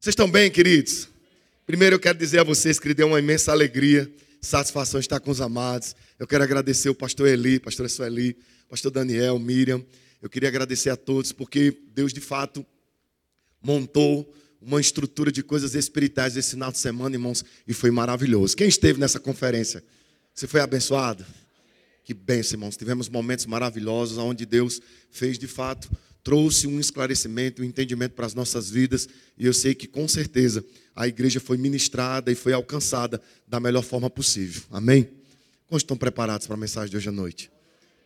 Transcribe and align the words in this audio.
Vocês 0.00 0.12
estão 0.14 0.30
bem, 0.30 0.50
queridos? 0.50 1.10
Primeiro 1.66 1.96
eu 1.96 2.00
quero 2.00 2.16
dizer 2.16 2.38
a 2.38 2.42
vocês 2.42 2.78
que 2.78 2.94
deu 2.94 3.06
uma 3.06 3.18
imensa 3.18 3.52
alegria, 3.52 4.10
satisfação 4.40 4.98
estar 4.98 5.20
com 5.20 5.30
os 5.30 5.42
amados. 5.42 5.94
Eu 6.18 6.26
quero 6.26 6.42
agradecer 6.42 6.88
o 6.88 6.94
pastor 6.94 7.28
Eli, 7.28 7.60
pastor 7.60 7.86
Sueli, 7.90 8.34
pastor 8.66 8.90
Daniel, 8.90 9.38
Miriam. 9.38 9.84
Eu 10.22 10.30
queria 10.30 10.48
agradecer 10.48 10.88
a 10.88 10.96
todos 10.96 11.32
porque 11.32 11.76
Deus 11.92 12.14
de 12.14 12.20
fato 12.22 12.64
montou 13.62 14.34
uma 14.58 14.80
estrutura 14.80 15.30
de 15.30 15.42
coisas 15.42 15.74
espirituais 15.74 16.34
esse 16.34 16.52
final 16.52 16.72
de 16.72 16.78
semana, 16.78 17.14
irmãos, 17.14 17.44
e 17.68 17.74
foi 17.74 17.90
maravilhoso. 17.90 18.56
Quem 18.56 18.68
esteve 18.68 18.98
nessa 18.98 19.20
conferência? 19.20 19.84
Você 20.34 20.46
foi 20.46 20.62
abençoado? 20.62 21.26
Que 22.04 22.14
bênção, 22.14 22.56
irmãos. 22.56 22.74
Tivemos 22.74 23.10
momentos 23.10 23.44
maravilhosos 23.44 24.16
onde 24.16 24.46
Deus 24.46 24.80
fez 25.10 25.38
de 25.38 25.46
fato 25.46 25.90
trouxe 26.22 26.66
um 26.66 26.78
esclarecimento, 26.78 27.62
um 27.62 27.64
entendimento 27.64 28.12
para 28.12 28.26
as 28.26 28.34
nossas 28.34 28.70
vidas, 28.70 29.08
e 29.38 29.46
eu 29.46 29.54
sei 29.54 29.74
que 29.74 29.86
com 29.86 30.06
certeza 30.06 30.64
a 30.94 31.08
igreja 31.08 31.40
foi 31.40 31.56
ministrada 31.56 32.30
e 32.30 32.34
foi 32.34 32.52
alcançada 32.52 33.20
da 33.46 33.58
melhor 33.58 33.82
forma 33.82 34.10
possível. 34.10 34.62
Amém? 34.70 35.08
Quantos 35.66 35.82
estão 35.82 35.96
preparados 35.96 36.46
para 36.46 36.54
a 36.54 36.58
mensagem 36.58 36.90
de 36.90 36.96
hoje 36.96 37.08
à 37.08 37.12
noite? 37.12 37.50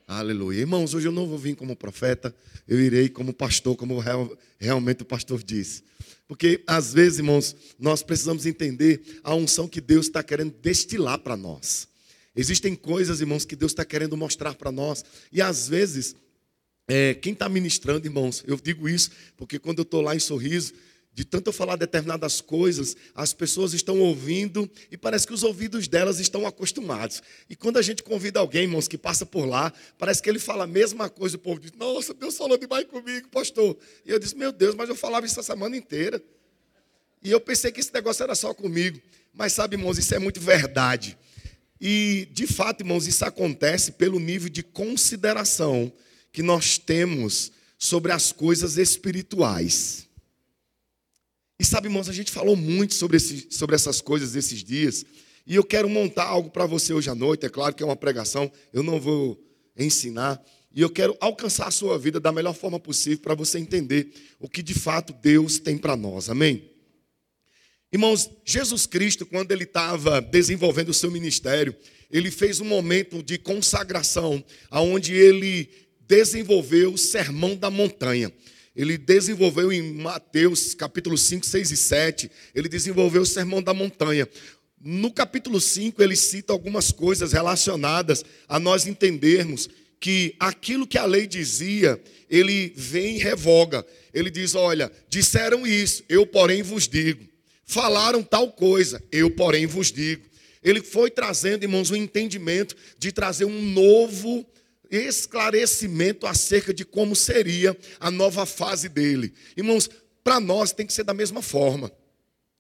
Aleluia. 0.07 0.61
Irmãos, 0.61 0.93
hoje 0.93 1.09
eu 1.09 1.13
não 1.13 1.27
vou 1.27 1.39
vir 1.39 1.57
como 1.57 1.75
profeta, 1.75 2.35
eu 2.69 2.79
irei 2.79 3.09
como 3.09 3.33
pastor, 3.33 3.75
como 3.75 3.99
real, 3.99 4.31
realmente 4.59 5.03
o 5.03 5.07
pastor 5.07 5.43
disse. 5.43 5.83
Porque 6.29 6.63
às 6.67 6.93
vezes, 6.93 7.19
irmãos, 7.19 7.57
nós 7.79 8.03
precisamos 8.03 8.45
entender 8.45 9.21
a 9.23 9.35
unção 9.35 9.67
que 9.67 9.81
Deus 9.81 10.07
está 10.07 10.23
querendo 10.23 10.55
destilar 10.61 11.19
para 11.19 11.37
nós. 11.37 11.89
Existem 12.37 12.75
coisas, 12.75 13.21
irmãos, 13.21 13.45
que 13.45 13.57
Deus 13.57 13.73
está 13.73 13.85
querendo 13.85 14.17
mostrar 14.17 14.55
para 14.55 14.71
nós, 14.71 15.05
e 15.33 15.41
às 15.41 15.69
vezes 15.69 16.17
é, 16.87 17.15
quem 17.15 17.33
está 17.33 17.49
ministrando, 17.49 18.07
irmãos, 18.07 18.45
eu 18.47 18.57
digo 18.57 18.89
isso 18.89 19.11
porque 19.37 19.59
quando 19.59 19.79
eu 19.79 19.85
estou 19.85 20.01
lá 20.01 20.15
em 20.15 20.19
sorriso, 20.19 20.75
de 21.15 21.25
tanto 21.25 21.49
eu 21.49 21.53
falar 21.53 21.77
determinadas 21.77 22.41
coisas, 22.41 22.97
as 23.15 23.33
pessoas 23.33 23.73
estão 23.73 24.01
ouvindo 24.01 24.69
e 24.91 24.97
parece 24.97 25.27
que 25.27 25.33
os 25.33 25.45
ouvidos 25.45 25.87
delas 25.87 26.19
estão 26.19 26.45
acostumados. 26.45 27.23
E 27.49 27.55
quando 27.55 27.79
a 27.79 27.83
gente 27.83 28.03
convida 28.03 28.41
alguém, 28.41 28.63
irmãos, 28.63 28.89
que 28.89 28.99
passa 28.99 29.25
por 29.25 29.47
lá, 29.47 29.73
parece 29.97 30.21
que 30.21 30.29
ele 30.29 30.41
fala 30.41 30.65
a 30.65 30.67
mesma 30.67 31.09
coisa, 31.09 31.37
o 31.37 31.39
povo 31.39 31.61
diz: 31.61 31.71
Nossa, 31.73 32.13
Deus 32.13 32.37
falou 32.37 32.59
demais 32.59 32.85
comigo, 32.87 33.29
pastor. 33.29 33.77
E 34.05 34.11
eu 34.11 34.19
disse: 34.19 34.37
Meu 34.37 34.51
Deus, 34.51 34.75
mas 34.75 34.89
eu 34.89 34.97
falava 34.97 35.25
isso 35.25 35.39
a 35.39 35.43
semana 35.45 35.77
inteira. 35.77 36.21
E 37.23 37.31
eu 37.31 37.41
pensei 37.41 37.71
que 37.71 37.79
esse 37.79 37.95
negócio 37.95 38.25
era 38.25 38.35
só 38.35 38.53
comigo. 38.53 39.01
Mas 39.33 39.53
sabe, 39.53 39.77
irmãos, 39.77 39.97
isso 39.99 40.15
é 40.17 40.19
muito 40.19 40.41
verdade. 40.41 41.17
E 41.81 42.29
de 42.33 42.47
fato, 42.47 42.81
irmãos, 42.81 43.07
isso 43.07 43.25
acontece 43.25 43.93
pelo 43.93 44.19
nível 44.19 44.49
de 44.49 44.65
consideração 44.65 45.93
que 46.35 46.43
nós 46.43 46.79
temos 46.79 47.53
sobre 47.79 48.11
as 48.11 48.33
coisas 48.33 48.77
espirituais. 48.77 50.09
E 51.57 51.65
sabe, 51.65 51.87
irmãos, 51.87 52.09
a 52.09 52.13
gente 52.13 52.33
falou 52.33 52.57
muito 52.57 52.93
sobre, 52.93 53.19
esse, 53.19 53.47
sobre 53.51 53.77
essas 53.77 54.01
coisas 54.01 54.35
esses 54.35 54.65
dias. 54.65 55.07
E 55.47 55.55
eu 55.55 55.63
quero 55.63 55.89
montar 55.89 56.25
algo 56.25 56.51
para 56.51 56.67
você 56.67 56.93
hoje 56.93 57.09
à 57.09 57.15
noite. 57.15 57.47
É 57.47 57.49
claro 57.49 57.73
que 57.73 57.85
é 57.85 57.87
uma 57.87 57.95
pregação, 57.95 58.51
eu 58.73 58.83
não 58.83 58.99
vou 58.99 59.41
ensinar. 59.79 60.45
E 60.75 60.81
eu 60.81 60.91
quero 60.91 61.17
alcançar 61.21 61.69
a 61.69 61.71
sua 61.71 61.97
vida 61.97 62.19
da 62.19 62.33
melhor 62.33 62.53
forma 62.53 62.81
possível 62.81 63.21
para 63.21 63.37
você 63.37 63.61
entender 63.61 64.13
o 64.41 64.49
que 64.49 64.61
de 64.61 64.75
fato 64.75 65.13
Deus 65.13 65.61
tem 65.61 65.79
para 65.79 65.97
nós. 65.97 66.29
Amém? 66.29 66.69
Irmãos, 67.93 68.29
Jesus 68.45 68.87
Cristo, 68.87 69.25
quando 69.25 69.53
ele 69.53 69.63
estava 69.63 70.21
desenvolvendo 70.21 70.89
o 70.89 70.95
seu 70.95 71.13
ministério, 71.13 71.77
ele 72.11 72.29
fez 72.31 72.59
um 72.61 72.65
momento 72.65 73.23
de 73.23 73.39
consagração, 73.39 74.45
aonde 74.69 75.15
ele 75.15 75.84
desenvolveu 76.07 76.93
o 76.93 76.99
sermão 76.99 77.57
da 77.57 77.71
montanha. 77.71 78.33
Ele 78.75 78.99
desenvolveu 78.99 79.73
em 79.73 79.83
Mateus 79.95 80.75
capítulo 80.75 81.17
5, 81.17 81.47
6 81.47 81.71
e 81.71 81.77
7, 81.77 82.31
ele 82.55 82.69
desenvolveu 82.69 83.23
o 83.23 83.27
sermão 83.27 83.63
da 83.63 83.73
montanha. 83.73 84.29
No 84.81 85.13
capítulo 85.13 85.61
5, 85.61 86.03
ele 86.03 86.17
cita 86.17 86.53
algumas 86.53 86.91
coisas 86.91 87.33
relacionadas 87.33 88.25
a 88.49 88.59
nós 88.59 88.87
entendermos 88.87 89.69
que 90.01 90.35
aquilo 90.39 90.87
que 90.87 90.99
a 90.99 91.07
lei 91.07 91.27
dizia, 91.27 91.99
ele 92.29 92.73
vem 92.77 93.17
e 93.17 93.19
revoga. 93.19 93.87
Ele 94.13 94.29
diz: 94.29 94.55
Olha, 94.55 94.93
disseram 95.09 95.67
isso, 95.67 96.05
eu, 96.09 96.27
porém, 96.27 96.63
vos 96.63 96.87
digo. 96.87 97.25
Falaram 97.65 98.23
tal 98.23 98.53
coisa, 98.53 99.03
eu, 99.11 99.31
porém, 99.31 99.67
vos 99.67 99.91
digo. 99.91 100.25
Ele 100.63 100.83
foi 100.83 101.11
trazendo, 101.11 101.63
irmãos, 101.63 101.91
um 101.91 101.97
entendimento 101.97 102.77
de 102.99 103.13
trazer 103.13 103.45
um 103.45 103.63
novo 103.63 104.45
esclarecimento 104.97 106.27
acerca 106.27 106.73
de 106.73 106.85
como 106.85 107.15
seria 107.15 107.77
a 107.99 108.11
nova 108.11 108.47
fase 108.47 108.89
dele. 108.89 109.33
Irmãos, 109.57 109.89
para 110.23 110.41
nós 110.41 110.73
tem 110.73 110.87
que 110.87 110.93
ser 110.93 111.05
da 111.05 111.15
mesma 111.15 111.43
forma. 111.43 111.93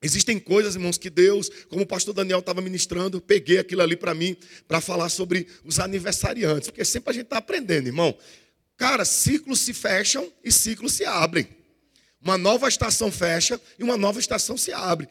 Existem 0.02 0.38
coisas, 0.38 0.74
irmãos, 0.74 0.98
que 0.98 1.08
Deus, 1.08 1.48
como 1.68 1.82
o 1.82 1.86
pastor 1.86 2.12
Daniel 2.12 2.40
estava 2.40 2.60
ministrando, 2.60 3.22
peguei 3.22 3.58
aquilo 3.58 3.80
ali 3.80 3.96
para 3.96 4.14
mim, 4.14 4.36
para 4.68 4.78
falar 4.78 5.08
sobre 5.08 5.46
os 5.64 5.80
aniversariantes, 5.80 6.68
porque 6.68 6.84
sempre 6.84 7.10
a 7.10 7.12
gente 7.14 7.24
está 7.24 7.38
aprendendo, 7.38 7.86
irmão. 7.86 8.14
Cara, 8.76 9.04
ciclos 9.06 9.60
se 9.60 9.72
fecham 9.72 10.30
e 10.44 10.52
ciclos 10.52 10.92
se 10.92 11.06
abrem. 11.06 11.48
Uma 12.20 12.36
nova 12.36 12.68
estação 12.68 13.10
fecha 13.10 13.58
e 13.78 13.82
uma 13.82 13.96
nova 13.96 14.20
estação 14.20 14.58
se 14.58 14.72
abre. 14.72 15.08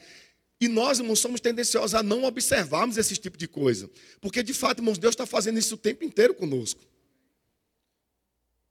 E 0.62 0.68
nós, 0.68 1.00
irmãos, 1.00 1.20
somos 1.20 1.42
tendenciosos 1.42 1.96
a 1.96 2.04
não 2.04 2.24
observarmos 2.24 2.98
esse 2.98 3.18
tipo 3.18 3.38
de 3.38 3.48
coisa. 3.48 3.90
Porque, 4.22 4.44
de 4.44 4.54
fato, 4.54 4.80
irmãos, 4.80 4.98
Deus 4.98 5.14
está 5.14 5.26
fazendo 5.26 5.58
isso 5.58 5.76
o 5.76 5.78
tempo 5.78 6.04
inteiro 6.04 6.34
conosco. 6.34 6.80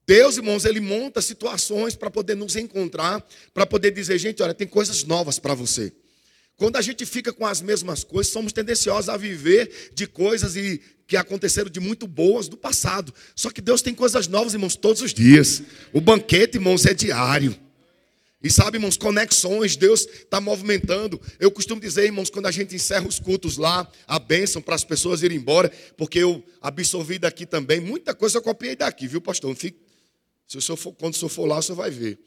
Deus, 0.06 0.36
irmãos, 0.36 0.64
ele 0.64 0.80
monta 0.80 1.22
situações 1.22 1.94
para 1.94 2.10
poder 2.10 2.34
nos 2.34 2.56
encontrar, 2.56 3.24
para 3.54 3.64
poder 3.64 3.92
dizer, 3.92 4.18
gente, 4.18 4.42
olha, 4.42 4.54
tem 4.54 4.66
coisas 4.66 5.04
novas 5.04 5.38
para 5.38 5.54
você. 5.54 5.92
Quando 6.56 6.76
a 6.76 6.82
gente 6.82 7.06
fica 7.06 7.32
com 7.32 7.46
as 7.46 7.60
mesmas 7.60 8.04
coisas, 8.04 8.32
somos 8.32 8.52
tendenciosos 8.52 9.08
a 9.08 9.16
viver 9.16 9.90
de 9.94 10.06
coisas 10.06 10.54
e 10.56 10.80
que 11.06 11.16
aconteceram 11.16 11.70
de 11.70 11.80
muito 11.80 12.06
boas 12.06 12.48
do 12.48 12.56
passado. 12.56 13.12
Só 13.34 13.50
que 13.50 13.60
Deus 13.60 13.82
tem 13.82 13.94
coisas 13.94 14.28
novas, 14.28 14.54
irmãos, 14.54 14.76
todos 14.76 15.02
os 15.02 15.12
dias. 15.12 15.62
O 15.92 16.00
banquete, 16.00 16.56
irmãos, 16.56 16.86
é 16.86 16.94
diário. 16.94 17.58
E 18.42 18.50
sabe, 18.50 18.76
irmãos, 18.76 18.96
conexões, 18.96 19.76
Deus 19.76 20.00
está 20.00 20.40
movimentando. 20.40 21.20
Eu 21.38 21.50
costumo 21.50 21.80
dizer, 21.80 22.04
irmãos, 22.04 22.28
quando 22.28 22.46
a 22.46 22.50
gente 22.50 22.74
encerra 22.74 23.06
os 23.06 23.20
cultos 23.20 23.56
lá, 23.56 23.88
a 24.06 24.18
bênção 24.18 24.60
para 24.60 24.74
as 24.74 24.82
pessoas 24.82 25.22
irem 25.22 25.38
embora, 25.38 25.70
porque 25.96 26.18
eu 26.18 26.44
absorvi 26.60 27.20
daqui 27.20 27.46
também, 27.46 27.78
muita 27.78 28.14
coisa 28.14 28.38
eu 28.38 28.42
copiei 28.42 28.74
daqui, 28.74 29.06
viu, 29.06 29.20
pastor? 29.20 29.50
Não 29.50 29.56
fique 29.56 29.78
se 30.46 30.58
o 30.58 30.76
for, 30.76 30.92
quando 30.92 31.14
o 31.14 31.16
senhor 31.16 31.28
for 31.28 31.46
lá, 31.46 31.58
o 31.58 31.62
senhor 31.62 31.76
vai 31.76 31.90
ver. 31.90 32.18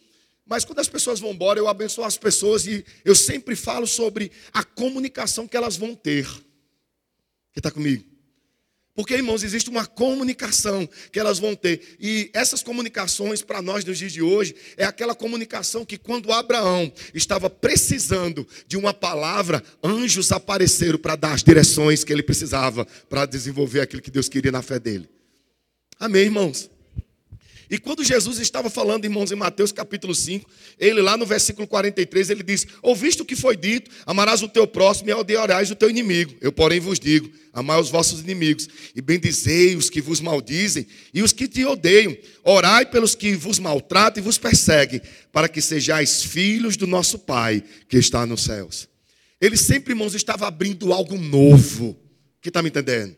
Mas 0.46 0.64
quando 0.64 0.80
as 0.80 0.88
pessoas 0.88 1.20
vão 1.20 1.32
embora, 1.32 1.60
eu 1.60 1.68
abençoo 1.68 2.04
as 2.04 2.18
pessoas 2.18 2.68
e 2.68 2.86
eu 3.04 3.16
sempre 3.16 3.56
falo 3.56 3.88
sobre 3.88 4.32
a 4.54 4.64
comunicação 4.64 5.48
que 5.48 5.58
elas 5.58 5.76
vão 5.76 5.96
ter. 5.96 6.26
Quem 6.26 7.58
está 7.58 7.72
comigo? 7.72 8.16
Porque, 8.96 9.14
irmãos, 9.14 9.44
existe 9.44 9.70
uma 9.70 9.86
comunicação 9.86 10.88
que 11.12 11.20
elas 11.20 11.38
vão 11.38 11.54
ter. 11.54 11.98
E 12.00 12.30
essas 12.34 12.64
comunicações, 12.64 13.42
para 13.42 13.62
nós 13.62 13.84
nos 13.84 13.98
dias 13.98 14.14
de 14.14 14.22
hoje, 14.22 14.56
é 14.78 14.86
aquela 14.86 15.14
comunicação 15.14 15.84
que, 15.84 15.98
quando 15.98 16.32
Abraão 16.32 16.92
estava 17.14 17.50
precisando 17.50 18.48
de 18.66 18.78
uma 18.78 18.94
palavra, 18.94 19.62
anjos 19.84 20.32
apareceram 20.32 20.98
para 20.98 21.18
dar 21.18 21.34
as 21.34 21.44
direções 21.44 22.06
que 22.06 22.14
ele 22.14 22.24
precisava 22.24 22.86
para 23.10 23.26
desenvolver 23.26 23.82
aquilo 23.82 24.02
que 24.02 24.12
Deus 24.12 24.30
queria 24.30 24.52
na 24.52 24.62
fé 24.62 24.80
dele. 24.80 25.10
Amém, 26.00 26.24
irmãos? 26.24 26.70
E 27.70 27.78
quando 27.78 28.04
Jesus 28.04 28.40
estava 28.40 28.70
falando, 28.70 29.06
irmãos, 29.06 29.32
em 29.32 29.36
Mateus 29.36 29.72
capítulo 29.72 30.14
5, 30.14 30.50
ele 30.80 31.02
lá 31.02 31.18
no 31.18 31.26
versículo 31.26 31.68
43, 31.68 32.30
ele 32.30 32.44
diz: 32.44 32.68
Ouviste 32.82 33.22
o 33.22 33.26
que 33.26 33.36
foi 33.36 33.58
dito, 33.58 33.90
amarás 34.06 34.42
o 34.42 34.48
teu 34.48 34.68
próximo 34.68 35.10
e 35.10 35.14
odiarás 35.14 35.72
o 35.72 35.76
teu 35.76 35.90
inimigo. 35.90 36.36
Eu, 36.42 36.52
porém, 36.52 36.80
vos 36.80 37.00
digo: 37.00 37.30
amai 37.52 37.80
os 37.80 37.90
vossos 37.90 38.20
inimigos, 38.20 38.68
e 38.96 39.02
bendizei 39.02 39.76
os 39.76 39.90
que 39.90 40.02
vos 40.02 40.20
maldizem 40.20 40.86
e 41.14 41.24
os 41.24 41.34
que 41.34 41.48
te 41.48 41.66
odeiam. 41.66 42.16
Orai 42.44 42.86
pelos 42.86 43.16
que 43.16 43.36
vos 43.36 43.58
maltratam 43.60 44.22
e 44.22 44.24
vos 44.24 44.38
perseguem, 44.38 45.02
para 45.32 45.50
que 45.50 45.62
sejais 45.62 46.24
filhos 46.24 46.78
do 46.78 46.86
nosso 46.86 47.18
Pai 47.20 47.64
que 47.90 47.98
está 47.98 48.26
nos 48.26 48.44
céus. 48.44 48.88
Ele 49.42 49.58
sempre, 49.58 49.94
irmãos, 49.94 50.14
estava 50.14 50.48
abrindo 50.48 50.94
algo 50.94 51.18
novo. 51.18 52.00
Quem 52.42 52.50
está 52.50 52.62
me 52.62 52.70
entendendo? 52.70 53.16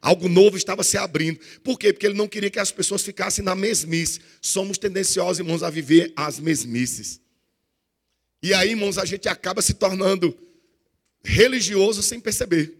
Algo 0.00 0.28
novo 0.28 0.56
estava 0.56 0.84
se 0.84 0.96
abrindo. 0.96 1.40
Por 1.62 1.78
quê? 1.78 1.92
Porque 1.92 2.06
ele 2.06 2.16
não 2.16 2.28
queria 2.28 2.50
que 2.50 2.58
as 2.58 2.70
pessoas 2.70 3.02
ficassem 3.02 3.44
na 3.44 3.54
mesmice. 3.54 4.20
Somos 4.40 4.78
tendenciosos, 4.78 5.40
irmãos, 5.40 5.62
a 5.62 5.70
viver 5.70 6.12
as 6.16 6.38
mesmices. 6.38 7.20
E 8.42 8.54
aí, 8.54 8.70
irmãos, 8.70 8.98
a 8.98 9.04
gente 9.04 9.28
acaba 9.28 9.60
se 9.60 9.74
tornando 9.74 10.36
religioso 11.24 12.02
sem 12.02 12.20
perceber. 12.20 12.76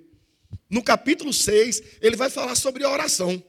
No 0.71 0.83
capítulo 0.83 1.33
6, 1.33 1.83
ele 2.01 2.17
vai 2.17 2.31
falar 2.31 2.55
sobre 2.55 2.85
oração. 2.85 3.43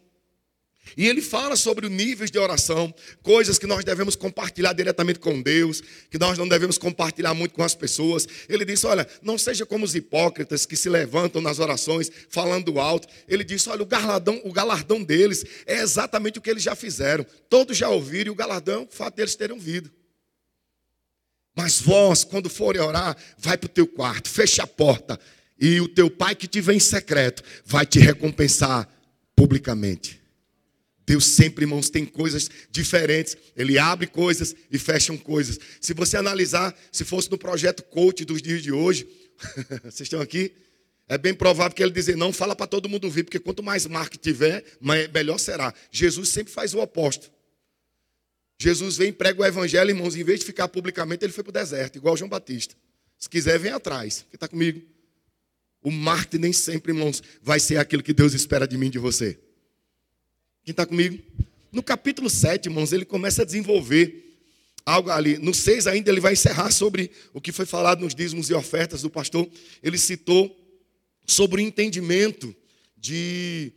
E 0.96 1.08
ele 1.08 1.22
fala 1.22 1.56
sobre 1.56 1.86
o 1.86 1.90
níveis 1.90 2.32
de 2.32 2.38
oração, 2.38 2.94
coisas 3.22 3.58
que 3.58 3.68
nós 3.68 3.84
devemos 3.84 4.16
compartilhar 4.16 4.74
diretamente 4.74 5.20
com 5.20 5.42
Deus, 5.42 5.82
que 6.10 6.18
nós 6.18 6.38
não 6.38 6.48
devemos 6.48 6.78
compartilhar 6.78 7.34
muito 7.34 7.54
com 7.54 7.64
as 7.64 7.76
pessoas. 7.76 8.28
Ele 8.48 8.66
disse: 8.66 8.86
Olha, 8.86 9.08
não 9.22 9.38
seja 9.38 9.66
como 9.66 9.86
os 9.86 9.96
hipócritas 9.96 10.66
que 10.66 10.76
se 10.76 10.90
levantam 10.90 11.42
nas 11.42 11.60
orações 11.60 12.12
falando 12.30 12.80
alto. 12.80 13.08
Ele 13.28 13.44
disse: 13.44 13.70
Olha, 13.70 13.84
o 13.84 13.86
galardão, 13.86 14.42
o 14.44 14.52
galardão 14.52 15.04
deles 15.04 15.46
é 15.66 15.80
exatamente 15.80 16.40
o 16.40 16.42
que 16.42 16.50
eles 16.50 16.64
já 16.64 16.76
fizeram. 16.76 17.26
Todos 17.50 17.78
já 17.78 17.90
ouviram, 17.90 18.28
e 18.28 18.32
o 18.32 18.36
galardão 18.36 18.82
é 18.82 18.86
o 18.86 18.88
fato 18.90 19.16
deles 19.16 19.36
terem 19.36 19.56
ouvido. 19.56 19.92
Mas 21.56 21.82
vós, 21.82 22.24
quando 22.24 22.50
forem 22.50 22.82
orar, 22.82 23.18
vai 23.38 23.58
para 23.58 23.68
o 23.68 23.70
teu 23.70 23.86
quarto, 23.86 24.30
fecha 24.30 24.64
a 24.64 24.68
porta, 24.68 25.20
e 25.60 25.82
o 25.82 25.88
teu 25.88 26.10
pai 26.10 26.34
que 26.34 26.48
te 26.48 26.62
vem 26.62 26.78
em 26.78 26.80
secreto 26.80 27.44
vai 27.66 27.86
te 27.86 28.00
recompensar 28.00 28.88
publicamente. 29.36 30.19
Deus 31.10 31.26
sempre, 31.26 31.64
irmãos, 31.64 31.90
tem 31.90 32.06
coisas 32.06 32.52
diferentes. 32.70 33.36
Ele 33.58 33.80
abre 33.80 34.06
coisas 34.06 34.56
e 34.70 34.78
fecha 34.78 35.18
coisas. 35.18 35.60
Se 35.82 35.92
você 35.92 36.16
analisar, 36.16 36.78
se 36.92 37.04
fosse 37.04 37.32
no 37.32 37.38
projeto 37.38 37.82
coach 37.82 38.24
dos 38.24 38.44
dias 38.44 38.62
de 38.62 38.72
hoje, 38.72 39.08
vocês 39.82 40.02
estão 40.02 40.22
aqui? 40.22 40.52
É 41.08 41.18
bem 41.18 41.34
provável 41.34 41.76
que 41.76 41.82
ele 41.82 41.92
dizer, 41.92 42.16
não 42.16 42.32
fala 42.32 42.56
para 42.56 42.68
todo 42.68 42.88
mundo 42.88 43.10
vir, 43.10 43.24
porque 43.24 43.40
quanto 43.40 43.64
mais 43.64 43.88
marca 43.88 44.20
tiver, 44.20 44.64
melhor 45.12 45.40
será. 45.40 45.74
Jesus 45.90 46.30
sempre 46.30 46.54
faz 46.54 46.76
o 46.76 46.80
oposto. 46.80 47.32
Jesus 48.60 48.96
vem 48.96 49.12
prega 49.12 49.42
o 49.42 49.46
evangelho, 49.46 49.90
irmãos, 49.90 50.16
em 50.16 50.24
vez 50.24 50.42
de 50.42 50.46
ficar 50.46 50.68
publicamente, 50.68 51.26
ele 51.26 51.34
foi 51.34 51.44
para 51.44 51.50
o 51.50 51.54
deserto, 51.54 51.96
igual 51.96 52.16
João 52.16 52.30
Batista. 52.30 52.76
Se 53.18 53.28
quiser, 53.28 53.58
vem 53.58 53.72
atrás. 53.72 54.28
Quem 54.30 54.36
está 54.36 54.48
comigo? 54.48 54.80
O 55.82 55.90
marketing 55.90 56.44
nem 56.44 56.54
sempre, 56.54 56.92
irmãos, 56.92 57.24
vai 57.42 57.60
ser 57.60 57.78
aquilo 57.78 58.04
que 58.04 58.14
Deus 58.14 58.36
espera 58.36 58.68
de 58.68 58.78
mim 58.78 58.88
e 58.88 58.92
de 58.92 59.00
você. 59.00 59.40
Quem 60.70 60.74
está 60.74 60.86
comigo? 60.86 61.18
No 61.72 61.82
capítulo 61.82 62.30
7, 62.30 62.68
irmãos, 62.68 62.94
ele 62.94 63.04
começa 63.04 63.42
a 63.42 63.46
desenvolver 63.46 64.38
algo 64.86 65.10
ali. 65.10 65.36
No 65.40 65.52
6 65.52 65.88
ainda 65.88 66.12
ele 66.12 66.20
vai 66.20 66.34
encerrar 66.34 66.70
sobre 66.70 67.10
o 67.34 67.42
que 67.42 67.52
foi 67.52 67.66
falado 67.66 68.02
nos 68.02 68.14
dízimos 68.14 68.52
e 68.52 68.54
ofertas 68.54 69.02
do 69.02 69.10
pastor. 69.10 69.50
Ele 69.82 69.98
citou 69.98 70.56
sobre 71.26 71.60
o 71.60 71.66
entendimento 71.66 72.56
de 72.96 73.74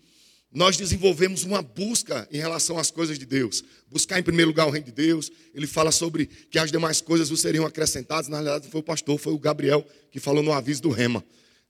nós 0.52 0.76
desenvolvemos 0.76 1.44
uma 1.44 1.62
busca 1.62 2.28
em 2.30 2.36
relação 2.36 2.76
às 2.76 2.90
coisas 2.90 3.18
de 3.18 3.24
Deus. 3.24 3.64
Buscar 3.90 4.18
em 4.18 4.22
primeiro 4.22 4.50
lugar 4.50 4.66
o 4.66 4.70
reino 4.70 4.84
de 4.84 4.92
Deus. 4.92 5.32
Ele 5.54 5.66
fala 5.66 5.90
sobre 5.90 6.26
que 6.26 6.58
as 6.58 6.70
demais 6.70 7.00
coisas 7.00 7.30
não 7.30 7.38
seriam 7.38 7.64
acrescentadas. 7.64 8.28
Na 8.28 8.36
realidade, 8.36 8.70
foi 8.70 8.82
o 8.82 8.84
pastor, 8.84 9.18
foi 9.18 9.32
o 9.32 9.38
Gabriel 9.38 9.82
que 10.10 10.20
falou 10.20 10.42
no 10.42 10.52
aviso 10.52 10.82
do 10.82 10.90
Rema. 10.90 11.24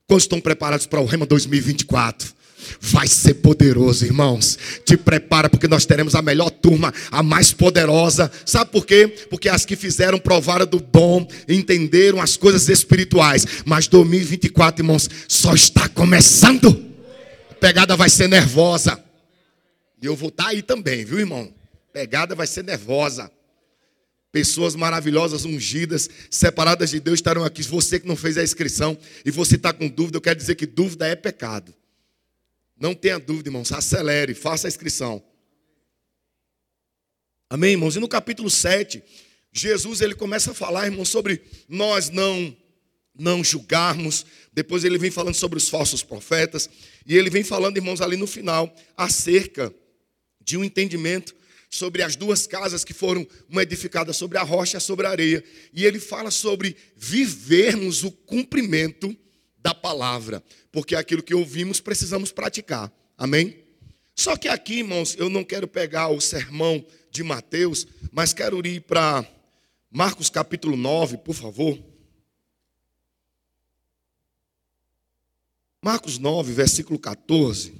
Quantos 0.05 0.25
estão 0.25 0.41
preparados 0.41 0.85
para 0.85 0.99
o 0.99 1.05
Rema 1.05 1.25
2024? 1.25 2.42
Vai 2.79 3.07
ser 3.07 3.35
poderoso, 3.35 4.05
irmãos. 4.05 4.57
Te 4.85 4.97
prepara, 4.97 5.49
porque 5.49 5.67
nós 5.67 5.85
teremos 5.85 6.15
a 6.15 6.21
melhor 6.21 6.49
turma, 6.49 6.93
a 7.11 7.23
mais 7.23 7.51
poderosa. 7.51 8.31
Sabe 8.45 8.71
por 8.71 8.85
quê? 8.85 9.07
Porque 9.29 9.49
as 9.49 9.65
que 9.65 9.75
fizeram 9.75 10.19
provaram 10.19 10.65
do 10.65 10.79
bom, 10.79 11.27
entenderam 11.47 12.21
as 12.21 12.37
coisas 12.37 12.69
espirituais. 12.69 13.45
Mas 13.65 13.87
2024, 13.87 14.83
irmãos, 14.83 15.09
só 15.27 15.53
está 15.53 15.87
começando. 15.89 16.85
A 17.51 17.53
pegada 17.55 17.95
vai 17.95 18.09
ser 18.09 18.27
nervosa. 18.27 19.01
E 20.01 20.05
eu 20.05 20.15
vou 20.15 20.29
estar 20.29 20.47
aí 20.47 20.61
também, 20.61 21.05
viu, 21.05 21.19
irmão? 21.19 21.53
A 21.89 21.93
pegada 21.93 22.35
vai 22.35 22.45
ser 22.45 22.63
nervosa. 22.63 23.31
Pessoas 24.33 24.75
maravilhosas, 24.75 25.45
ungidas, 25.45 26.09
separadas 26.27 26.89
de 26.89 26.99
Deus 26.99 27.19
estarão 27.19 27.45
aqui. 27.45 27.61
Você 27.61 27.99
que 27.99 28.07
não 28.07 28.15
fez 28.15 28.35
a 28.35 28.43
inscrição 28.43 28.97
e 29.23 29.29
você 29.29 29.55
está 29.55 29.71
com 29.71 29.87
dúvida, 29.87 30.17
eu 30.17 30.21
quero 30.21 30.39
dizer 30.39 30.55
que 30.55 30.65
dúvida 30.65 31.07
é 31.07 31.15
pecado. 31.15 31.71
Não 32.83 32.93
tenha 32.93 33.17
dúvida, 33.17 33.47
irmãos. 33.47 33.71
Acelere, 33.71 34.33
faça 34.33 34.67
a 34.67 34.69
inscrição. 34.69 35.23
Amém, 37.49 37.71
irmãos? 37.71 37.95
E 37.95 37.99
no 38.01 38.09
capítulo 38.09 38.49
7, 38.49 39.01
Jesus 39.53 40.01
ele 40.01 40.13
começa 40.13 40.51
a 40.51 40.53
falar, 40.53 40.87
irmãos, 40.87 41.07
sobre 41.07 41.41
nós 41.69 42.09
não 42.09 42.53
não 43.15 43.41
julgarmos. 43.41 44.25
Depois 44.51 44.83
ele 44.83 44.97
vem 44.97 45.09
falando 45.09 45.35
sobre 45.35 45.57
os 45.57 45.69
falsos 45.69 46.03
profetas. 46.03 46.69
E 47.05 47.15
ele 47.15 47.29
vem 47.29 47.41
falando, 47.41 47.77
irmãos, 47.77 48.01
ali 48.01 48.17
no 48.17 48.27
final, 48.27 48.75
acerca 48.97 49.73
de 50.43 50.57
um 50.57 50.63
entendimento 50.63 51.33
sobre 51.69 52.01
as 52.01 52.17
duas 52.17 52.45
casas 52.45 52.83
que 52.83 52.93
foram 52.93 53.25
uma 53.47 53.63
edificada 53.63 54.11
sobre 54.11 54.37
a 54.37 54.43
rocha 54.43 54.77
e 54.77 54.81
sobre 54.81 55.07
a 55.07 55.11
areia. 55.11 55.41
E 55.71 55.85
ele 55.85 56.01
fala 56.01 56.29
sobre 56.29 56.75
vivermos 56.97 58.03
o 58.03 58.11
cumprimento 58.11 59.15
da 59.63 59.73
palavra, 59.73 60.43
porque 60.73 60.95
aquilo 60.95 61.21
que 61.21 61.35
ouvimos 61.35 61.79
precisamos 61.79 62.31
praticar. 62.31 62.91
Amém? 63.15 63.63
Só 64.15 64.35
que 64.35 64.47
aqui, 64.47 64.79
irmãos, 64.79 65.15
eu 65.15 65.29
não 65.29 65.43
quero 65.43 65.67
pegar 65.67 66.09
o 66.09 66.19
sermão 66.19 66.83
de 67.11 67.21
Mateus, 67.21 67.85
mas 68.11 68.33
quero 68.33 68.65
ir 68.65 68.81
para 68.81 69.23
Marcos 69.91 70.31
capítulo 70.31 70.75
9, 70.75 71.19
por 71.19 71.35
favor. 71.35 71.79
Marcos 75.79 76.17
9, 76.17 76.51
versículo 76.53 76.97
14. 76.97 77.79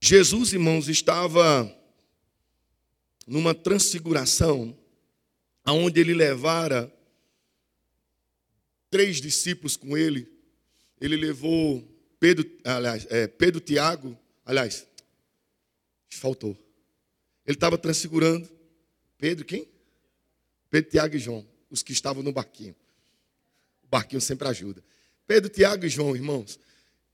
Jesus, 0.00 0.52
irmãos, 0.52 0.88
estava 0.88 1.76
numa 3.26 3.52
transfiguração 3.52 4.78
aonde 5.64 6.00
ele 6.00 6.14
levara 6.14 6.92
três 8.90 9.20
discípulos 9.20 9.76
com 9.76 9.96
ele. 9.96 10.28
Ele 11.00 11.16
levou 11.16 11.86
Pedro, 12.18 12.44
aliás, 12.64 13.06
é, 13.08 13.26
Pedro, 13.26 13.60
Tiago, 13.60 14.18
aliás, 14.44 14.86
faltou. 16.10 16.56
Ele 17.46 17.56
estava 17.56 17.78
transfigurando 17.78 18.48
Pedro, 19.20 19.44
quem? 19.44 19.68
Pedro, 20.70 20.90
Tiago 20.90 21.14
e 21.14 21.18
João, 21.18 21.46
os 21.70 21.82
que 21.82 21.92
estavam 21.92 22.22
no 22.22 22.32
barquinho. 22.32 22.74
O 23.84 23.88
barquinho 23.88 24.20
sempre 24.20 24.48
ajuda. 24.48 24.82
Pedro, 25.26 25.50
Tiago 25.50 25.84
e 25.84 25.88
João, 25.88 26.16
irmãos. 26.16 26.58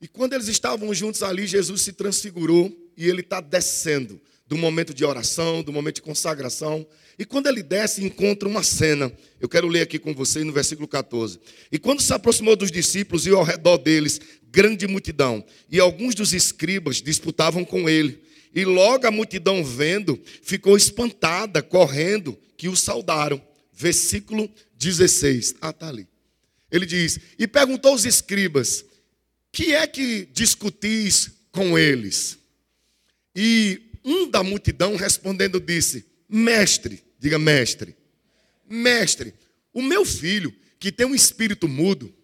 E 0.01 0.07
quando 0.07 0.35
eles 0.35 0.47
estavam 0.47 0.95
juntos 0.95 1.23
ali, 1.23 1.47
Jesus 1.47 1.83
se 1.83 1.93
transfigurou 1.93 2.75
e 2.97 3.09
ele 3.09 3.23
está 3.23 3.41
descendo 3.41 4.21
do 4.47 4.57
momento 4.57 4.95
de 4.95 5.05
oração, 5.05 5.63
do 5.63 5.73
momento 5.73 5.97
de 5.97 6.03
consagração. 6.03 6.87
E 7.19 7.25
quando 7.25 7.49
ele 7.49 7.63
desce, 7.63 8.05
encontra 8.05 8.49
uma 8.49 8.63
cena. 8.63 9.13
Eu 9.41 9.49
quero 9.49 9.67
ler 9.67 9.83
aqui 9.83 9.99
com 9.99 10.15
vocês 10.15 10.45
no 10.45 10.53
versículo 10.53 10.87
14. 10.87 11.41
E 11.73 11.79
quando 11.79 12.01
se 12.01 12.13
aproximou 12.13 12.55
dos 12.55 12.71
discípulos 12.71 13.27
e 13.27 13.31
ao 13.31 13.43
redor 13.43 13.79
deles 13.79 14.21
grande 14.51 14.87
multidão, 14.87 15.45
e 15.71 15.79
alguns 15.79 16.15
dos 16.15 16.33
escribas 16.33 17.03
disputavam 17.03 17.65
com 17.65 17.89
ele. 17.89 18.23
E 18.55 18.65
logo 18.65 19.07
a 19.07 19.11
multidão 19.11 19.63
vendo, 19.63 20.19
ficou 20.43 20.77
espantada, 20.77 21.63
correndo, 21.63 22.39
que 22.57 22.69
o 22.69 22.77
saudaram. 22.77 23.43
Versículo 23.73 24.51
16. 24.79 25.57
Ah, 25.61 25.71
está 25.71 25.89
ali. 25.89 26.09
Ele 26.71 26.87
diz: 26.87 27.19
E 27.39 27.47
perguntou 27.47 27.93
aos 27.93 28.07
escribas: 28.07 28.85
Que 29.53 29.75
é 29.75 29.87
que 29.87 30.27
discutis 30.33 31.31
com 31.53 31.79
eles? 31.79 32.39
E 33.35 33.86
um 34.07 34.31
da 34.31 34.43
multidão 34.43 34.95
respondendo 34.95 35.61
disse: 35.61 36.07
Mestre, 36.29 37.05
diga 37.19 37.39
mestre, 37.39 37.97
mestre, 38.69 39.35
o 39.75 39.83
meu 39.83 40.05
filho, 40.05 40.55
que 40.79 40.93
tem 40.93 41.05
um 41.05 41.15
espírito 41.15 41.67
mudo, 41.67 42.15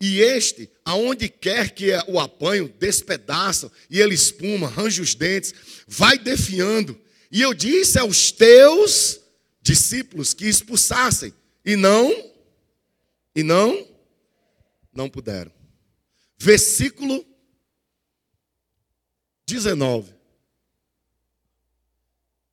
e 0.00 0.20
este, 0.20 0.70
aonde 0.84 1.28
quer 1.28 1.70
que 1.70 1.90
o 2.06 2.20
apanho, 2.20 2.72
despedaça, 2.78 3.70
e 3.90 4.00
ele 4.00 4.14
espuma, 4.14 4.68
arranja 4.68 5.02
os 5.02 5.14
dentes, 5.14 5.52
vai 5.86 6.16
defiando. 6.18 6.98
E 7.30 7.42
eu 7.42 7.52
disse 7.52 7.98
aos 7.98 8.30
teus 8.30 9.20
discípulos 9.60 10.32
que 10.32 10.46
expulsassem, 10.46 11.34
e 11.64 11.74
não, 11.74 12.32
e 13.34 13.42
não, 13.42 13.86
não 14.92 15.10
puderam. 15.10 15.52
Versículo 16.38 17.26
19. 19.48 20.12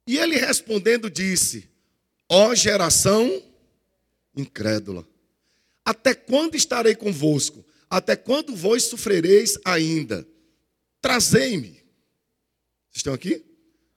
E 0.07 0.17
ele 0.17 0.37
respondendo 0.37 1.09
disse: 1.09 1.69
Ó 2.29 2.55
geração 2.55 3.43
incrédula, 4.35 5.05
até 5.83 6.15
quando 6.15 6.55
estarei 6.55 6.95
convosco? 6.95 7.65
Até 7.89 8.15
quando 8.15 8.55
vós 8.55 8.83
sofrereis 8.83 9.59
ainda? 9.63 10.27
Trazei-me. 11.01 11.83
Vocês 12.89 12.97
estão 12.97 13.13
aqui? 13.13 13.43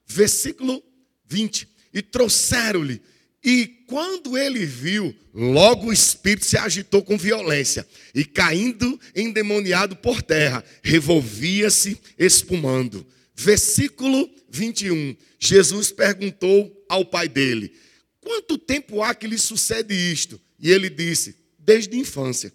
Versículo 0.04 0.82
20. 1.24 1.68
E 1.94 2.02
trouxeram-lhe. 2.02 3.00
E 3.42 3.66
quando 3.86 4.36
ele 4.36 4.66
viu, 4.66 5.14
logo 5.32 5.86
o 5.86 5.92
espírito 5.92 6.44
se 6.44 6.56
agitou 6.56 7.02
com 7.02 7.16
violência 7.16 7.86
e 8.14 8.24
caindo 8.24 8.98
endemoniado 9.14 9.96
por 9.96 10.22
terra, 10.22 10.64
revolvia-se 10.82 11.98
espumando. 12.18 13.06
Versículo 13.34 14.28
21. 14.50 15.16
Jesus 15.38 15.92
perguntou 15.92 16.84
ao 16.88 17.04
pai 17.04 17.28
dele: 17.28 17.72
Quanto 18.20 18.58
tempo 18.58 19.02
há 19.02 19.14
que 19.14 19.28
lhe 19.28 19.38
sucede 19.38 19.94
isto? 19.94 20.40
E 20.58 20.70
ele 20.70 20.90
disse: 20.90 21.36
Desde 21.58 21.96
a 21.96 22.00
infância. 22.00 22.52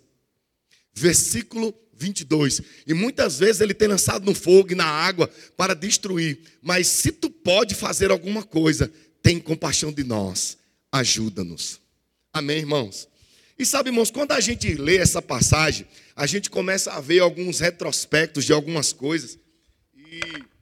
Versículo 0.93 1.73
22. 1.95 2.61
E 2.85 2.93
muitas 2.93 3.39
vezes 3.39 3.61
ele 3.61 3.73
tem 3.73 3.87
lançado 3.87 4.25
no 4.25 4.35
fogo 4.35 4.73
e 4.73 4.75
na 4.75 4.85
água 4.85 5.29
para 5.55 5.73
destruir. 5.73 6.39
Mas 6.61 6.87
se 6.87 7.13
tu 7.13 7.29
pode 7.29 7.73
fazer 7.73 8.11
alguma 8.11 8.43
coisa, 8.43 8.91
tem 9.21 9.39
compaixão 9.39 9.89
de 9.89 10.03
nós 10.03 10.61
ajuda-nos. 10.93 11.81
Amém, 12.31 12.59
irmãos? 12.59 13.09
E 13.57 13.65
sabe, 13.65 13.89
irmãos, 13.89 14.11
quando 14.11 14.31
a 14.31 14.39
gente 14.39 14.75
lê 14.75 14.97
essa 14.97 15.21
passagem, 15.21 15.87
a 16.15 16.27
gente 16.27 16.49
começa 16.49 16.93
a 16.93 17.01
ver 17.01 17.19
alguns 17.19 17.59
retrospectos 17.59 18.45
de 18.45 18.53
algumas 18.53 18.93
coisas. 18.93 19.37
E. 19.95 20.52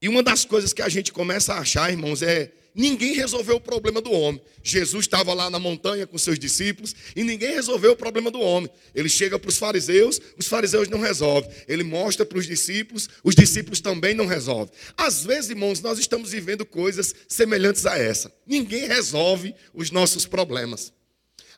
E 0.00 0.08
uma 0.08 0.22
das 0.22 0.44
coisas 0.44 0.72
que 0.72 0.82
a 0.82 0.88
gente 0.88 1.12
começa 1.12 1.54
a 1.54 1.58
achar, 1.58 1.90
irmãos, 1.90 2.22
é 2.22 2.52
ninguém 2.72 3.14
resolveu 3.14 3.56
o 3.56 3.60
problema 3.60 4.00
do 4.00 4.12
homem. 4.12 4.40
Jesus 4.62 5.06
estava 5.06 5.34
lá 5.34 5.50
na 5.50 5.58
montanha 5.58 6.06
com 6.06 6.16
seus 6.16 6.38
discípulos 6.38 6.94
e 7.16 7.24
ninguém 7.24 7.52
resolveu 7.54 7.92
o 7.92 7.96
problema 7.96 8.30
do 8.30 8.40
homem. 8.40 8.70
Ele 8.94 9.08
chega 9.08 9.36
para 9.36 9.48
os 9.48 9.58
fariseus, 9.58 10.20
os 10.38 10.46
fariseus 10.46 10.88
não 10.88 11.00
resolvem. 11.00 11.50
Ele 11.66 11.82
mostra 11.82 12.24
para 12.24 12.38
os 12.38 12.46
discípulos, 12.46 13.08
os 13.24 13.34
discípulos 13.34 13.80
também 13.80 14.14
não 14.14 14.26
resolvem. 14.26 14.72
Às 14.96 15.24
vezes, 15.24 15.50
irmãos, 15.50 15.80
nós 15.80 15.98
estamos 15.98 16.30
vivendo 16.30 16.64
coisas 16.64 17.12
semelhantes 17.26 17.84
a 17.84 17.98
essa. 17.98 18.32
Ninguém 18.46 18.86
resolve 18.86 19.52
os 19.74 19.90
nossos 19.90 20.26
problemas. 20.26 20.92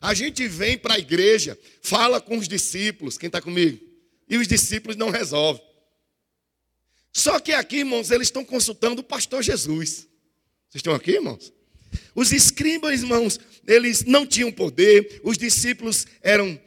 A 0.01 0.15
gente 0.15 0.47
vem 0.47 0.79
para 0.79 0.95
a 0.95 0.99
igreja, 0.99 1.55
fala 1.79 2.19
com 2.19 2.35
os 2.39 2.47
discípulos, 2.47 3.19
quem 3.19 3.27
está 3.27 3.39
comigo? 3.39 3.79
E 4.27 4.37
os 4.37 4.47
discípulos 4.47 4.95
não 4.95 5.11
resolvem. 5.11 5.61
Só 7.13 7.39
que 7.39 7.51
aqui, 7.51 7.77
irmãos, 7.77 8.09
eles 8.11 8.27
estão 8.27 8.45
consultando 8.45 9.01
o 9.01 9.03
pastor 9.03 9.43
Jesus. 9.43 10.07
Vocês 10.69 10.79
estão 10.79 10.93
aqui, 10.93 11.11
irmãos? 11.11 11.51
Os 12.15 12.31
escribas, 12.31 13.01
irmãos, 13.01 13.39
eles 13.67 14.05
não 14.05 14.25
tinham 14.25 14.51
poder, 14.51 15.19
os 15.23 15.37
discípulos 15.37 16.05
eram 16.21 16.59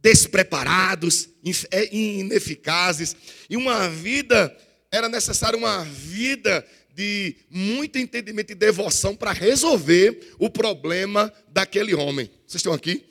despreparados, 0.00 1.28
é, 1.70 1.94
ineficazes, 1.94 3.16
e 3.48 3.56
uma 3.56 3.88
vida, 3.88 4.54
era 4.90 5.08
necessária 5.08 5.58
uma 5.58 5.82
vida 5.82 6.64
de 6.94 7.36
muito 7.50 7.98
entendimento 7.98 8.52
e 8.52 8.54
devoção 8.54 9.16
para 9.16 9.32
resolver 9.32 10.34
o 10.38 10.48
problema 10.48 11.32
daquele 11.48 11.94
homem. 11.94 12.30
Vocês 12.46 12.60
estão 12.60 12.72
aqui? 12.72 13.04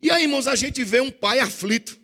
E 0.00 0.10
aí, 0.10 0.22
irmãos, 0.22 0.46
a 0.46 0.54
gente 0.54 0.82
vê 0.84 1.00
um 1.00 1.10
pai 1.10 1.40
aflito. 1.40 1.97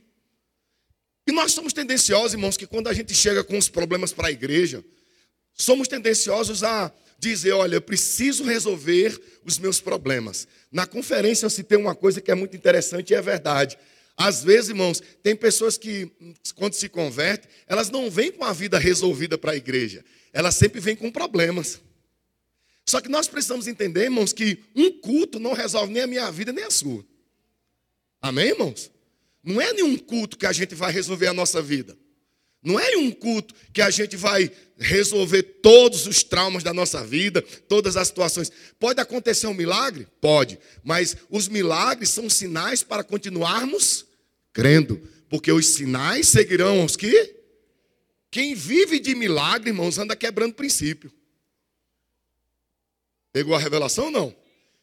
E 1.27 1.33
nós 1.33 1.53
somos 1.53 1.73
tendenciosos, 1.73 2.35
irmãos, 2.35 2.57
que 2.57 2.67
quando 2.67 2.89
a 2.89 2.93
gente 2.93 3.15
chega 3.15 3.43
com 3.43 3.57
os 3.57 3.69
problemas 3.69 4.13
para 4.13 4.29
a 4.29 4.33
igreja, 4.33 4.85
somos 5.55 5.89
tendenciosos 5.89 6.63
a 6.63 6.93
dizer: 7.19 7.53
olha, 7.53 7.77
eu 7.77 7.81
preciso 7.81 8.45
resolver 8.45 9.19
os 9.45 9.59
meus 9.59 9.81
problemas. 9.81 10.47
Na 10.71 10.87
conferência 10.87 11.47
eu 11.47 11.51
citei 11.51 11.79
uma 11.79 11.95
coisa 11.95 12.21
que 12.21 12.31
é 12.31 12.35
muito 12.35 12.57
interessante 12.57 13.11
e 13.11 13.15
é 13.15 13.23
verdade. 13.23 13.79
Às 14.17 14.45
vezes, 14.45 14.71
irmãos, 14.71 15.03
tem 15.23 15.35
pessoas 15.35 15.77
que, 15.77 16.11
quando 16.55 16.75
se 16.75 16.89
convertem, 16.89 17.51
elas 17.67 17.91
não 17.91 18.11
vêm 18.11 18.31
com 18.31 18.45
a 18.45 18.53
vida 18.53 18.79
resolvida 18.79 19.37
para 19.37 19.53
a 19.53 19.57
igreja, 19.57 20.05
elas 20.33 20.55
sempre 20.55 20.81
vêm 20.81 20.95
com 20.95 21.11
problemas. 21.11 21.81
Só 22.87 23.01
que 23.01 23.09
nós 23.09 23.27
precisamos 23.27 23.67
entender, 23.67 24.05
irmãos, 24.05 24.33
que 24.33 24.59
um 24.77 25.01
culto 25.01 25.41
não 25.41 25.53
resolve 25.53 25.93
nem 25.93 26.03
a 26.03 26.07
minha 26.07 26.31
vida 26.31 26.53
nem 26.53 26.65
a 26.65 26.71
sua. 26.71 27.05
Amém, 28.21 28.49
irmãos? 28.49 28.91
Não 29.45 29.61
é 29.61 29.73
nenhum 29.73 29.99
culto 29.99 30.39
que 30.39 30.47
a 30.47 30.53
gente 30.53 30.75
vai 30.75 30.91
resolver 30.91 31.27
a 31.27 31.35
nossa 31.35 31.61
vida. 31.61 31.97
Não 32.63 32.81
é 32.81 32.97
um 32.97 33.11
culto 33.11 33.55
que 33.75 33.83
a 33.83 33.91
gente 33.91 34.17
vai 34.17 34.51
resolver 34.79 35.43
todos 35.43 36.07
os 36.07 36.23
traumas 36.23 36.63
da 36.63 36.73
nossa 36.73 37.05
vida, 37.05 37.43
todas 37.43 37.95
as 37.95 38.09
situações. 38.09 38.51
Pode 38.79 39.01
acontecer 39.01 39.47
um 39.47 39.53
milagre? 39.53 40.09
Pode. 40.19 40.59
Mas 40.83 41.15
os 41.29 41.47
milagres 41.47 42.09
são 42.09 42.31
sinais 42.31 42.83
para 42.83 43.05
continuarmos 43.05 44.07
crendo. 44.51 45.07
Porque 45.29 45.53
os 45.53 45.67
sinais 45.67 46.29
seguirão 46.29 46.83
os 46.85 46.97
que? 46.97 47.35
Quem 48.31 48.55
vive 48.55 48.99
de 48.99 49.15
milagre, 49.15 49.69
irmãos, 49.69 49.99
anda 49.99 50.17
quebrando 50.17 50.55
princípio. 50.55 51.13
Pegou 53.31 53.55
a 53.55 53.59
revelação 53.59 54.07
ou 54.07 54.11
não? 54.11 54.37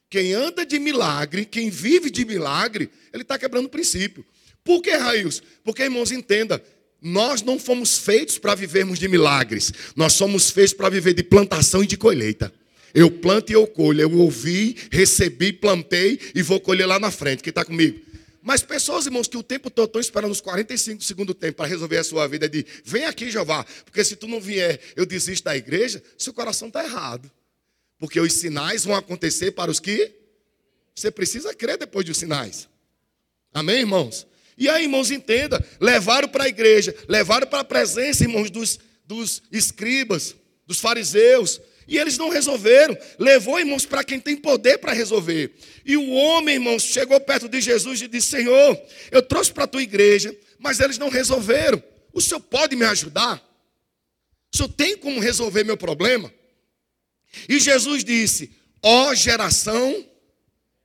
Quem 0.10 0.34
anda 0.34 0.66
de 0.66 0.78
milagre, 0.78 1.46
quem 1.46 1.70
vive 1.70 2.12
de 2.12 2.26
milagre, 2.26 2.92
ele 3.14 3.24
está 3.24 3.40
quebrando 3.40 3.70
princípio. 3.70 4.26
Por 4.64 4.82
que, 4.82 4.92
Raios? 4.92 5.42
Porque, 5.64 5.84
irmãos, 5.84 6.12
entenda, 6.12 6.64
nós 7.02 7.42
não 7.42 7.58
fomos 7.58 7.98
feitos 7.98 8.38
para 8.38 8.54
vivermos 8.54 9.00
de 9.00 9.08
milagres, 9.08 9.74
nós 9.96 10.14
somos 10.14 10.52
feitos 10.52 10.74
para 10.74 10.90
viver 10.90 11.14
de 11.14 11.24
plantação 11.24 11.84
e 11.84 11.88
de 11.88 11.98
colheita. 11.98 12.54
Eu 12.94 13.10
planto 13.10 13.52
e 13.52 13.54
eu 13.54 13.66
colho, 13.66 14.02
eu 14.02 14.18
ouvi, 14.18 14.76
recebi, 14.92 15.54
plantei 15.54 16.20
e 16.36 16.42
vou 16.42 16.60
colher 16.60 16.86
lá 16.86 17.00
na 17.00 17.10
frente. 17.10 17.42
Quem 17.42 17.52
está 17.52 17.64
comigo? 17.64 18.00
Mas 18.44 18.64
pessoas, 18.64 19.06
irmãos, 19.06 19.28
que 19.28 19.38
o 19.38 19.44
tempo 19.44 19.70
todo 19.70 19.88
estão 19.88 20.02
esperando 20.02 20.32
os 20.32 20.42
45 20.42 21.04
segundos 21.04 21.36
do 21.36 21.40
tempo 21.40 21.58
para 21.58 21.68
resolver 21.68 21.98
a 21.98 22.04
sua 22.04 22.28
vida, 22.28 22.50
de 22.50 22.66
vem 22.84 23.06
aqui, 23.06 23.30
Jeová, 23.30 23.66
porque 23.86 24.04
se 24.04 24.16
tu 24.16 24.28
não 24.28 24.42
vier, 24.42 24.80
eu 24.96 25.06
desisto 25.06 25.46
da 25.46 25.56
igreja, 25.56 26.04
seu 26.18 26.34
coração 26.34 26.68
está 26.68 26.84
errado. 26.84 27.32
Porque 28.00 28.20
os 28.20 28.34
sinais 28.34 28.84
vão 28.84 28.96
acontecer 28.96 29.52
para 29.52 29.70
os 29.70 29.80
que 29.80 30.12
você 30.94 31.12
precisa 31.12 31.54
crer 31.54 31.78
depois 31.78 32.06
dos 32.06 32.18
sinais. 32.18 32.68
Amém, 33.54 33.80
irmãos? 33.80 34.26
E 34.62 34.70
aí, 34.70 34.84
irmãos, 34.84 35.10
entenda, 35.10 35.60
levaram 35.80 36.28
para 36.28 36.44
a 36.44 36.48
igreja, 36.48 36.96
levaram 37.08 37.48
para 37.48 37.62
a 37.62 37.64
presença, 37.64 38.24
irmãos, 38.24 38.52
dos, 38.52 38.80
dos 39.08 39.42
escribas, 39.52 40.36
dos 40.68 40.80
fariseus, 40.80 41.60
e 41.88 41.98
eles 41.98 42.16
não 42.16 42.30
resolveram. 42.30 42.96
Levou, 43.18 43.60
irmãos, 43.60 43.88
para 43.88 44.04
quem 44.04 44.20
tem 44.20 44.38
poder 44.38 44.78
para 44.78 44.94
resolver. 44.94 45.52
E 45.84 45.98
o 45.98 46.12
homem, 46.12 46.58
irmãos, 46.58 46.84
chegou 46.84 47.20
perto 47.20 47.50
de 47.50 47.60
Jesus 47.60 48.04
e 48.04 48.08
disse: 48.08 48.28
Senhor, 48.28 48.80
eu 49.10 49.24
trouxe 49.24 49.52
para 49.52 49.64
a 49.64 49.68
tua 49.68 49.82
igreja, 49.82 50.38
mas 50.60 50.80
eles 50.80 51.00
não 51.00 51.10
resolveram. 51.10 51.82
O 52.14 52.22
senhor 52.22 52.40
pode 52.42 52.76
me 52.76 52.86
ajudar? 52.86 53.44
O 54.54 54.58
senhor 54.58 54.70
tem 54.70 54.96
como 54.96 55.20
resolver 55.20 55.64
meu 55.64 55.76
problema? 55.76 56.32
E 57.50 57.60
Jesus 57.60 58.04
disse: 58.04 58.52
Ó 58.84 59.10
oh, 59.10 59.16
geração 59.16 60.06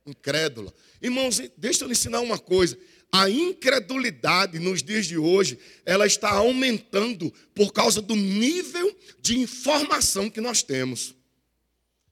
incrédula. 0.03 0.73
Irmãos, 0.99 1.39
deixa 1.55 1.83
eu 1.83 1.87
lhe 1.87 1.91
ensinar 1.91 2.21
uma 2.21 2.39
coisa. 2.39 2.75
A 3.11 3.29
incredulidade 3.29 4.59
nos 4.59 4.83
dias 4.83 5.05
de 5.05 5.17
hoje, 5.17 5.57
ela 5.85 6.05
está 6.05 6.29
aumentando 6.31 7.33
por 7.55 7.71
causa 7.71 8.01
do 8.01 8.15
nível 8.15 8.95
de 9.21 9.39
informação 9.39 10.29
que 10.29 10.41
nós 10.41 10.61
temos. 10.61 11.15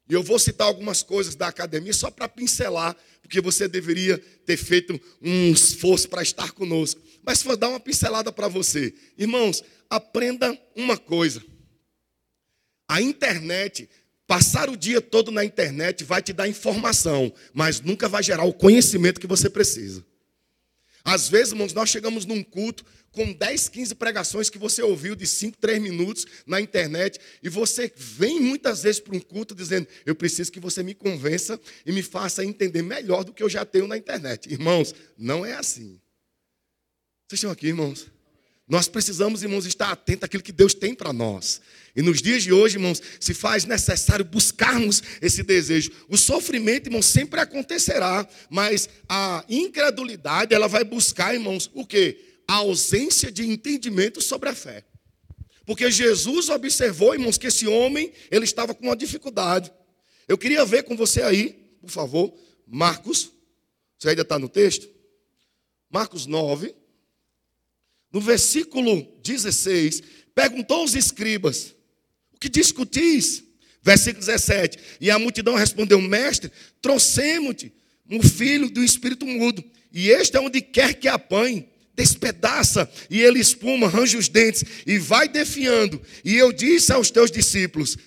E 0.09 0.13
eu 0.13 0.21
vou 0.21 0.37
citar 0.37 0.67
algumas 0.67 1.01
coisas 1.01 1.35
da 1.35 1.47
academia 1.47 1.93
só 1.93 2.11
para 2.11 2.29
pincelar, 2.29 2.95
porque 3.21 3.41
você 3.41 3.67
deveria 3.67 4.17
ter 4.45 4.55
feito 4.55 4.99
um 5.21 5.51
esforço 5.51 6.07
para 6.07 6.21
estar 6.21 6.51
conosco. 6.51 7.01
Mas 7.23 7.41
vou 7.41 7.57
dar 7.57 7.69
uma 7.69 7.79
pincelada 7.79 8.31
para 8.31 8.47
você. 8.47 8.93
Irmãos, 9.17 9.63
aprenda 9.89 10.57
uma 10.75 10.95
coisa. 10.95 11.43
A 12.87 13.01
internet, 13.01 13.89
passar 14.27 14.69
o 14.69 14.77
dia 14.77 15.01
todo 15.01 15.31
na 15.31 15.43
internet 15.43 16.03
vai 16.03 16.21
te 16.21 16.31
dar 16.31 16.47
informação, 16.47 17.33
mas 17.51 17.81
nunca 17.81 18.07
vai 18.07 18.21
gerar 18.21 18.43
o 18.43 18.53
conhecimento 18.53 19.19
que 19.19 19.27
você 19.27 19.49
precisa. 19.49 20.05
Às 21.05 21.29
vezes, 21.29 21.51
irmãos, 21.51 21.71
nós 21.71 21.87
chegamos 21.87 22.25
num 22.25 22.43
culto 22.43 22.83
com 23.11 23.31
10, 23.31 23.69
15 23.69 23.93
pregações 23.93 24.49
que 24.49 24.57
você 24.57 24.81
ouviu 24.81 25.15
de 25.15 25.27
5, 25.27 25.55
3 25.59 25.79
minutos 25.79 26.25
na 26.47 26.59
internet, 26.59 27.19
e 27.43 27.47
você 27.47 27.93
vem 27.95 28.41
muitas 28.41 28.81
vezes 28.81 28.99
para 28.99 29.15
um 29.15 29.19
culto 29.19 29.53
dizendo: 29.53 29.87
Eu 30.03 30.15
preciso 30.15 30.51
que 30.51 30.59
você 30.59 30.81
me 30.81 30.95
convença 30.95 31.59
e 31.85 31.91
me 31.91 32.01
faça 32.01 32.43
entender 32.43 32.81
melhor 32.81 33.23
do 33.23 33.31
que 33.31 33.43
eu 33.43 33.49
já 33.49 33.63
tenho 33.63 33.87
na 33.87 33.95
internet. 33.95 34.51
Irmãos, 34.51 34.95
não 35.15 35.45
é 35.45 35.53
assim. 35.53 36.01
Vocês 37.27 37.39
estão 37.39 37.51
aqui, 37.51 37.67
irmãos? 37.67 38.07
Nós 38.67 38.87
precisamos, 38.87 39.43
irmãos, 39.43 39.65
estar 39.67 39.91
atentos 39.91 40.23
àquilo 40.23 40.41
que 40.41 40.51
Deus 40.51 40.73
tem 40.73 40.95
para 40.95 41.13
nós. 41.13 41.61
E 41.95 42.01
nos 42.01 42.19
dias 42.19 42.41
de 42.41 42.51
hoje, 42.51 42.77
irmãos, 42.77 42.99
se 43.19 43.33
faz 43.33 43.63
necessário 43.63 44.25
buscarmos 44.25 45.03
esse 45.21 45.43
desejo. 45.43 45.91
O 46.09 46.17
sofrimento, 46.17 46.87
irmãos, 46.87 47.05
sempre 47.05 47.39
acontecerá, 47.39 48.27
mas 48.49 48.89
a 49.07 49.45
incredulidade, 49.47 50.53
ela 50.53 50.67
vai 50.67 50.83
buscar, 50.83 51.35
irmãos, 51.35 51.69
o 51.75 51.85
quê? 51.85 52.19
A 52.47 52.55
ausência 52.55 53.31
de 53.31 53.47
entendimento 53.47 54.19
sobre 54.19 54.49
a 54.49 54.55
fé. 54.55 54.83
Porque 55.63 55.89
Jesus 55.91 56.49
observou, 56.49 57.13
irmãos, 57.13 57.37
que 57.37 57.47
esse 57.47 57.67
homem, 57.67 58.11
ele 58.31 58.45
estava 58.45 58.73
com 58.73 58.87
uma 58.87 58.95
dificuldade. 58.95 59.71
Eu 60.27 60.39
queria 60.39 60.65
ver 60.65 60.83
com 60.83 60.97
você 60.97 61.21
aí, 61.21 61.53
por 61.79 61.91
favor, 61.91 62.33
Marcos. 62.65 63.31
Você 63.99 64.09
ainda 64.09 64.23
está 64.23 64.39
no 64.39 64.49
texto? 64.49 64.89
Marcos 65.89 66.25
9 66.25 66.73
no 68.15 68.21
versículo 68.21 69.05
16, 69.21 70.01
perguntou 70.33 70.85
os 70.85 70.95
escribas: 70.95 71.75
O 72.33 72.39
que 72.39 72.47
discutis? 72.47 73.43
Versículo 73.83 74.25
17: 74.25 74.79
E 75.01 75.11
a 75.11 75.19
multidão 75.19 75.55
respondeu: 75.55 75.99
Mestre, 75.99 76.49
trouxemos-te 76.81 77.73
um 78.09 78.23
filho 78.23 78.69
do 78.69 78.81
espírito 78.81 79.25
mudo, 79.25 79.61
e 79.91 80.09
este 80.09 80.37
é 80.37 80.39
onde 80.39 80.61
quer 80.61 80.93
que 80.93 81.09
apanhe 81.09 81.67
despedaça 81.93 82.89
e 83.09 83.21
ele 83.21 83.39
espuma, 83.39 83.87
arranja 83.87 84.17
os 84.17 84.29
dentes 84.29 84.63
e 84.87 84.97
vai 84.97 85.27
defiando. 85.27 86.01
E 86.23 86.35
eu 86.35 86.53
disse 86.53 86.93
aos 86.93 87.11
teus 87.11 87.29
discípulos 87.29 87.97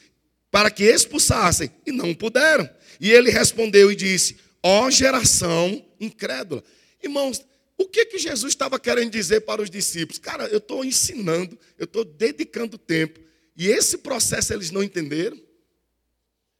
para 0.50 0.70
que 0.70 0.84
expulsassem 0.84 1.70
e 1.86 1.92
não 1.92 2.14
puderam. 2.14 2.66
E 2.98 3.10
ele 3.10 3.30
respondeu 3.30 3.92
e 3.92 3.96
disse: 3.96 4.38
Ó 4.62 4.86
oh, 4.86 4.90
geração 4.90 5.84
incrédula. 6.00 6.64
Irmãos, 7.02 7.44
o 7.78 7.86
que, 7.86 8.04
que 8.06 8.18
Jesus 8.18 8.52
estava 8.52 8.78
querendo 8.80 9.12
dizer 9.12 9.42
para 9.42 9.62
os 9.62 9.70
discípulos? 9.70 10.18
Cara, 10.18 10.48
eu 10.48 10.58
estou 10.58 10.84
ensinando, 10.84 11.56
eu 11.78 11.84
estou 11.84 12.04
dedicando 12.04 12.76
tempo. 12.76 13.20
E 13.56 13.68
esse 13.68 13.98
processo 13.98 14.52
eles 14.52 14.72
não 14.72 14.82
entenderam. 14.82 15.40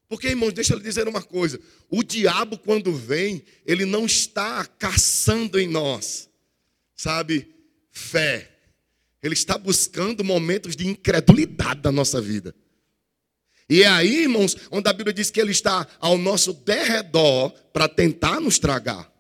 Porque, 0.08 0.28
irmãos, 0.28 0.52
deixa 0.52 0.72
eu 0.72 0.78
lhe 0.78 0.84
dizer 0.84 1.08
uma 1.08 1.20
coisa: 1.20 1.60
o 1.90 2.04
diabo, 2.04 2.56
quando 2.56 2.94
vem, 2.94 3.44
ele 3.66 3.84
não 3.84 4.06
está 4.06 4.64
caçando 4.64 5.58
em 5.58 5.66
nós, 5.66 6.30
sabe, 6.94 7.52
fé. 7.90 8.54
Ele 9.20 9.34
está 9.34 9.58
buscando 9.58 10.22
momentos 10.22 10.76
de 10.76 10.86
incredulidade 10.86 11.80
da 11.80 11.90
nossa 11.90 12.20
vida. 12.20 12.54
E 13.68 13.82
é 13.82 13.88
aí, 13.88 14.22
irmãos, 14.22 14.56
onde 14.70 14.88
a 14.88 14.92
Bíblia 14.92 15.12
diz 15.12 15.30
que 15.30 15.40
ele 15.40 15.50
está 15.50 15.86
ao 15.98 16.16
nosso 16.16 16.52
derredor 16.52 17.50
para 17.72 17.88
tentar 17.88 18.40
nos 18.40 18.58
tragar. 18.58 19.12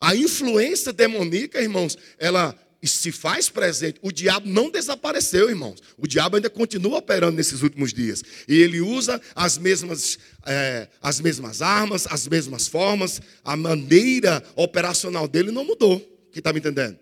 A 0.00 0.14
influência 0.14 0.92
demoníaca, 0.92 1.60
irmãos, 1.60 1.96
ela 2.18 2.56
se 2.82 3.10
faz 3.10 3.48
presente. 3.48 3.98
O 4.02 4.12
diabo 4.12 4.48
não 4.48 4.70
desapareceu, 4.70 5.48
irmãos. 5.48 5.82
O 5.96 6.06
diabo 6.06 6.36
ainda 6.36 6.50
continua 6.50 6.98
operando 6.98 7.36
nesses 7.36 7.62
últimos 7.62 7.92
dias. 7.92 8.22
E 8.46 8.54
ele 8.60 8.80
usa 8.80 9.20
as 9.34 9.58
mesmas, 9.58 10.18
é, 10.44 10.88
as 11.00 11.20
mesmas 11.20 11.62
armas, 11.62 12.06
as 12.08 12.26
mesmas 12.28 12.68
formas. 12.68 13.20
A 13.44 13.56
maneira 13.56 14.42
operacional 14.54 15.26
dele 15.26 15.50
não 15.50 15.64
mudou. 15.64 15.98
Quem 16.30 16.40
está 16.40 16.52
me 16.52 16.58
entendendo? 16.58 16.98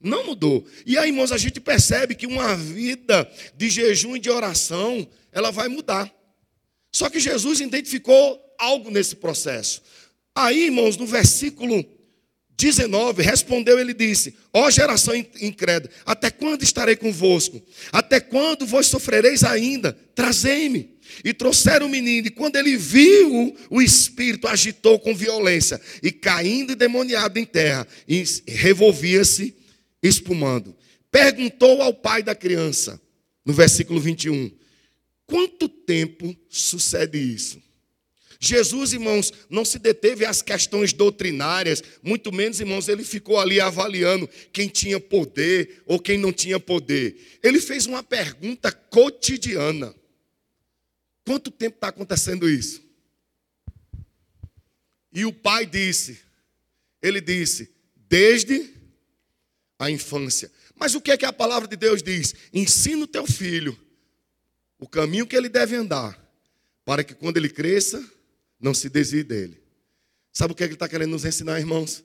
Não 0.00 0.26
mudou. 0.26 0.66
E 0.84 0.98
aí, 0.98 1.08
irmãos, 1.08 1.32
a 1.32 1.38
gente 1.38 1.60
percebe 1.60 2.14
que 2.14 2.26
uma 2.26 2.54
vida 2.56 3.30
de 3.56 3.70
jejum 3.70 4.16
e 4.16 4.20
de 4.20 4.30
oração, 4.30 5.08
ela 5.32 5.50
vai 5.50 5.68
mudar. 5.68 6.12
Só 6.92 7.08
que 7.08 7.18
Jesus 7.18 7.60
identificou 7.60 8.40
algo 8.58 8.90
nesse 8.90 9.16
processo. 9.16 9.82
Aí, 10.34 10.66
irmãos, 10.66 10.96
no 10.96 11.06
versículo 11.06 11.84
19, 12.56 13.22
respondeu 13.22 13.78
ele 13.78 13.92
disse: 13.92 14.34
Ó 14.52 14.70
geração 14.70 15.14
incrédula, 15.14 15.92
até 16.06 16.30
quando 16.30 16.62
estarei 16.62 16.96
convosco? 16.96 17.60
Até 17.92 18.20
quando 18.20 18.66
vós 18.66 18.86
sofrereis 18.86 19.42
ainda? 19.42 19.92
Trazei-me. 20.14 20.94
E 21.24 21.34
trouxeram 21.34 21.86
o 21.86 21.88
menino, 21.88 22.28
e 22.28 22.30
quando 22.30 22.56
ele 22.56 22.76
viu, 22.76 23.54
o 23.68 23.82
espírito 23.82 24.48
agitou 24.48 24.98
com 24.98 25.14
violência, 25.14 25.80
e 26.02 26.10
caindo 26.10 26.72
endemoniado 26.72 27.38
em 27.38 27.44
terra, 27.44 27.86
revolvia-se, 28.46 29.54
espumando. 30.02 30.74
Perguntou 31.10 31.82
ao 31.82 31.92
pai 31.92 32.22
da 32.22 32.34
criança, 32.34 33.00
no 33.44 33.52
versículo 33.52 34.00
21, 34.00 34.50
quanto 35.26 35.68
tempo 35.68 36.34
sucede 36.48 37.18
isso? 37.18 37.62
Jesus, 38.46 38.92
irmãos, 38.92 39.32
não 39.48 39.64
se 39.64 39.78
deteve 39.78 40.24
às 40.24 40.42
questões 40.42 40.92
doutrinárias, 40.92 41.82
muito 42.02 42.32
menos, 42.32 42.60
irmãos, 42.60 42.88
ele 42.88 43.04
ficou 43.04 43.38
ali 43.38 43.60
avaliando 43.60 44.28
quem 44.52 44.68
tinha 44.68 44.98
poder 44.98 45.82
ou 45.86 45.98
quem 45.98 46.18
não 46.18 46.32
tinha 46.32 46.58
poder. 46.58 47.38
Ele 47.42 47.60
fez 47.60 47.86
uma 47.86 48.02
pergunta 48.02 48.72
cotidiana: 48.72 49.94
quanto 51.24 51.50
tempo 51.50 51.76
está 51.76 51.88
acontecendo 51.88 52.48
isso? 52.48 52.82
E 55.12 55.24
o 55.24 55.32
pai 55.32 55.64
disse, 55.64 56.18
ele 57.00 57.20
disse, 57.20 57.70
desde 58.08 58.68
a 59.78 59.90
infância. 59.90 60.50
Mas 60.74 60.94
o 60.94 61.00
que 61.00 61.12
é 61.12 61.16
que 61.16 61.24
a 61.24 61.32
palavra 61.32 61.68
de 61.68 61.76
Deus 61.76 62.02
diz? 62.02 62.34
Ensina 62.52 63.04
o 63.04 63.06
teu 63.06 63.26
filho 63.26 63.78
o 64.84 64.88
caminho 64.88 65.26
que 65.26 65.34
ele 65.34 65.48
deve 65.48 65.74
andar, 65.76 66.18
para 66.84 67.02
que 67.02 67.14
quando 67.14 67.38
ele 67.38 67.48
cresça, 67.48 68.04
não 68.64 68.72
se 68.72 68.88
desvie 68.88 69.22
dele. 69.22 69.60
Sabe 70.32 70.54
o 70.54 70.56
que, 70.56 70.64
é 70.64 70.66
que 70.66 70.70
ele 70.70 70.76
está 70.76 70.88
querendo 70.88 71.10
nos 71.10 71.26
ensinar, 71.26 71.60
irmãos? 71.60 72.02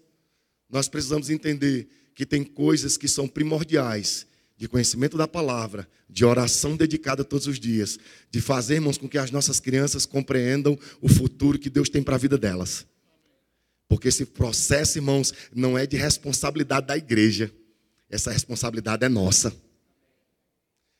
Nós 0.70 0.90
precisamos 0.90 1.30
entender 1.30 1.88
que 2.14 2.26
tem 2.26 2.44
coisas 2.44 2.98
que 2.98 3.08
são 3.08 3.30
primordiais 3.30 4.28
de 4.58 4.68
conhecimento 4.68 5.18
da 5.18 5.26
palavra, 5.26 5.88
de 6.10 6.26
oração 6.26 6.76
dedicada 6.76 7.24
todos 7.24 7.48
os 7.48 7.58
dias, 7.58 7.98
de 8.30 8.42
fazermos 8.42 8.98
com 8.98 9.08
que 9.08 9.18
as 9.18 9.32
nossas 9.32 9.62
crianças 9.62 10.06
compreendam 10.06 10.78
o 11.00 11.08
futuro 11.08 11.58
que 11.58 11.70
Deus 11.70 11.88
tem 11.88 12.04
para 12.04 12.16
a 12.16 12.20
vida 12.20 12.38
delas. 12.38 12.86
Porque 13.88 14.10
esse 14.10 14.26
processo, 14.26 14.98
irmãos, 14.98 15.34
não 15.56 15.78
é 15.78 15.88
de 15.88 15.96
responsabilidade 15.96 16.88
da 16.88 16.98
igreja, 16.98 17.50
essa 18.10 18.32
responsabilidade 18.34 19.06
é 19.06 19.10
nossa. 19.10 19.56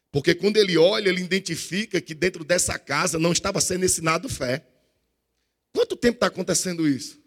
Porque 0.10 0.34
quando 0.34 0.56
ele 0.56 0.78
olha, 0.78 1.10
ele 1.10 1.22
identifica 1.22 2.00
que 2.00 2.14
dentro 2.14 2.46
dessa 2.46 2.80
casa 2.80 3.20
não 3.20 3.34
estava 3.34 3.60
sendo 3.60 3.84
ensinado 3.84 4.30
fé. 4.30 4.69
Quanto 5.74 5.96
tempo 5.96 6.16
está 6.16 6.28
acontecendo 6.28 6.88
isso? 6.88 7.20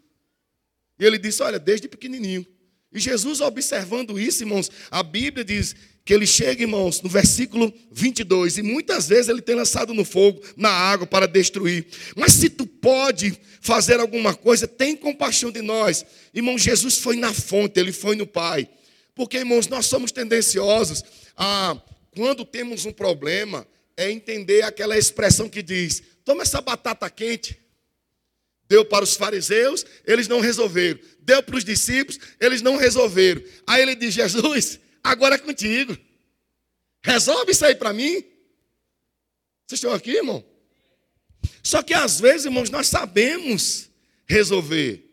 E 0.99 1.05
ele 1.05 1.17
disse: 1.17 1.41
Olha, 1.41 1.59
desde 1.59 1.87
pequenininho. 1.87 2.45
E 2.93 2.99
Jesus, 2.99 3.41
observando 3.41 4.19
isso, 4.19 4.43
irmãos, 4.43 4.69
a 4.91 5.01
Bíblia 5.01 5.43
diz 5.43 5.75
que 6.05 6.13
ele 6.13 6.27
chega, 6.27 6.61
irmãos, 6.61 7.01
no 7.01 7.09
versículo 7.09 7.73
22, 7.91 8.59
e 8.59 8.61
muitas 8.61 9.07
vezes 9.07 9.29
ele 9.29 9.41
tem 9.41 9.55
lançado 9.55 9.93
no 9.93 10.05
fogo, 10.05 10.41
na 10.55 10.69
água, 10.69 11.07
para 11.07 11.27
destruir. 11.27 11.87
Mas 12.15 12.33
se 12.33 12.49
tu 12.49 12.67
pode 12.67 13.37
fazer 13.61 13.99
alguma 13.99 14.35
coisa, 14.35 14.67
tem 14.67 14.95
compaixão 14.95 15.49
de 15.49 15.61
nós. 15.61 16.05
Irmão, 16.33 16.57
Jesus 16.57 16.97
foi 16.97 17.15
na 17.15 17.33
fonte, 17.33 17.79
ele 17.79 17.91
foi 17.91 18.15
no 18.15 18.27
Pai. 18.27 18.69
Porque, 19.15 19.37
irmãos, 19.37 19.67
nós 19.67 19.85
somos 19.85 20.11
tendenciosos 20.11 21.03
a, 21.35 21.81
quando 22.15 22.45
temos 22.45 22.85
um 22.85 22.91
problema, 22.91 23.65
é 23.95 24.11
entender 24.11 24.63
aquela 24.63 24.97
expressão 24.97 25.49
que 25.49 25.63
diz: 25.63 26.03
toma 26.25 26.43
essa 26.43 26.61
batata 26.61 27.09
quente 27.09 27.57
Deu 28.73 28.83
para 28.83 29.03
os 29.03 29.15
fariseus, 29.15 29.85
eles 30.03 30.27
não 30.27 30.39
resolveram. 30.39 30.99
Deu 31.19 31.43
para 31.43 31.57
os 31.57 31.63
discípulos, 31.63 32.19
eles 32.39 32.63
não 32.63 32.75
resolveram. 32.75 33.43
Aí 33.67 33.83
ele 33.83 33.93
diz: 33.93 34.15
Jesus, 34.15 34.79
agora 35.03 35.35
é 35.35 35.37
contigo. 35.37 35.95
Resolve 37.03 37.51
isso 37.51 37.63
aí 37.63 37.75
para 37.75 37.93
mim. 37.93 38.23
Vocês 39.67 39.73
estão 39.77 39.93
aqui, 39.93 40.09
irmão? 40.09 40.43
Só 41.61 41.83
que 41.83 41.93
às 41.93 42.19
vezes, 42.19 42.45
irmãos, 42.45 42.71
nós 42.71 42.87
sabemos 42.87 43.91
resolver. 44.25 45.07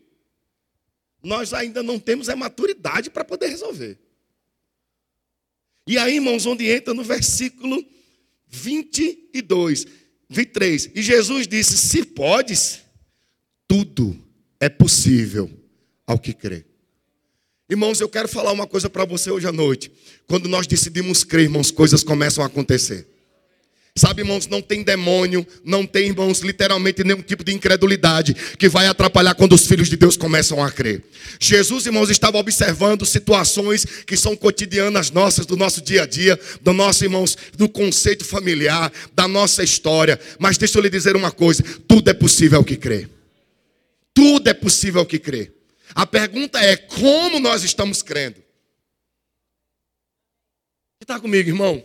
Nós 1.21 1.53
ainda 1.53 1.83
não 1.83 1.99
temos 1.99 2.29
a 2.29 2.35
maturidade 2.35 3.11
para 3.11 3.23
poder 3.23 3.49
resolver. 3.49 3.99
E 5.85 5.99
aí, 5.99 6.15
irmãos, 6.15 6.47
onde 6.47 6.67
entra 6.67 6.95
no 6.95 7.03
versículo 7.03 7.85
22, 8.47 9.85
23. 10.27 10.89
E 10.95 11.01
Jesus 11.03 11.47
disse: 11.47 11.77
Se 11.77 12.03
podes, 12.03 12.81
tudo 13.71 14.19
é 14.59 14.67
possível 14.67 15.49
ao 16.05 16.19
que 16.19 16.33
crê. 16.33 16.65
Irmãos, 17.69 18.01
eu 18.01 18.09
quero 18.09 18.27
falar 18.27 18.51
uma 18.51 18.67
coisa 18.67 18.89
para 18.89 19.05
você 19.05 19.31
hoje 19.31 19.47
à 19.47 19.51
noite. 19.53 19.89
Quando 20.27 20.49
nós 20.49 20.67
decidimos 20.67 21.23
crer, 21.23 21.43
irmãos, 21.43 21.71
coisas 21.71 22.03
começam 22.03 22.43
a 22.43 22.47
acontecer. 22.47 23.07
Sabe, 23.95 24.23
irmãos, 24.23 24.45
não 24.45 24.61
tem 24.61 24.83
demônio, 24.83 25.47
não 25.63 25.85
tem, 25.85 26.07
irmãos, 26.07 26.41
literalmente 26.41 27.01
nenhum 27.01 27.21
tipo 27.21 27.45
de 27.45 27.53
incredulidade 27.53 28.35
que 28.59 28.67
vai 28.67 28.87
atrapalhar 28.87 29.35
quando 29.35 29.53
os 29.53 29.65
filhos 29.65 29.87
de 29.87 29.95
Deus 29.95 30.17
começam 30.17 30.61
a 30.61 30.69
crer. 30.69 31.01
Jesus, 31.39 31.85
irmãos, 31.85 32.09
estava 32.09 32.37
observando 32.39 33.05
situações 33.05 33.85
que 34.05 34.17
são 34.17 34.35
cotidianas 34.35 35.11
nossas, 35.11 35.45
do 35.45 35.55
nosso 35.55 35.81
dia 35.81 36.03
a 36.03 36.05
dia, 36.05 36.37
do 36.61 36.73
nosso, 36.73 37.05
irmãos, 37.05 37.37
do 37.55 37.69
conceito 37.69 38.25
familiar, 38.25 38.91
da 39.15 39.29
nossa 39.29 39.63
história. 39.63 40.19
Mas 40.37 40.57
deixa 40.57 40.77
eu 40.77 40.83
lhe 40.83 40.89
dizer 40.89 41.15
uma 41.15 41.31
coisa: 41.31 41.63
tudo 41.87 42.09
é 42.09 42.13
possível 42.13 42.57
ao 42.57 42.65
que 42.65 42.75
crer. 42.75 43.20
Tudo 44.13 44.49
é 44.49 44.53
possível 44.53 45.01
ao 45.01 45.05
que 45.05 45.19
crê. 45.19 45.51
A 45.93 46.05
pergunta 46.05 46.59
é 46.59 46.75
como 46.77 47.39
nós 47.39 47.63
estamos 47.63 48.01
crendo. 48.01 48.41
Está 51.01 51.19
comigo, 51.19 51.49
irmão? 51.49 51.83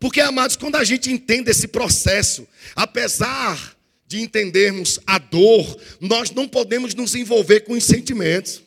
Porque, 0.00 0.20
amados, 0.20 0.56
quando 0.56 0.76
a 0.76 0.84
gente 0.84 1.10
entende 1.10 1.50
esse 1.50 1.68
processo, 1.68 2.48
apesar 2.74 3.76
de 4.06 4.20
entendermos 4.20 4.98
a 5.06 5.18
dor, 5.18 5.80
nós 6.00 6.30
não 6.30 6.48
podemos 6.48 6.94
nos 6.94 7.14
envolver 7.14 7.60
com 7.60 7.74
os 7.74 7.84
sentimentos. 7.84 8.62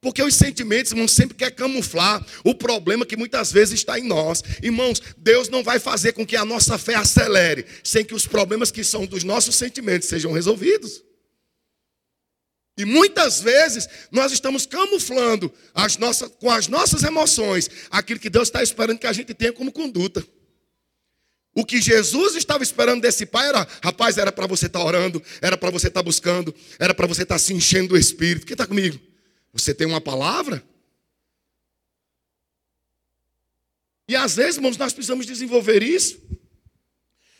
Porque 0.00 0.22
os 0.22 0.34
sentimentos, 0.34 0.92
irmãos, 0.92 1.12
sempre 1.12 1.36
quer 1.36 1.50
camuflar 1.50 2.24
o 2.44 2.54
problema 2.54 3.06
que 3.06 3.16
muitas 3.16 3.50
vezes 3.50 3.74
está 3.74 3.98
em 3.98 4.04
nós. 4.04 4.42
Irmãos, 4.62 5.02
Deus 5.16 5.48
não 5.48 5.64
vai 5.64 5.80
fazer 5.80 6.12
com 6.12 6.26
que 6.26 6.36
a 6.36 6.44
nossa 6.44 6.76
fé 6.78 6.94
acelere 6.94 7.64
sem 7.82 8.04
que 8.04 8.14
os 8.14 8.26
problemas 8.26 8.70
que 8.70 8.84
são 8.84 9.06
dos 9.06 9.24
nossos 9.24 9.56
sentimentos 9.56 10.08
sejam 10.08 10.30
resolvidos. 10.30 11.02
E 12.76 12.84
muitas 12.84 13.40
vezes 13.40 13.88
nós 14.12 14.32
estamos 14.32 14.66
camuflando 14.66 15.52
as 15.74 15.96
nossas, 15.96 16.30
com 16.38 16.50
as 16.50 16.68
nossas 16.68 17.02
emoções 17.02 17.70
aquilo 17.90 18.20
que 18.20 18.28
Deus 18.28 18.48
está 18.48 18.62
esperando 18.62 18.98
que 18.98 19.06
a 19.06 19.12
gente 19.12 19.32
tenha 19.32 19.52
como 19.52 19.72
conduta. 19.72 20.26
O 21.54 21.64
que 21.64 21.80
Jesus 21.80 22.34
estava 22.36 22.62
esperando 22.62 23.00
desse 23.00 23.24
pai 23.24 23.48
era, 23.48 23.66
rapaz, 23.82 24.18
era 24.18 24.30
para 24.30 24.46
você 24.46 24.66
estar 24.66 24.78
tá 24.78 24.84
orando, 24.84 25.22
era 25.40 25.56
para 25.56 25.70
você 25.70 25.88
estar 25.88 26.00
tá 26.00 26.04
buscando, 26.04 26.54
era 26.78 26.94
para 26.94 27.06
você 27.06 27.22
estar 27.22 27.36
tá 27.36 27.38
se 27.38 27.54
enchendo 27.54 27.88
do 27.88 27.96
Espírito. 27.96 28.44
Quem 28.44 28.52
está 28.52 28.66
comigo? 28.66 29.00
Você 29.54 29.72
tem 29.72 29.86
uma 29.86 30.00
palavra? 30.00 30.62
E 34.06 34.14
às 34.14 34.36
vezes, 34.36 34.56
irmãos, 34.56 34.76
nós 34.76 34.92
precisamos 34.92 35.24
desenvolver 35.24 35.82
isso. 35.82 36.20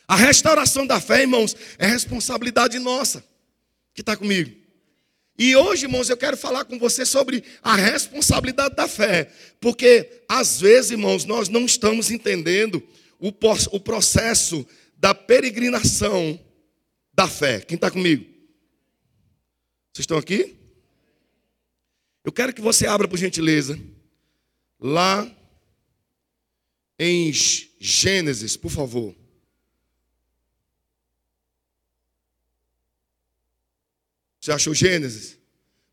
A 0.09 0.17
restauração 0.17 0.87
da 0.87 0.99
fé, 0.99 1.21
irmãos, 1.21 1.55
é 1.79 1.87
responsabilidade 1.87 2.79
nossa. 2.79 3.23
Que 3.93 4.01
está 4.01 4.17
comigo? 4.17 4.66
E 5.39 5.55
hoje, 5.55 5.85
irmãos, 5.85 6.09
eu 6.09 6.17
quero 6.17 6.37
falar 6.37 6.65
com 6.65 6.79
você 6.79 7.05
sobre 7.05 7.45
a 7.63 7.77
responsabilidade 7.77 8.75
da 8.75 8.89
fé. 8.89 9.31
Porque, 9.61 10.23
às 10.29 10.61
vezes, 10.61 10.93
irmãos, 10.93 11.25
nós 11.25 11.49
não 11.49 11.67
estamos 11.67 12.11
entendendo 12.11 12.83
o, 13.19 13.33
o 13.73 13.81
processo 13.81 14.67
da 14.97 15.15
peregrinação 15.15 16.41
da 17.13 17.29
fé. 17.29 17.61
Quem 17.61 17.75
está 17.75 17.91
comigo? 17.91 18.25
Vocês 19.93 20.05
estão 20.05 20.19
aqui? 20.19 20.57
Eu 22.25 22.33
quero 22.33 22.53
que 22.53 22.61
você 22.61 22.87
abra, 22.87 23.07
por 23.07 23.19
gentileza, 23.19 23.79
lá 24.81 25.31
em 26.99 27.33
Gênesis, 27.79 28.57
por 28.57 28.71
favor. 28.71 29.15
Você 34.47 34.53
achou 34.53 34.73
Gênesis? 34.73 35.37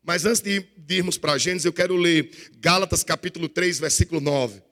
Mas 0.00 0.24
antes 0.24 0.40
de, 0.40 0.64
irmos 0.88 1.18
para 1.18 1.36
Gênesis, 1.36 1.64
eu 1.64 1.72
quero 1.72 1.96
ler 1.96 2.30
Gálatas 2.60 3.02
capítulo 3.02 3.48
3, 3.48 3.80
versículo 3.80 4.20
9. 4.20 4.62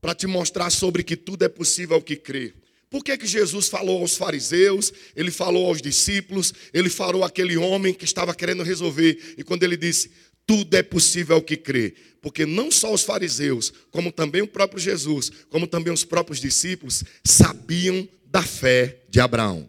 Para 0.00 0.14
te 0.14 0.26
mostrar 0.26 0.70
sobre 0.70 1.02
que 1.02 1.14
tudo 1.14 1.44
é 1.44 1.48
possível 1.50 1.96
ao 1.96 2.00
que 2.00 2.16
crê. 2.16 2.54
Por 2.88 3.04
que, 3.04 3.18
que 3.18 3.26
Jesus 3.26 3.68
falou 3.68 4.00
aos 4.00 4.16
fariseus, 4.16 4.94
ele 5.14 5.30
falou 5.30 5.66
aos 5.66 5.82
discípulos, 5.82 6.54
ele 6.72 6.88
falou 6.88 7.22
àquele 7.22 7.58
homem 7.58 7.92
que 7.92 8.06
estava 8.06 8.34
querendo 8.34 8.62
resolver, 8.62 9.34
e 9.36 9.44
quando 9.44 9.64
ele 9.64 9.76
disse, 9.76 10.10
tudo 10.46 10.74
é 10.74 10.82
possível 10.82 11.36
ao 11.36 11.42
que 11.42 11.58
crê, 11.58 11.94
porque 12.22 12.46
não 12.46 12.70
só 12.70 12.94
os 12.94 13.02
fariseus, 13.02 13.74
como 13.90 14.10
também 14.10 14.40
o 14.40 14.48
próprio 14.48 14.80
Jesus, 14.80 15.30
como 15.50 15.66
também 15.66 15.92
os 15.92 16.02
próprios 16.02 16.40
discípulos, 16.40 17.04
sabiam 17.22 18.08
da 18.24 18.42
fé 18.42 19.02
de 19.10 19.20
Abraão. 19.20 19.68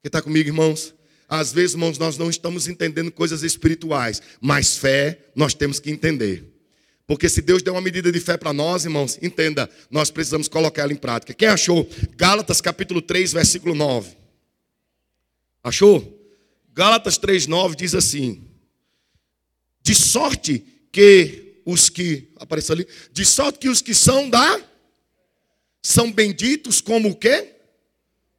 Quem 0.00 0.08
está 0.08 0.22
comigo, 0.22 0.48
irmãos? 0.48 0.95
Às 1.28 1.52
vezes, 1.52 1.74
irmãos, 1.74 1.98
nós 1.98 2.16
não 2.16 2.30
estamos 2.30 2.68
entendendo 2.68 3.10
coisas 3.10 3.42
espirituais, 3.42 4.22
mas 4.40 4.76
fé 4.76 5.18
nós 5.34 5.54
temos 5.54 5.80
que 5.80 5.90
entender. 5.90 6.44
Porque 7.06 7.28
se 7.28 7.40
Deus 7.40 7.62
deu 7.62 7.74
uma 7.74 7.80
medida 7.80 8.10
de 8.10 8.20
fé 8.20 8.36
para 8.36 8.52
nós, 8.52 8.84
irmãos, 8.84 9.18
entenda, 9.22 9.70
nós 9.90 10.10
precisamos 10.10 10.48
colocar 10.48 10.82
ela 10.82 10.92
em 10.92 10.96
prática. 10.96 11.34
Quem 11.34 11.48
achou? 11.48 11.88
Gálatas 12.16 12.60
capítulo 12.60 13.00
3, 13.00 13.32
versículo 13.32 13.74
9. 13.74 14.16
Achou? 15.62 16.16
Gálatas 16.72 17.16
3, 17.16 17.46
9 17.46 17.76
diz 17.76 17.94
assim: 17.94 18.44
De 19.82 19.94
sorte 19.94 20.64
que 20.92 21.60
os 21.64 21.88
que, 21.88 22.28
apareceu 22.36 22.74
ali, 22.74 22.86
de 23.12 23.24
sorte 23.24 23.58
que 23.58 23.68
os 23.68 23.82
que 23.82 23.94
são 23.94 24.28
da, 24.30 24.60
são 25.82 26.12
benditos 26.12 26.80
como 26.80 27.10
o 27.10 27.16
quê? 27.16 27.54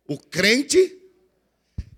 O 0.07 0.17
crente 0.17 0.96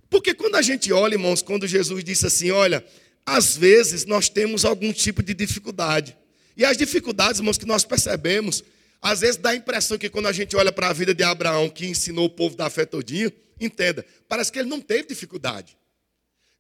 porque 0.10 0.34
quando 0.34 0.56
a 0.56 0.62
gente 0.62 0.92
olha, 0.92 1.14
irmãos, 1.14 1.42
quando 1.42 1.68
Jesus 1.68 2.04
disse 2.04 2.26
assim: 2.26 2.52
olha, 2.52 2.86
às 3.26 3.56
vezes 3.56 4.06
nós 4.06 4.28
temos 4.28 4.66
algum 4.66 4.92
tipo 4.92 5.22
de 5.22 5.34
dificuldade. 5.34 6.18
E 6.58 6.66
as 6.66 6.76
dificuldades, 6.76 7.40
irmãos, 7.40 7.58
que 7.58 7.66
nós 7.66 7.86
percebemos, 7.86 8.64
às 9.02 9.22
vezes 9.22 9.38
dá 9.38 9.52
a 9.52 9.56
impressão 9.56 9.98
que 9.98 10.10
quando 10.10 10.28
a 10.28 10.32
gente 10.32 10.56
olha 10.56 10.72
para 10.72 10.90
a 10.90 10.94
vida 10.94 11.14
de 11.14 11.24
Abraão, 11.24 11.70
que 11.70 11.86
ensinou 11.86 12.26
o 12.26 12.30
povo 12.30 12.56
da 12.56 12.70
fé 12.70 12.86
todinho, 12.86 13.32
entenda, 13.60 14.06
parece 14.28 14.52
que 14.52 14.60
ele 14.60 14.68
não 14.68 14.82
teve 14.82 15.10
dificuldade. 15.10 15.78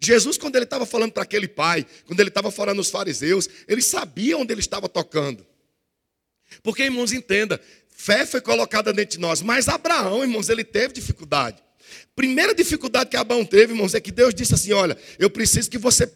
Jesus, 0.02 0.38
quando 0.38 0.56
ele 0.56 0.64
estava 0.64 0.86
falando 0.86 1.12
para 1.12 1.24
aquele 1.24 1.48
pai, 1.48 1.86
quando 2.06 2.20
ele 2.22 2.30
estava 2.30 2.50
falando 2.50 2.78
aos 2.78 2.90
fariseus, 2.90 3.50
ele 3.68 3.82
sabia 3.82 4.38
onde 4.38 4.54
ele 4.54 4.62
estava 4.62 4.88
tocando. 4.88 5.46
Porque, 6.64 6.84
irmãos, 6.84 7.12
entenda, 7.12 7.60
fé 7.90 8.26
foi 8.26 8.40
colocada 8.40 8.94
dentro 8.94 9.18
de 9.18 9.20
nós, 9.20 9.42
mas 9.42 9.68
Abraão, 9.68 10.22
irmãos, 10.22 10.48
ele 10.48 10.64
teve 10.64 10.94
dificuldade. 10.94 11.62
Primeira 12.16 12.54
dificuldade 12.54 13.10
que 13.10 13.18
Abraão 13.18 13.46
teve, 13.46 13.74
irmãos, 13.74 13.94
é 13.94 14.02
que 14.02 14.12
Deus 14.12 14.34
disse 14.34 14.54
assim: 14.54 14.74
Olha, 14.74 14.98
eu 15.18 15.30
preciso 15.30 15.70
que 15.70 15.78
você 15.78 16.10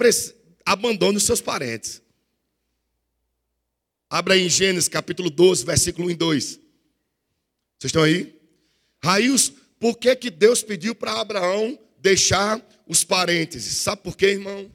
abandone 0.66 1.18
os 1.18 1.24
seus 1.24 1.42
parentes. 1.42 2.02
Abra 4.10 4.36
aí 4.36 4.44
em 4.44 4.50
Gênesis 4.50 4.88
capítulo 4.88 5.30
12, 5.30 5.66
versículo 5.66 6.08
1 6.08 6.12
e 6.12 6.16
2. 6.16 6.46
Vocês 6.46 6.60
estão 7.86 8.04
aí? 8.04 8.40
Raios, 9.04 9.52
por 9.80 9.98
que, 9.98 10.16
que 10.16 10.30
Deus 10.30 10.64
pediu 10.64 10.94
para 10.94 11.20
Abraão 11.20 11.78
deixar 12.00 12.62
os 12.88 13.04
parentes? 13.04 13.64
Sabe 13.64 14.02
por 14.04 14.16
quê, 14.16 14.28
irmão? 14.28 14.72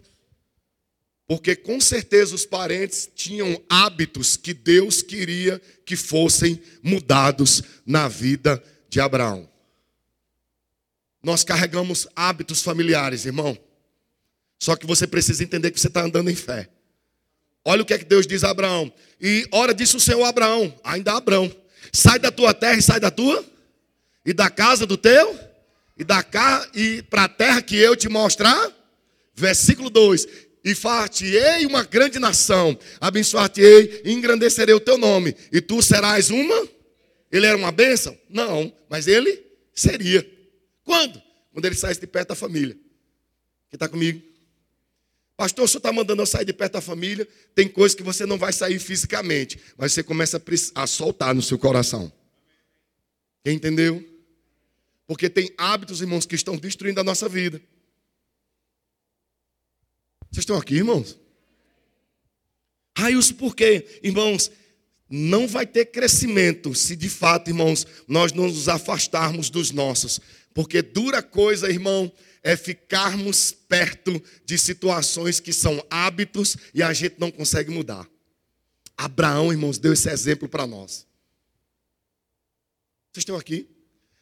Porque 1.26 1.54
com 1.54 1.80
certeza 1.80 2.34
os 2.34 2.44
parentes 2.44 3.08
tinham 3.14 3.62
hábitos 3.68 4.36
que 4.36 4.54
Deus 4.54 5.02
queria 5.02 5.60
que 5.84 5.94
fossem 5.94 6.60
mudados 6.82 7.62
na 7.86 8.08
vida 8.08 8.62
de 8.88 8.98
Abraão. 8.98 9.48
Nós 11.22 11.44
carregamos 11.44 12.06
hábitos 12.14 12.62
familiares, 12.62 13.24
irmão. 13.24 13.58
Só 14.58 14.76
que 14.76 14.86
você 14.86 15.06
precisa 15.06 15.42
entender 15.42 15.70
que 15.70 15.80
você 15.80 15.88
está 15.88 16.02
andando 16.02 16.30
em 16.30 16.34
fé. 16.34 16.68
Olha 17.64 17.82
o 17.82 17.84
que 17.84 17.94
é 17.94 17.98
que 17.98 18.04
Deus 18.04 18.26
diz 18.26 18.44
a 18.44 18.50
Abraão. 18.50 18.92
E 19.20 19.46
ora 19.52 19.74
disse 19.74 19.96
o 19.96 20.00
Senhor 20.00 20.24
a 20.24 20.28
Abraão, 20.28 20.74
ainda 20.82 21.12
Abraão, 21.12 21.54
sai 21.92 22.18
da 22.18 22.30
tua 22.30 22.54
terra 22.54 22.78
e 22.78 22.82
sai 22.82 23.00
da 23.00 23.10
tua, 23.10 23.44
e 24.24 24.32
da 24.32 24.48
casa 24.48 24.86
do 24.86 24.96
teu, 24.96 25.38
e 25.96 26.04
da 26.04 26.22
cá 26.22 26.68
e 26.74 27.02
para 27.02 27.24
a 27.24 27.28
terra 27.28 27.60
que 27.60 27.76
eu 27.76 27.96
te 27.96 28.08
mostrar. 28.08 28.72
Versículo 29.34 29.90
2: 29.90 30.26
E 30.64 30.74
far-te-ei 30.74 31.66
uma 31.66 31.82
grande 31.82 32.18
nação, 32.18 32.78
abençoar-te-ei 33.00 34.02
e 34.04 34.12
engrandecerei 34.12 34.74
o 34.74 34.80
teu 34.80 34.96
nome, 34.96 35.34
e 35.52 35.60
tu 35.60 35.82
serás 35.82 36.30
uma. 36.30 36.68
Ele 37.30 37.46
era 37.46 37.56
uma 37.56 37.72
bênção? 37.72 38.16
Não, 38.28 38.72
mas 38.88 39.06
ele 39.06 39.42
seria. 39.74 40.37
Quando? 40.88 41.22
Quando 41.52 41.66
ele 41.66 41.74
saísse 41.74 42.00
de 42.00 42.06
perto 42.06 42.30
da 42.30 42.34
família. 42.34 42.74
Quem 43.68 43.74
está 43.74 43.86
comigo? 43.86 44.22
Pastor, 45.36 45.66
o 45.66 45.68
senhor 45.68 45.80
está 45.80 45.92
mandando 45.92 46.22
eu 46.22 46.26
sair 46.26 46.46
de 46.46 46.52
perto 46.54 46.72
da 46.72 46.80
família. 46.80 47.28
Tem 47.54 47.68
coisas 47.68 47.94
que 47.94 48.02
você 48.02 48.24
não 48.24 48.38
vai 48.38 48.54
sair 48.54 48.78
fisicamente, 48.78 49.60
mas 49.76 49.92
você 49.92 50.02
começa 50.02 50.42
a, 50.74 50.86
soltar 50.86 51.34
no 51.34 51.42
seu 51.42 51.58
coração. 51.58 52.10
Quem 53.44 53.56
entendeu? 53.56 54.02
Porque 55.06 55.28
tem 55.28 55.52
hábitos, 55.58 56.00
irmãos, 56.00 56.24
que 56.24 56.34
estão 56.34 56.56
destruindo 56.56 57.00
a 57.00 57.04
nossa 57.04 57.28
vida. 57.28 57.60
Vocês 60.30 60.44
estão 60.44 60.56
aqui, 60.56 60.76
irmãos? 60.76 61.18
Raios, 62.96 63.30
por 63.30 63.54
quê? 63.54 64.00
Irmãos, 64.02 64.50
não 65.08 65.48
vai 65.48 65.66
ter 65.66 65.86
crescimento 65.86 66.74
se 66.74 66.94
de 66.94 67.08
fato, 67.08 67.48
irmãos, 67.48 67.86
nós 68.06 68.32
não 68.32 68.46
nos 68.46 68.68
afastarmos 68.68 69.48
dos 69.48 69.70
nossos. 69.70 70.20
Porque 70.52 70.82
dura 70.82 71.22
coisa, 71.22 71.70
irmão, 71.70 72.12
é 72.42 72.56
ficarmos 72.56 73.52
perto 73.52 74.22
de 74.44 74.58
situações 74.58 75.40
que 75.40 75.52
são 75.52 75.84
hábitos 75.90 76.56
e 76.74 76.82
a 76.82 76.92
gente 76.92 77.16
não 77.18 77.30
consegue 77.30 77.70
mudar. 77.70 78.08
Abraão, 78.96 79.52
irmãos, 79.52 79.78
deu 79.78 79.92
esse 79.92 80.10
exemplo 80.10 80.48
para 80.48 80.66
nós. 80.66 81.06
Vocês 83.12 83.22
estão 83.22 83.36
aqui? 83.36 83.68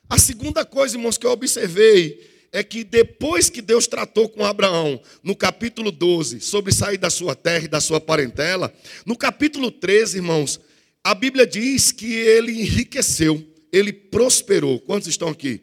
A 0.08 0.18
segunda 0.18 0.64
coisa, 0.64 0.96
irmãos, 0.96 1.18
que 1.18 1.26
eu 1.26 1.30
observei 1.30 2.48
é 2.52 2.62
que 2.62 2.84
depois 2.84 3.50
que 3.50 3.60
Deus 3.60 3.86
tratou 3.86 4.28
com 4.28 4.44
Abraão, 4.44 5.00
no 5.22 5.34
capítulo 5.34 5.90
12, 5.90 6.40
sobre 6.40 6.72
sair 6.72 6.96
da 6.96 7.10
sua 7.10 7.34
terra 7.34 7.64
e 7.64 7.68
da 7.68 7.80
sua 7.80 8.00
parentela, 8.00 8.72
no 9.04 9.16
capítulo 9.16 9.70
13, 9.70 10.18
irmãos, 10.18 10.60
a 11.06 11.14
Bíblia 11.14 11.46
diz 11.46 11.92
que 11.92 12.12
ele 12.12 12.50
enriqueceu, 12.50 13.40
ele 13.72 13.92
prosperou. 13.92 14.80
Quantos 14.80 15.06
estão 15.06 15.28
aqui? 15.28 15.60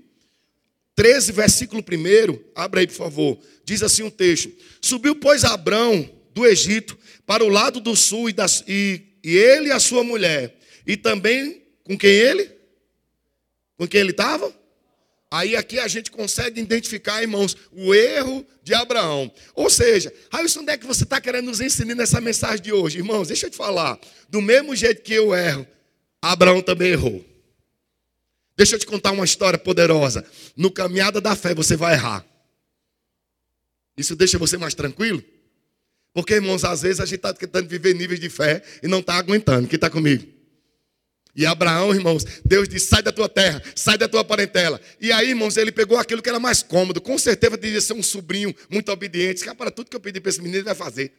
13, 0.95 1.33
versículo 1.33 1.83
1, 1.83 2.39
abra 2.55 2.79
aí 2.79 2.87
por 2.87 2.93
favor, 2.93 3.37
diz 3.65 3.83
assim 3.83 4.03
um 4.03 4.09
texto: 4.09 4.49
Subiu, 4.81 5.17
pois, 5.17 5.43
Abrão 5.43 6.09
do 6.33 6.45
Egito 6.45 6.97
para 7.25 7.43
o 7.43 7.49
lado 7.49 7.81
do 7.81 7.93
sul 7.93 8.29
e, 8.29 8.33
das, 8.33 8.63
e, 8.69 9.01
e 9.21 9.35
ele 9.35 9.67
e 9.67 9.71
a 9.73 9.81
sua 9.81 10.01
mulher, 10.01 10.57
e 10.87 10.95
também 10.95 11.61
com 11.83 11.97
quem 11.97 12.09
ele? 12.09 12.49
Com 13.77 13.85
quem 13.85 13.99
ele 13.99 14.11
estava? 14.11 14.49
Aí 15.33 15.55
aqui 15.55 15.79
a 15.79 15.87
gente 15.87 16.11
consegue 16.11 16.61
identificar, 16.61 17.23
irmãos, 17.23 17.57
o 17.71 17.91
erro 17.91 18.45
de 18.61 18.71
Abraão. 18.75 19.33
Ou 19.55 19.67
seja, 19.67 20.13
Railson, 20.31 20.59
onde 20.59 20.69
é 20.69 20.77
que 20.77 20.85
você 20.85 21.05
está 21.05 21.19
querendo 21.19 21.45
nos 21.45 21.59
ensinar 21.59 21.95
nessa 21.95 22.21
mensagem 22.21 22.61
de 22.61 22.71
hoje? 22.71 22.99
Irmãos, 22.99 23.29
deixa 23.29 23.47
eu 23.47 23.49
te 23.49 23.57
falar. 23.57 23.99
Do 24.29 24.39
mesmo 24.43 24.75
jeito 24.75 25.01
que 25.01 25.11
eu 25.11 25.33
erro, 25.33 25.65
Abraão 26.21 26.61
também 26.61 26.91
errou. 26.91 27.25
Deixa 28.55 28.75
eu 28.75 28.79
te 28.79 28.85
contar 28.85 29.09
uma 29.09 29.25
história 29.25 29.57
poderosa. 29.57 30.23
No 30.55 30.69
caminhada 30.69 31.19
da 31.19 31.35
fé 31.35 31.55
você 31.55 31.75
vai 31.75 31.95
errar. 31.95 32.23
Isso 33.97 34.15
deixa 34.15 34.37
você 34.37 34.55
mais 34.55 34.75
tranquilo? 34.75 35.23
Porque, 36.13 36.35
irmãos, 36.35 36.63
às 36.63 36.83
vezes 36.83 36.99
a 36.99 37.05
gente 37.05 37.15
está 37.15 37.33
tentando 37.33 37.67
viver 37.67 37.95
níveis 37.95 38.19
de 38.19 38.29
fé 38.29 38.61
e 38.83 38.87
não 38.87 38.99
está 38.99 39.15
aguentando. 39.15 39.67
Quem 39.67 39.77
está 39.77 39.89
comigo? 39.89 40.31
E 41.35 41.45
Abraão, 41.45 41.93
irmãos, 41.93 42.23
Deus 42.45 42.69
disse: 42.69 42.87
sai 42.87 43.01
da 43.01 43.11
tua 43.11 43.27
terra, 43.27 43.61
sai 43.75 43.97
da 43.97 44.07
tua 44.07 44.23
parentela. 44.23 44.79
E 45.01 45.11
aí, 45.11 45.29
irmãos, 45.29 45.57
ele 45.57 45.71
pegou 45.71 45.97
aquilo 45.97 46.21
que 46.21 46.29
era 46.29 46.39
mais 46.39 46.61
cômodo. 46.61 47.01
Com 47.01 47.17
certeza 47.17 47.57
devia 47.57 47.81
ser 47.81 47.93
um 47.93 48.03
sobrinho 48.03 48.55
muito 48.69 48.91
obediente. 48.91 49.43
Que 49.43 49.53
para 49.55 49.71
tudo 49.71 49.89
que 49.89 49.95
eu 49.95 49.99
pedi 49.99 50.19
para 50.19 50.29
esse 50.29 50.39
menino, 50.39 50.57
ele 50.57 50.65
vai 50.65 50.75
fazer. 50.75 51.11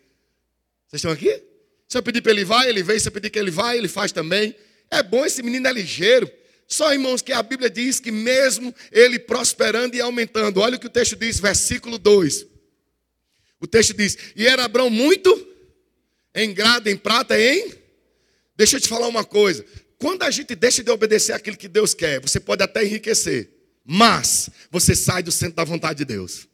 Vocês 0.87 1.01
estão 1.01 1.11
aqui? 1.11 1.43
Se 1.89 1.99
eu 1.99 2.03
pedir 2.03 2.23
para 2.23 2.31
ele 2.31 2.45
vai, 2.45 2.69
ele 2.69 2.83
vem. 2.83 2.99
Se 2.99 3.09
eu 3.09 3.13
pedir 3.13 3.31
que 3.31 3.39
ele 3.39 3.51
vai, 3.51 3.77
ele 3.77 3.89
faz 3.89 4.13
também. 4.13 4.55
É 4.91 5.03
bom, 5.03 5.25
esse 5.25 5.43
menino 5.43 5.67
é 5.67 5.73
ligeiro. 5.73 6.31
Só, 6.69 6.93
irmãos, 6.93 7.21
que 7.21 7.33
a 7.33 7.43
Bíblia 7.43 7.69
diz 7.69 7.99
que 7.99 8.11
mesmo 8.11 8.75
ele 8.93 9.19
prosperando 9.19 9.97
e 9.97 10.01
aumentando, 10.01 10.61
olha 10.61 10.77
o 10.77 10.81
que 10.81 10.87
o 10.87 10.91
texto 10.91 11.17
diz, 11.17 11.41
versículo 11.41 11.99
2. 11.99 12.47
O 13.61 13.67
texto 13.67 13.95
diz: 13.95 14.17
E 14.37 14.47
era 14.47 14.65
Abraão 14.65 14.91
muito 14.91 15.49
em 16.35 16.53
grado, 16.55 16.89
em 16.89 16.97
prata, 16.97 17.39
em. 17.39 17.73
Deixa 18.57 18.77
eu 18.77 18.81
te 18.81 18.89
falar 18.89 19.09
uma 19.09 19.25
coisa. 19.25 19.65
Quando 20.05 20.23
a 20.23 20.31
gente 20.31 20.55
deixa 20.55 20.85
de 20.85 20.91
obedecer 20.91 21.33
aquilo 21.33 21.57
que 21.57 21.67
Deus 21.67 21.95
quer, 21.95 22.21
você 22.21 22.39
pode 22.39 22.63
até 22.63 22.85
enriquecer, 22.85 23.49
mas 23.83 24.51
você 24.71 24.95
sai 24.95 25.23
do 25.23 25.33
centro 25.33 25.57
da 25.57 25.65
vontade 25.65 26.01
de 26.01 26.05
Deus. 26.05 26.47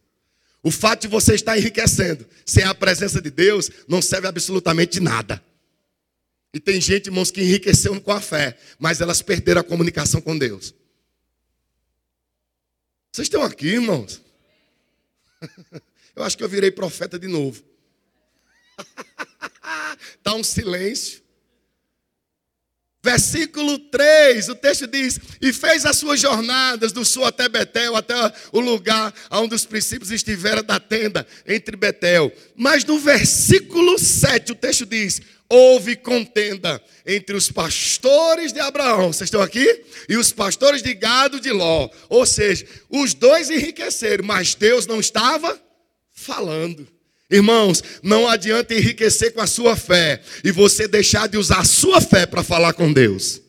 O 0.62 0.70
fato 0.70 1.00
de 1.02 1.08
você 1.08 1.34
estar 1.34 1.58
enriquecendo 1.58 2.24
sem 2.46 2.62
a 2.62 2.72
presença 2.72 3.20
de 3.20 3.28
Deus 3.28 3.68
não 3.88 4.00
serve 4.00 4.28
absolutamente 4.28 5.00
nada. 5.00 5.44
E 6.54 6.60
tem 6.60 6.80
gente, 6.80 7.06
irmãos, 7.06 7.32
que 7.32 7.40
enriqueceu 7.40 8.00
com 8.00 8.12
a 8.12 8.20
fé, 8.20 8.56
mas 8.78 9.00
elas 9.00 9.20
perderam 9.20 9.62
a 9.62 9.64
comunicação 9.64 10.20
com 10.20 10.38
Deus. 10.38 10.72
Vocês 13.10 13.26
estão 13.26 13.42
aqui, 13.42 13.66
irmãos? 13.66 14.22
Eu 16.14 16.22
acho 16.22 16.38
que 16.38 16.44
eu 16.44 16.48
virei 16.48 16.70
profeta 16.70 17.18
de 17.18 17.26
novo. 17.26 17.64
Está 20.18 20.34
um 20.38 20.44
silêncio. 20.44 21.19
Versículo 23.02 23.78
3, 23.78 24.50
o 24.50 24.54
texto 24.54 24.86
diz: 24.86 25.18
E 25.40 25.54
fez 25.54 25.86
as 25.86 25.96
suas 25.96 26.20
jornadas 26.20 26.92
do 26.92 27.02
sul 27.02 27.24
até 27.24 27.48
Betel, 27.48 27.96
até 27.96 28.14
o 28.52 28.60
lugar 28.60 29.14
onde 29.30 29.54
os 29.54 29.64
princípios 29.64 30.10
estiveram 30.10 30.62
da 30.62 30.78
tenda, 30.78 31.26
entre 31.46 31.78
Betel. 31.78 32.30
Mas 32.54 32.84
no 32.84 32.98
versículo 32.98 33.98
7, 33.98 34.52
o 34.52 34.54
texto 34.54 34.84
diz: 34.84 35.22
Houve 35.48 35.96
contenda 35.96 36.80
entre 37.06 37.34
os 37.34 37.50
pastores 37.50 38.52
de 38.52 38.60
Abraão, 38.60 39.12
vocês 39.12 39.28
estão 39.28 39.40
aqui? 39.40 39.82
E 40.06 40.18
os 40.18 40.30
pastores 40.30 40.82
de 40.82 40.92
gado 40.92 41.40
de 41.40 41.50
Ló. 41.50 41.88
Ou 42.10 42.26
seja, 42.26 42.66
os 42.90 43.14
dois 43.14 43.48
enriqueceram, 43.48 44.24
mas 44.26 44.54
Deus 44.54 44.86
não 44.86 45.00
estava 45.00 45.58
falando. 46.12 46.86
Irmãos, 47.31 47.83
não 48.03 48.27
adianta 48.27 48.75
enriquecer 48.75 49.33
com 49.33 49.40
a 49.40 49.47
sua 49.47 49.77
fé 49.77 50.21
e 50.43 50.51
você 50.51 50.88
deixar 50.88 51.29
de 51.29 51.37
usar 51.37 51.61
a 51.61 51.64
sua 51.64 52.01
fé 52.01 52.27
para 52.27 52.43
falar 52.43 52.73
com 52.73 52.93
Deus. 52.93 53.40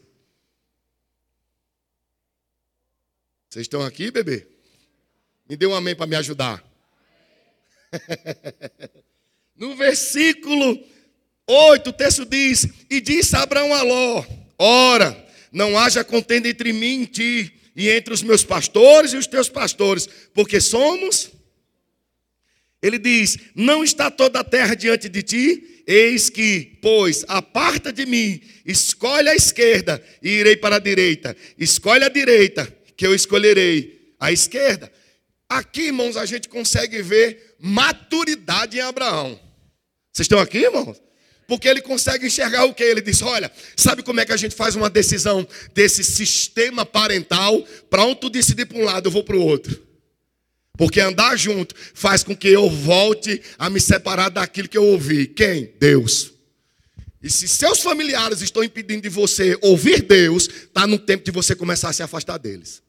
Vocês 3.50 3.64
estão 3.64 3.82
aqui, 3.82 4.12
bebê? 4.12 4.48
Me 5.50 5.58
dê 5.58 5.66
um 5.66 5.74
amém 5.74 5.96
para 5.96 6.06
me 6.06 6.16
ajudar. 6.16 6.64
no 9.58 9.76
versículo 9.76 10.80
8, 11.48 11.90
o 11.90 11.94
texto 11.94 12.24
diz: 12.24 12.68
E 12.90 13.02
disse 13.02 13.36
Abraão 13.36 13.74
a 13.74 13.82
Ló: 13.82 14.24
Ora, 14.58 15.28
não 15.52 15.78
haja 15.78 16.04
contenda 16.04 16.48
entre 16.48 16.72
mim 16.72 17.02
e 17.02 17.08
ti, 17.08 17.60
e 17.76 17.90
entre 17.90 18.14
os 18.14 18.22
meus 18.22 18.46
pastores 18.46 19.12
e 19.12 19.18
os 19.18 19.28
teus 19.28 19.50
pastores, 19.50 20.08
porque 20.34 20.62
somos 20.62 21.32
ele 22.82 22.98
diz: 22.98 23.38
Não 23.56 23.84
está 23.84 24.10
toda 24.10 24.40
a 24.40 24.44
terra 24.44 24.76
diante 24.76 25.08
de 25.08 25.22
ti, 25.22 25.84
eis 25.86 26.30
que, 26.30 26.78
pois, 26.82 27.24
aparta 27.28 27.94
de 27.94 28.06
mim, 28.06 28.42
escolhe 28.66 29.30
a 29.30 29.36
esquerda 29.36 30.04
e 30.22 30.30
irei 30.30 30.56
para 30.56 30.78
a 30.78 30.80
direita. 30.80 31.36
Escolhe 31.58 32.04
a 32.04 32.10
direita, 32.10 32.68
que 32.98 33.06
eu 33.06 33.14
escolherei 33.14 34.14
a 34.20 34.32
esquerda. 34.32 34.92
Aqui, 35.48 35.88
irmãos, 35.88 36.18
a 36.18 36.26
gente 36.26 36.50
consegue 36.50 37.02
ver 37.02 37.56
maturidade 37.60 38.78
em 38.78 38.82
Abraão. 38.82 39.40
Vocês 40.12 40.26
estão 40.26 40.40
aqui, 40.40 40.60
irmãos? 40.60 41.02
Porque 41.48 41.68
ele 41.68 41.82
consegue 41.82 42.28
enxergar 42.28 42.66
o 42.66 42.74
que? 42.74 42.84
Ele 42.84 43.02
diz: 43.02 43.22
Olha, 43.22 43.52
sabe 43.76 44.02
como 44.02 44.22
é 44.22 44.26
que 44.26 44.32
a 44.32 44.38
gente 44.38 44.56
faz 44.56 44.76
uma 44.76 44.90
decisão 44.90 45.48
desse 45.74 46.04
sistema 46.04 46.86
parental? 46.86 47.62
Para 47.90 48.06
um 48.06 48.16
tu 48.16 48.30
decidir 48.30 48.66
para 48.66 48.78
um 48.78 48.84
lado, 48.86 49.08
eu 49.08 49.12
vou 49.12 49.24
para 49.24 49.36
o 49.36 49.42
outro. 49.46 49.91
Porque 50.82 51.00
andar 51.00 51.38
junto 51.38 51.76
faz 51.94 52.24
com 52.24 52.36
que 52.36 52.48
eu 52.48 52.68
volte 52.68 53.40
a 53.60 53.70
me 53.70 53.80
separar 53.80 54.30
daquilo 54.30 54.68
que 54.68 54.76
eu 54.76 54.84
ouvi. 54.84 55.28
Quem? 55.28 55.72
Deus. 55.80 56.34
E 57.22 57.30
se 57.30 57.48
seus 57.48 57.82
familiares 57.82 58.42
estão 58.42 58.64
impedindo 58.64 59.04
de 59.04 59.08
você 59.10 59.56
ouvir 59.62 60.02
Deus, 60.02 60.48
está 60.48 60.88
no 60.88 60.98
tempo 60.98 61.24
de 61.24 61.30
você 61.30 61.54
começar 61.54 61.90
a 61.90 61.94
se 61.94 62.02
afastar 62.02 62.40
deles. 62.40 62.82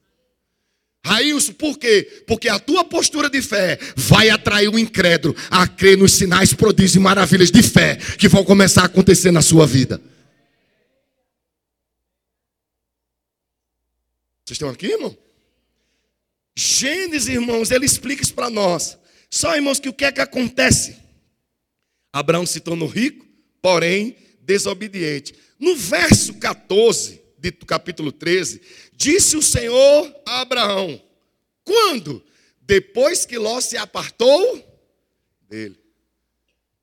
Raílson, 1.05 1.53
por 1.53 1.79
quê? 1.79 2.25
Porque 2.27 2.49
a 2.49 2.59
tua 2.59 2.83
postura 2.83 3.29
de 3.29 3.43
fé 3.43 3.79
vai 3.95 4.31
atrair 4.31 4.71
o 4.71 4.79
incrédulo 4.79 5.37
a 5.51 5.69
crer 5.69 5.99
nos 5.99 6.15
sinais, 6.15 6.55
prodígios 6.55 6.97
e 6.97 6.99
maravilhas 6.99 7.51
de 7.51 7.63
fé 7.63 7.97
que 7.97 8.27
vão 8.27 8.43
começar 8.43 8.85
a 8.85 8.87
acontecer 8.87 9.31
na 9.31 9.43
sua 9.43 9.67
vida. 9.67 10.01
Vocês 14.47 14.57
estão 14.57 14.71
aqui, 14.71 14.87
irmão? 14.87 15.15
Gênesis, 16.57 17.29
irmãos, 17.29 17.71
ele 17.71 17.87
explica 17.87 18.23
isso 18.23 18.35
para 18.35 18.51
nós. 18.51 18.99
Só, 19.31 19.55
irmãos, 19.57 19.81
que 19.81 19.88
o 19.88 19.93
que 19.93 20.05
é 20.05 20.12
que 20.12 20.21
acontece? 20.21 20.97
Abraão 22.12 22.45
se 22.45 22.61
tornou 22.61 22.88
rico, 22.88 23.27
porém 23.62 24.17
desobediente. 24.41 25.35
No 25.59 25.75
verso 25.77 26.35
14 26.35 27.23
do 27.38 27.67
capítulo 27.67 28.12
13, 28.12 28.61
disse 28.95 29.37
o 29.37 29.43
Senhor 29.43 30.15
a 30.27 30.41
Abraão: 30.41 31.03
Quando? 31.65 32.23
Depois 32.61 33.25
que 33.25 33.38
Ló 33.38 33.61
se 33.61 33.77
apartou 33.77 34.62
dele. 35.49 35.79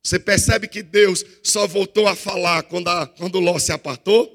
Você 0.03 0.19
percebe 0.19 0.67
que 0.67 0.81
Deus 0.81 1.23
só 1.43 1.67
voltou 1.67 2.07
a 2.07 2.15
falar 2.15 2.63
quando, 2.63 2.87
a, 2.87 3.05
quando 3.05 3.39
Ló 3.39 3.59
se 3.59 3.71
apartou? 3.71 4.25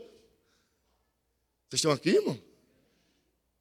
Vocês 1.69 1.81
estão 1.81 1.91
aqui, 1.91 2.11
irmão? 2.11 2.41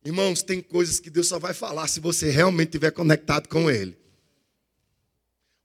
Irmãos, 0.05 0.43
tem 0.43 0.61
coisas 0.61 0.99
que 0.99 1.09
Deus 1.09 1.27
só 1.27 1.39
vai 1.39 1.53
falar 1.53 1.87
se 1.87 1.99
você 1.99 2.29
realmente 2.29 2.69
estiver 2.69 2.91
conectado 2.91 3.47
com 3.47 3.71
Ele. 3.71 3.97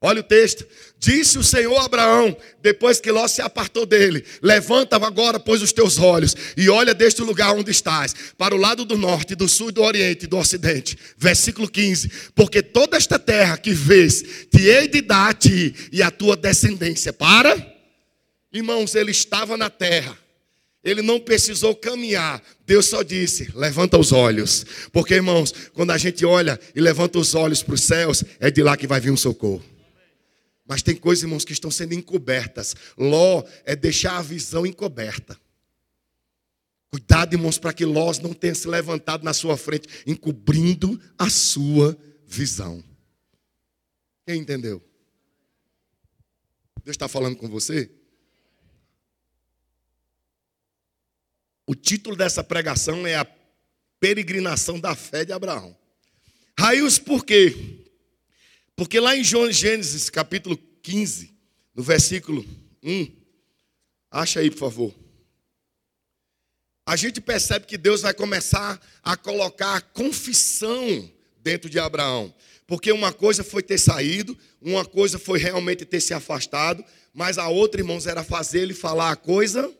Olha 0.00 0.20
o 0.20 0.22
texto. 0.22 0.64
Disse 0.96 1.38
o 1.38 1.42
Senhor 1.42 1.76
a 1.76 1.86
Abraão, 1.86 2.36
depois 2.62 3.00
que 3.00 3.10
Ló 3.10 3.26
se 3.26 3.42
apartou 3.42 3.84
dele: 3.84 4.24
Levanta 4.40 4.94
agora, 4.94 5.40
pois, 5.40 5.60
os 5.60 5.72
teus 5.72 5.98
olhos 5.98 6.36
e 6.56 6.68
olha 6.68 6.94
deste 6.94 7.20
lugar 7.20 7.52
onde 7.52 7.72
estás, 7.72 8.14
para 8.36 8.54
o 8.54 8.58
lado 8.58 8.84
do 8.84 8.96
norte, 8.96 9.34
do 9.34 9.48
sul, 9.48 9.72
do 9.72 9.82
oriente 9.82 10.24
e 10.24 10.28
do 10.28 10.38
ocidente. 10.38 10.96
Versículo 11.16 11.68
15: 11.68 12.08
Porque 12.32 12.62
toda 12.62 12.96
esta 12.96 13.18
terra 13.18 13.56
que 13.56 13.72
vês, 13.72 14.22
te 14.48 14.62
hei 14.62 14.86
de 14.86 15.00
dar 15.00 15.30
a 15.30 15.34
ti 15.34 15.74
e 15.90 16.00
a 16.00 16.12
tua 16.12 16.36
descendência. 16.36 17.12
Para, 17.12 17.56
irmãos, 18.52 18.94
ele 18.94 19.10
estava 19.10 19.56
na 19.56 19.68
terra 19.68 20.16
ele 20.82 21.02
não 21.02 21.18
precisou 21.20 21.74
caminhar. 21.74 22.42
Deus 22.64 22.86
só 22.86 23.02
disse: 23.02 23.50
levanta 23.54 23.98
os 23.98 24.12
olhos. 24.12 24.64
Porque, 24.92 25.14
irmãos, 25.14 25.52
quando 25.72 25.90
a 25.90 25.98
gente 25.98 26.24
olha 26.24 26.58
e 26.74 26.80
levanta 26.80 27.18
os 27.18 27.34
olhos 27.34 27.62
para 27.62 27.74
os 27.74 27.82
céus, 27.82 28.24
é 28.38 28.50
de 28.50 28.62
lá 28.62 28.76
que 28.76 28.86
vai 28.86 29.00
vir 29.00 29.10
um 29.10 29.16
socorro. 29.16 29.64
Mas 30.66 30.82
tem 30.82 30.94
coisas, 30.94 31.24
irmãos, 31.24 31.44
que 31.44 31.52
estão 31.52 31.70
sendo 31.70 31.94
encobertas. 31.94 32.76
Ló 32.96 33.42
é 33.64 33.74
deixar 33.74 34.18
a 34.18 34.22
visão 34.22 34.66
encoberta. 34.66 35.38
Cuidado, 36.90 37.34
irmãos, 37.34 37.58
para 37.58 37.72
que 37.72 37.84
Ló 37.84 38.12
não 38.22 38.32
tenha 38.32 38.54
se 38.54 38.68
levantado 38.68 39.24
na 39.24 39.34
sua 39.34 39.56
frente, 39.56 39.88
encobrindo 40.06 41.00
a 41.18 41.28
sua 41.28 41.96
visão. 42.26 42.82
Quem 44.26 44.40
entendeu? 44.40 44.82
Deus 46.84 46.94
está 46.94 47.08
falando 47.08 47.36
com 47.36 47.48
você? 47.48 47.90
O 51.68 51.74
título 51.74 52.16
dessa 52.16 52.42
pregação 52.42 53.06
é 53.06 53.14
a 53.14 53.26
peregrinação 54.00 54.80
da 54.80 54.96
fé 54.96 55.22
de 55.22 55.34
Abraão. 55.34 55.76
Raios 56.58 56.98
por 56.98 57.26
quê? 57.26 57.84
Porque 58.74 58.98
lá 58.98 59.14
em 59.14 59.22
Gênesis 59.22 60.08
capítulo 60.08 60.56
15, 60.82 61.30
no 61.74 61.82
versículo 61.82 62.42
1, 62.82 63.14
acha 64.10 64.40
aí, 64.40 64.50
por 64.50 64.60
favor. 64.60 64.94
A 66.86 66.96
gente 66.96 67.20
percebe 67.20 67.66
que 67.66 67.76
Deus 67.76 68.00
vai 68.00 68.14
começar 68.14 68.80
a 69.02 69.14
colocar 69.14 69.76
a 69.76 69.82
confissão 69.82 71.12
dentro 71.42 71.68
de 71.68 71.78
Abraão. 71.78 72.34
Porque 72.66 72.90
uma 72.90 73.12
coisa 73.12 73.44
foi 73.44 73.62
ter 73.62 73.76
saído, 73.76 74.34
uma 74.58 74.86
coisa 74.86 75.18
foi 75.18 75.38
realmente 75.38 75.84
ter 75.84 76.00
se 76.00 76.14
afastado, 76.14 76.82
mas 77.12 77.36
a 77.36 77.48
outra, 77.48 77.82
irmãos, 77.82 78.06
era 78.06 78.24
fazer 78.24 78.60
ele 78.60 78.72
falar 78.72 79.10
a 79.10 79.16
coisa 79.16 79.70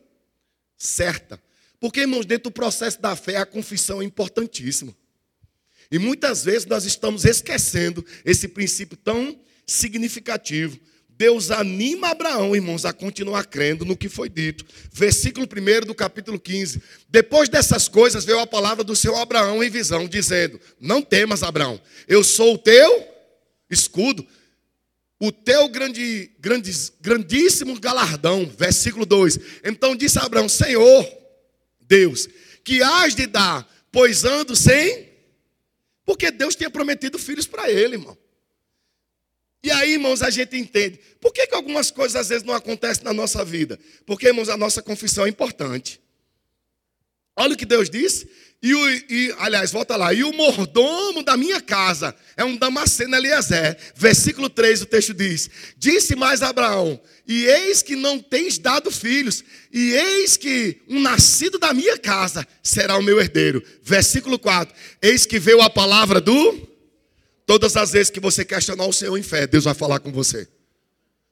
certa. 0.77 1.48
Porque, 1.79 2.01
irmãos, 2.01 2.25
dentro 2.25 2.49
do 2.49 2.53
processo 2.53 3.01
da 3.01 3.15
fé, 3.15 3.37
a 3.37 3.45
confissão 3.45 4.01
é 4.01 4.05
importantíssima. 4.05 4.95
E 5.91 5.97
muitas 5.97 6.43
vezes 6.43 6.65
nós 6.65 6.85
estamos 6.85 7.25
esquecendo 7.25 8.05
esse 8.23 8.47
princípio 8.47 8.97
tão 8.97 9.39
significativo. 9.65 10.79
Deus 11.09 11.51
anima 11.51 12.11
Abraão, 12.11 12.55
irmãos, 12.55 12.85
a 12.85 12.93
continuar 12.93 13.45
crendo 13.45 13.83
no 13.83 13.97
que 13.97 14.07
foi 14.07 14.29
dito. 14.29 14.65
Versículo 14.89 15.45
1 15.45 15.85
do 15.85 15.93
capítulo 15.93 16.39
15. 16.39 16.81
Depois 17.09 17.49
dessas 17.49 17.89
coisas 17.89 18.23
veio 18.23 18.39
a 18.39 18.47
palavra 18.47 18.85
do 18.85 18.95
Senhor 18.95 19.17
Abraão 19.17 19.61
em 19.61 19.69
visão, 19.69 20.07
dizendo: 20.07 20.59
Não 20.79 21.01
temas, 21.01 21.43
Abraão, 21.43 21.81
eu 22.07 22.23
sou 22.23 22.53
o 22.53 22.57
teu 22.57 23.05
escudo, 23.69 24.25
o 25.19 25.29
teu 25.29 25.67
grande, 25.67 26.31
grandíssimo 27.01 27.77
galardão. 27.77 28.49
Versículo 28.57 29.05
2. 29.05 29.39
Então 29.65 29.97
disse 29.97 30.17
Abraão: 30.19 30.47
Senhor, 30.47 31.05
Deus, 31.89 32.29
que 32.63 32.81
hás 32.83 33.15
de 33.15 33.25
dar, 33.25 33.67
pois 33.91 34.23
ando 34.23 34.55
sem. 34.55 35.09
Porque 36.05 36.31
Deus 36.31 36.55
tinha 36.55 36.69
prometido 36.69 37.19
filhos 37.19 37.45
para 37.45 37.69
ele, 37.69 37.95
irmão. 37.95 38.17
E 39.61 39.69
aí, 39.71 39.93
irmãos, 39.93 40.21
a 40.21 40.29
gente 40.29 40.55
entende. 40.55 40.99
Por 41.19 41.33
que, 41.33 41.45
que 41.47 41.55
algumas 41.55 41.91
coisas 41.91 42.15
às 42.15 42.29
vezes 42.29 42.43
não 42.43 42.53
acontecem 42.53 43.03
na 43.03 43.11
nossa 43.11 43.43
vida? 43.43 43.77
Porque, 44.05 44.27
irmãos, 44.27 44.47
a 44.47 44.55
nossa 44.55 44.81
confissão 44.81 45.25
é 45.25 45.29
importante. 45.29 45.99
Olha 47.35 47.53
o 47.53 47.57
que 47.57 47.65
Deus 47.65 47.89
disse: 47.89 48.29
E, 48.61 48.73
o, 48.73 48.89
e, 48.89 49.33
aliás, 49.39 49.71
volta 49.71 49.95
lá. 49.95 50.13
E 50.13 50.23
o 50.23 50.33
mordomo 50.33 51.23
da 51.23 51.37
minha 51.37 51.61
casa 51.61 52.13
é 52.35 52.43
um 52.43 52.57
Damasceno 52.57 53.15
Eliezer. 53.15 53.77
Versículo 53.95 54.49
3, 54.49 54.81
o 54.81 54.85
texto 54.85 55.13
diz: 55.13 55.49
Disse 55.77 56.13
mais 56.15 56.41
Abraão: 56.41 56.99
E 57.25 57.45
eis 57.45 57.81
que 57.81 57.95
não 57.95 58.19
tens 58.19 58.57
dado 58.57 58.91
filhos, 58.91 59.43
e 59.71 59.91
eis 59.93 60.35
que 60.35 60.81
um 60.89 60.99
nascido 60.99 61.57
da 61.57 61.73
minha 61.73 61.97
casa 61.97 62.45
será 62.61 62.97
o 62.97 63.03
meu 63.03 63.19
herdeiro. 63.19 63.63
Versículo 63.81 64.37
4: 64.37 64.75
Eis 65.01 65.25
que 65.25 65.39
veio 65.39 65.61
a 65.61 65.69
palavra 65.69 66.19
do. 66.19 66.67
Todas 67.45 67.75
as 67.77 67.93
vezes 67.93 68.11
que 68.11 68.19
você 68.19 68.45
questionar 68.45 68.85
o 68.85 68.93
Senhor 68.93 69.17
em 69.17 69.23
fé, 69.23 69.47
Deus 69.47 69.63
vai 69.63 69.73
falar 69.73 69.99
com 69.99 70.11
você. 70.11 70.47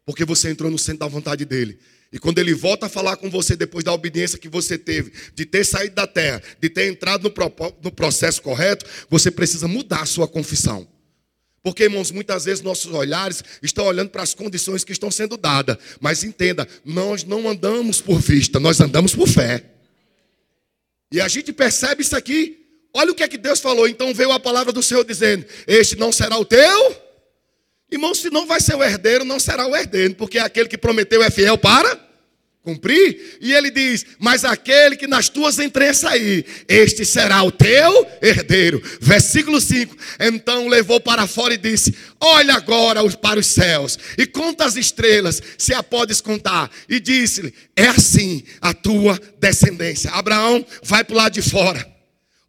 Porque 0.05 0.23
você 0.23 0.49
entrou 0.49 0.71
no 0.71 0.79
centro 0.79 0.99
da 0.99 1.07
vontade 1.07 1.43
dele. 1.43 1.77
E 2.11 2.19
quando 2.19 2.39
ele 2.39 2.53
volta 2.53 2.85
a 2.85 2.89
falar 2.89 3.17
com 3.17 3.29
você 3.29 3.55
depois 3.55 3.83
da 3.83 3.91
obediência 3.91 4.37
que 4.37 4.47
você 4.47 4.77
teve, 4.77 5.11
de 5.35 5.45
ter 5.45 5.65
saído 5.65 5.95
da 5.95 6.07
terra, 6.07 6.41
de 6.59 6.69
ter 6.69 6.89
entrado 6.89 7.23
no, 7.23 7.75
no 7.83 7.91
processo 7.91 8.41
correto, 8.41 8.85
você 9.09 9.29
precisa 9.29 9.67
mudar 9.67 10.01
a 10.01 10.05
sua 10.05 10.27
confissão. 10.27 10.87
Porque, 11.61 11.83
irmãos, 11.83 12.11
muitas 12.11 12.45
vezes 12.45 12.63
nossos 12.63 12.93
olhares 12.93 13.43
estão 13.61 13.85
olhando 13.85 14.09
para 14.09 14.23
as 14.23 14.33
condições 14.33 14.85
que 14.85 14.93
estão 14.93 15.11
sendo 15.11 15.35
dadas. 15.35 15.77
Mas 15.99 16.23
entenda, 16.23 16.65
nós 16.85 17.25
não 17.25 17.49
andamos 17.49 17.99
por 17.99 18.19
vista, 18.19 18.57
nós 18.57 18.79
andamos 18.79 19.13
por 19.13 19.27
fé. 19.27 19.65
E 21.11 21.19
a 21.19 21.27
gente 21.27 21.51
percebe 21.51 22.03
isso 22.03 22.15
aqui. 22.15 22.65
Olha 22.93 23.11
o 23.11 23.15
que 23.15 23.21
é 23.21 23.27
que 23.27 23.37
Deus 23.37 23.59
falou. 23.59 23.85
Então 23.85 24.13
veio 24.13 24.31
a 24.31 24.39
palavra 24.39 24.71
do 24.71 24.81
Senhor 24.81 25.03
dizendo: 25.03 25.45
Este 25.67 25.97
não 25.97 26.11
será 26.11 26.37
o 26.37 26.45
teu 26.45 27.06
Irmão, 27.91 28.13
se 28.13 28.29
não 28.29 28.45
vai 28.45 28.59
ser 28.59 28.75
o 28.75 28.83
herdeiro, 28.83 29.23
não 29.23 29.39
será 29.39 29.65
o 29.65 29.75
herdeiro, 29.75 30.15
porque 30.15 30.37
aquele 30.37 30.67
que 30.67 30.77
prometeu 30.77 31.23
é 31.23 31.31
fiel 31.31 31.57
para 31.57 32.07
cumprir. 32.67 33.37
E 33.39 33.53
ele 33.53 33.71
diz: 33.71 34.05
Mas 34.19 34.43
aquele 34.43 34.97
que 34.97 35.07
nas 35.07 35.29
tuas 35.29 35.57
entranhas 35.57 35.97
sair, 35.97 36.45
este 36.67 37.05
será 37.05 37.41
o 37.43 37.51
teu 37.51 38.05
herdeiro. 38.21 38.81
Versículo 38.99 39.61
5: 39.61 39.95
Então 40.19 40.67
levou 40.67 40.99
para 40.99 41.25
fora 41.25 41.53
e 41.53 41.57
disse: 41.57 41.95
Olha 42.19 42.55
agora 42.55 43.01
para 43.17 43.39
os 43.39 43.47
céus 43.47 43.97
e 44.17 44.25
conta 44.25 44.65
as 44.65 44.75
estrelas, 44.75 45.41
se 45.57 45.73
a 45.73 45.81
podes 45.81 46.19
contar. 46.19 46.69
E 46.89 46.99
disse-lhe: 46.99 47.53
É 47.73 47.87
assim 47.87 48.43
a 48.59 48.73
tua 48.73 49.17
descendência. 49.39 50.11
Abraão 50.11 50.65
vai 50.83 51.05
para 51.05 51.13
o 51.13 51.17
lado 51.17 51.33
de 51.33 51.41
fora. 51.41 51.87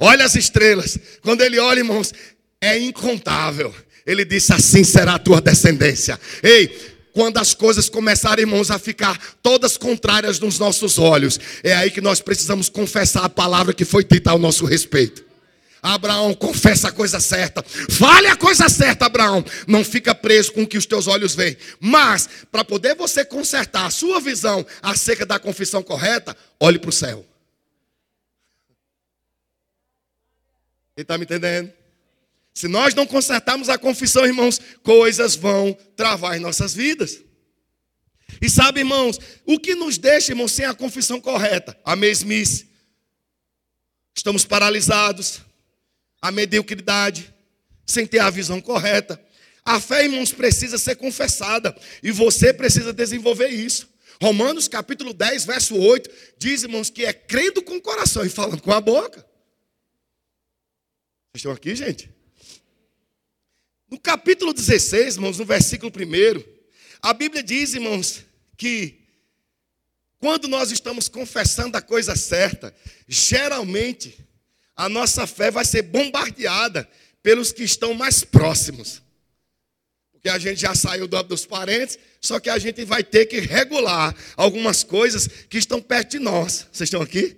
Olha 0.01 0.25
as 0.25 0.35
estrelas. 0.35 0.99
Quando 1.23 1.43
ele 1.43 1.59
olha, 1.61 1.79
irmãos, 1.79 2.13
é 2.61 2.77
incontável. 2.79 3.73
Ele 4.09 4.25
disse: 4.25 4.55
Assim 4.55 4.83
será 4.83 5.17
a 5.17 5.19
tua 5.19 5.39
descendência. 5.39 6.19
Ei, 6.43 6.97
quando 7.13 7.37
as 7.37 7.53
coisas 7.53 7.91
começarem, 7.91 8.45
irmãos, 8.45 8.71
a 8.71 8.79
ficar 8.79 9.21
todas 9.43 9.77
contrárias 9.77 10.41
nos 10.41 10.59
nossos 10.59 10.99
olhos, 10.99 11.39
é 11.63 11.75
aí 11.77 11.91
que 11.91 12.01
nós 12.01 12.19
precisamos 12.19 12.71
confessar 12.71 13.25
a 13.25 13.29
palavra 13.29 13.75
que 13.75 13.85
foi 13.85 14.03
dita 14.03 14.31
ao 14.31 14.39
nosso 14.39 14.65
respeito. 14.65 15.29
Abraão, 15.83 16.33
confessa 16.35 16.89
a 16.89 16.93
coisa 16.93 17.21
certa. 17.21 17.63
Fale 17.63 18.29
a 18.29 18.37
coisa 18.37 18.69
certa, 18.71 19.07
Abraão. 19.07 19.45
Não 19.67 19.85
fica 19.85 20.15
preso 20.15 20.53
com 20.53 20.63
o 20.63 20.67
que 20.67 20.79
os 20.79 20.87
teus 20.87 21.07
olhos 21.07 21.35
veem. 21.35 21.57
Mas, 21.79 22.29
para 22.51 22.65
poder 22.65 22.97
você 22.97 23.25
consertar 23.25 23.87
a 23.87 23.91
sua 23.91 24.21
visão 24.21 24.67
acerca 24.83 25.27
da 25.27 25.39
confissão 25.39 25.83
correta, 25.83 26.35
olhe 26.59 26.79
para 26.79 26.91
o 26.91 26.93
céu. 26.93 27.25
Ele 30.97 31.03
está 31.03 31.17
me 31.17 31.25
entendendo? 31.25 31.78
Se 32.59 32.67
nós 32.67 32.93
não 32.93 33.07
consertarmos 33.07 33.69
a 33.69 33.79
confissão, 33.79 34.27
irmãos, 34.27 34.61
coisas 34.83 35.37
vão 35.37 35.75
travar 35.95 36.37
em 36.37 36.41
nossas 36.41 36.75
vidas. 36.75 37.23
E 38.43 38.51
sabe, 38.51 38.81
irmãos, 38.81 39.17
o 39.47 39.61
que 39.61 39.77
nos 39.77 39.97
deixa, 39.97 40.33
irmãos, 40.33 40.51
sem 40.51 40.65
a 40.65 40.75
confissão 40.75 41.21
correta? 41.21 41.79
A 41.85 41.95
mesmice. 41.95 42.69
Estamos 44.13 44.45
paralisados, 44.45 45.41
a 46.21 46.33
mediocridade, 46.33 47.33
sem 47.87 48.05
ter 48.05 48.19
a 48.19 48.29
visão 48.29 48.61
correta. 48.61 49.25
A 49.65 49.81
fé, 49.81 50.03
irmãos, 50.03 50.33
precisa 50.33 50.79
ser 50.79 50.97
confessada 50.97 51.73
e 52.03 52.11
você 52.11 52.53
precisa 52.53 52.93
desenvolver 52.93 53.51
isso. 53.51 53.89
Romanos 54.21 54.67
capítulo 54.67 55.15
10, 55.15 55.45
verso 55.45 55.77
8, 55.77 56.11
diz, 56.37 56.65
irmãos, 56.65 56.91
que 56.91 57.05
é 57.05 57.13
crendo 57.13 57.63
com 57.63 57.77
o 57.77 57.81
coração 57.81 58.27
e 58.27 58.29
falando 58.29 58.61
com 58.61 58.73
a 58.73 58.81
boca. 58.81 59.25
Vocês 61.31 61.37
estão 61.37 61.53
aqui, 61.53 61.77
gente? 61.77 62.18
No 63.91 63.99
capítulo 63.99 64.53
16, 64.53 65.15
irmãos, 65.15 65.39
no 65.39 65.47
versículo 65.47 65.91
1, 65.91 66.45
a 67.01 67.15
Bíblia 67.15 67.43
diz, 67.43 67.73
irmãos, 67.73 68.23
que 68.57 68.99
quando 70.19 70.47
nós 70.47 70.71
estamos 70.71 71.09
confessando 71.09 71.77
a 71.77 71.81
coisa 71.81 72.15
certa, 72.15 72.75
geralmente 73.07 74.19
a 74.77 74.89
nossa 74.89 75.27
fé 75.27 75.51
vai 75.51 75.65
ser 75.65 75.83
bombardeada 75.83 76.89
pelos 77.23 77.51
que 77.51 77.63
estão 77.63 77.95
mais 77.95 78.23
próximos. 78.25 79.03
Porque 80.13 80.29
a 80.29 80.39
gente 80.39 80.61
já 80.61 80.75
saiu 80.75 81.07
dos 81.07 81.47
parentes, 81.47 81.99
só 82.21 82.39
que 82.39 82.51
a 82.51 82.59
gente 82.59 82.85
vai 82.85 83.03
ter 83.03 83.27
que 83.27 83.41
regular 83.41 84.15
algumas 84.37 84.85
coisas 84.85 85.27
que 85.49 85.57
estão 85.57 85.81
perto 85.81 86.11
de 86.11 86.19
nós. 86.19 86.67
Vocês 86.71 86.89
estão 86.89 87.01
aqui? 87.01 87.37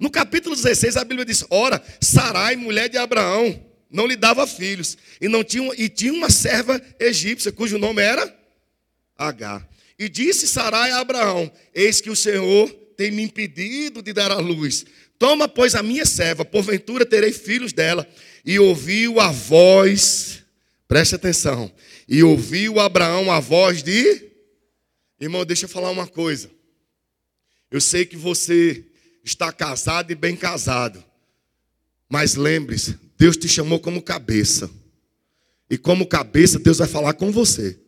No 0.00 0.10
capítulo 0.10 0.56
16, 0.56 0.96
a 0.96 1.04
Bíblia 1.04 1.24
diz: 1.24 1.44
Ora, 1.50 1.80
Sarai, 2.00 2.56
mulher 2.56 2.88
de 2.88 2.96
Abraão, 2.98 3.71
não 3.92 4.06
lhe 4.06 4.16
dava 4.16 4.46
filhos. 4.46 4.96
E, 5.20 5.28
não 5.28 5.44
tinha, 5.44 5.70
e 5.76 5.88
tinha 5.88 6.12
uma 6.12 6.30
serva 6.30 6.80
egípcia, 6.98 7.52
cujo 7.52 7.78
nome 7.78 8.02
era 8.02 8.34
H. 9.16 9.68
E 9.98 10.08
disse 10.08 10.48
Sarai 10.48 10.90
a 10.90 11.00
Abraão: 11.00 11.52
Eis 11.74 12.00
que 12.00 12.10
o 12.10 12.16
Senhor 12.16 12.70
tem 12.96 13.10
me 13.10 13.22
impedido 13.22 14.02
de 14.02 14.12
dar 14.12 14.32
a 14.32 14.38
luz. 14.38 14.84
Toma, 15.18 15.46
pois, 15.46 15.74
a 15.74 15.82
minha 15.82 16.04
serva, 16.04 16.44
porventura 16.44 17.06
terei 17.06 17.32
filhos 17.32 17.72
dela. 17.72 18.08
E 18.44 18.58
ouviu 18.58 19.20
a 19.20 19.30
voz, 19.30 20.42
preste 20.88 21.14
atenção, 21.14 21.70
e 22.08 22.22
ouviu 22.24 22.80
Abraão 22.80 23.30
a 23.30 23.38
voz 23.38 23.82
de. 23.82 24.30
Irmão, 25.20 25.44
deixa 25.44 25.66
eu 25.66 25.68
falar 25.68 25.90
uma 25.90 26.08
coisa. 26.08 26.50
Eu 27.70 27.80
sei 27.80 28.04
que 28.04 28.16
você 28.16 28.84
está 29.22 29.52
casado 29.52 30.10
e 30.10 30.14
bem 30.14 30.34
casado. 30.34 31.04
Mas 32.08 32.34
lembre-se, 32.34 32.98
Deus 33.22 33.36
te 33.36 33.46
chamou 33.46 33.78
como 33.78 34.02
cabeça. 34.02 34.68
E 35.70 35.78
como 35.78 36.08
cabeça, 36.08 36.58
Deus 36.58 36.78
vai 36.78 36.88
falar 36.88 37.14
com 37.14 37.30
você. 37.30 37.78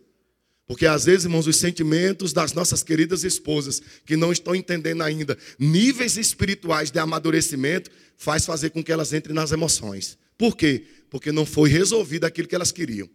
Porque 0.64 0.86
às 0.86 1.06
vezes, 1.06 1.24
irmãos, 1.24 1.48
os 1.48 1.56
sentimentos 1.56 2.32
das 2.32 2.52
nossas 2.52 2.84
queridas 2.84 3.24
esposas, 3.24 3.82
que 4.06 4.16
não 4.16 4.30
estão 4.30 4.54
entendendo 4.54 5.02
ainda 5.02 5.36
níveis 5.58 6.16
espirituais 6.16 6.92
de 6.92 7.00
amadurecimento, 7.00 7.90
faz 8.16 8.46
fazer 8.46 8.70
com 8.70 8.80
que 8.80 8.92
elas 8.92 9.12
entrem 9.12 9.34
nas 9.34 9.50
emoções. 9.50 10.16
Por 10.38 10.56
quê? 10.56 10.86
Porque 11.10 11.32
não 11.32 11.44
foi 11.44 11.68
resolvido 11.68 12.26
aquilo 12.26 12.46
que 12.46 12.54
elas 12.54 12.70
queriam. 12.70 13.10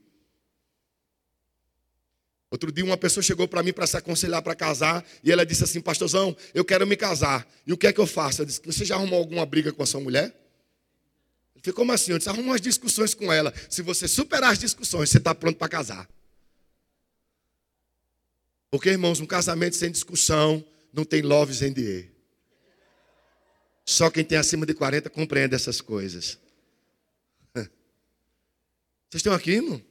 Outro 2.52 2.70
dia 2.70 2.84
uma 2.84 2.98
pessoa 2.98 3.24
chegou 3.24 3.48
para 3.48 3.64
mim 3.64 3.72
para 3.72 3.88
se 3.88 3.96
aconselhar 3.96 4.42
para 4.42 4.56
casar 4.56 5.06
e 5.24 5.32
ela 5.32 5.46
disse 5.46 5.64
assim, 5.64 5.80
pastorzão, 5.80 6.36
eu 6.54 6.66
quero 6.66 6.86
me 6.86 6.98
casar. 6.98 7.50
E 7.66 7.72
o 7.72 7.78
que 7.78 7.88
é 7.88 7.94
que 7.94 8.02
eu 8.02 8.08
faço? 8.08 8.42
Eu 8.42 8.46
disse, 8.46 8.60
você 8.66 8.84
já 8.84 8.96
arrumou 8.96 9.20
alguma 9.20 9.46
briga 9.46 9.72
com 9.72 9.82
a 9.82 9.86
sua 9.86 10.02
mulher? 10.02 10.49
Ficou 11.62 11.90
assim? 11.92 12.12
Eu 12.12 12.18
disse, 12.18 12.30
arruma 12.30 12.52
umas 12.52 12.62
discussões 12.62 13.14
com 13.14 13.32
ela. 13.32 13.54
Se 13.70 13.82
você 13.82 14.08
superar 14.08 14.52
as 14.52 14.60
discussões, 14.60 15.10
você 15.10 15.18
está 15.18 15.36
pronto 15.36 15.58
para 15.58 15.68
casar. 15.68 16.10
Porque, 18.72 18.90
irmãos, 18.90 19.20
um 19.20 19.26
casamento 19.26 19.76
sem 19.76 19.92
discussão 19.92 20.66
não 20.94 21.04
tem 21.04 21.22
love 21.22 21.54
sem 21.54 21.74
dinheiro. 21.74 22.10
Só 23.86 24.10
quem 24.10 24.24
tem 24.24 24.38
acima 24.38 24.66
de 24.66 24.74
40 24.74 25.10
compreende 25.10 25.56
essas 25.56 25.82
coisas. 25.82 26.38
Vocês 27.54 27.70
estão 29.16 29.34
aqui, 29.34 29.52
irmão? 29.54 29.82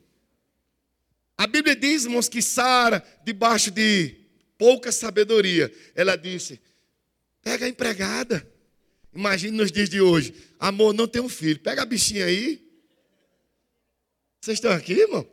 A 1.37 1.47
Bíblia 1.47 1.75
diz, 1.75 2.05
irmãos, 2.05 2.29
que 2.29 2.41
Sara, 2.41 3.05
debaixo 3.25 3.71
de 3.71 4.17
pouca 4.57 4.91
sabedoria, 4.91 5.73
ela 5.95 6.17
disse: 6.17 6.61
pega 7.43 7.67
a 7.67 7.69
empregada. 7.69 8.58
Imagine 9.19 9.57
nos 9.57 9.73
dias 9.73 9.91
de 9.91 10.01
hoje. 10.01 10.33
Amor, 10.61 10.95
não 10.95 11.09
tem 11.09 11.21
um 11.21 11.29
filho. 11.29 11.59
Pega 11.59 11.83
a 11.83 11.85
bichinha 11.85 12.25
aí. 12.25 12.65
Vocês 14.41 14.59
estão 14.59 14.71
aqui, 14.71 14.93
irmão? 14.93 15.29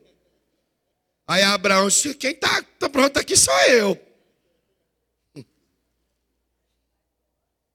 Aí 1.27 1.43
Abraão 1.43 1.87
Quem 2.19 2.31
está 2.31 2.63
tá 2.63 2.89
pronto 2.89 3.19
aqui 3.19 3.37
sou 3.37 3.53
eu. 3.69 3.95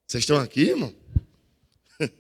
Vocês 0.05 0.25
estão 0.25 0.37
aqui, 0.39 0.63
irmão? 0.63 0.93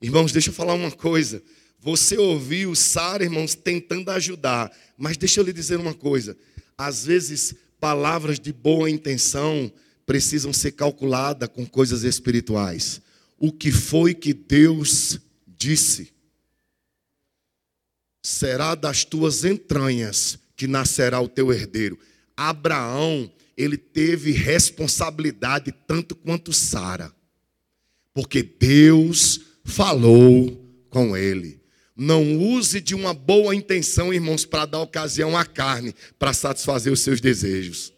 Irmãos, 0.00 0.30
deixa 0.30 0.50
eu 0.50 0.54
falar 0.54 0.74
uma 0.74 0.92
coisa. 0.92 1.42
Você 1.80 2.16
ouviu 2.16 2.76
Sara, 2.76 3.24
irmãos, 3.24 3.56
tentando 3.56 4.08
ajudar. 4.12 4.70
Mas 4.96 5.16
deixa 5.16 5.40
eu 5.40 5.44
lhe 5.44 5.52
dizer 5.52 5.80
uma 5.80 5.94
coisa. 5.94 6.38
Às 6.78 7.04
vezes, 7.04 7.56
palavras 7.80 8.38
de 8.38 8.52
boa 8.52 8.88
intenção 8.88 9.72
precisam 10.06 10.52
ser 10.52 10.70
calculadas 10.70 11.48
com 11.48 11.66
coisas 11.66 12.04
espirituais 12.04 13.04
o 13.38 13.52
que 13.52 13.70
foi 13.70 14.14
que 14.14 14.32
Deus 14.32 15.18
disse. 15.46 16.12
Será 18.22 18.74
das 18.74 19.04
tuas 19.04 19.44
entranhas 19.44 20.38
que 20.56 20.66
nascerá 20.66 21.20
o 21.20 21.28
teu 21.28 21.52
herdeiro. 21.52 21.98
Abraão, 22.36 23.30
ele 23.56 23.76
teve 23.76 24.32
responsabilidade 24.32 25.72
tanto 25.86 26.16
quanto 26.16 26.52
Sara. 26.52 27.14
Porque 28.12 28.42
Deus 28.42 29.40
falou 29.64 30.64
com 30.88 31.16
ele. 31.16 31.60
Não 31.94 32.38
use 32.38 32.80
de 32.80 32.94
uma 32.94 33.14
boa 33.14 33.54
intenção, 33.54 34.12
irmãos, 34.12 34.44
para 34.44 34.66
dar 34.66 34.80
ocasião 34.80 35.36
à 35.36 35.46
carne, 35.46 35.94
para 36.18 36.32
satisfazer 36.32 36.92
os 36.92 37.00
seus 37.00 37.20
desejos. 37.20 37.92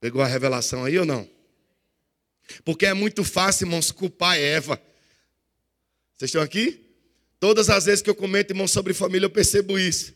Pegou 0.00 0.22
a 0.22 0.26
revelação 0.26 0.84
aí 0.84 0.98
ou 0.98 1.04
não? 1.04 1.28
Porque 2.64 2.86
é 2.86 2.94
muito 2.94 3.24
fácil, 3.24 3.64
irmãos, 3.66 3.90
culpar 3.90 4.38
Eva. 4.38 4.80
Vocês 6.16 6.28
estão 6.28 6.42
aqui? 6.42 6.86
Todas 7.38 7.70
as 7.70 7.86
vezes 7.86 8.02
que 8.02 8.10
eu 8.10 8.14
comento, 8.14 8.52
irmãos, 8.52 8.70
sobre 8.70 8.92
família, 8.92 9.24
eu 9.24 9.30
percebo 9.30 9.78
isso. 9.78 10.14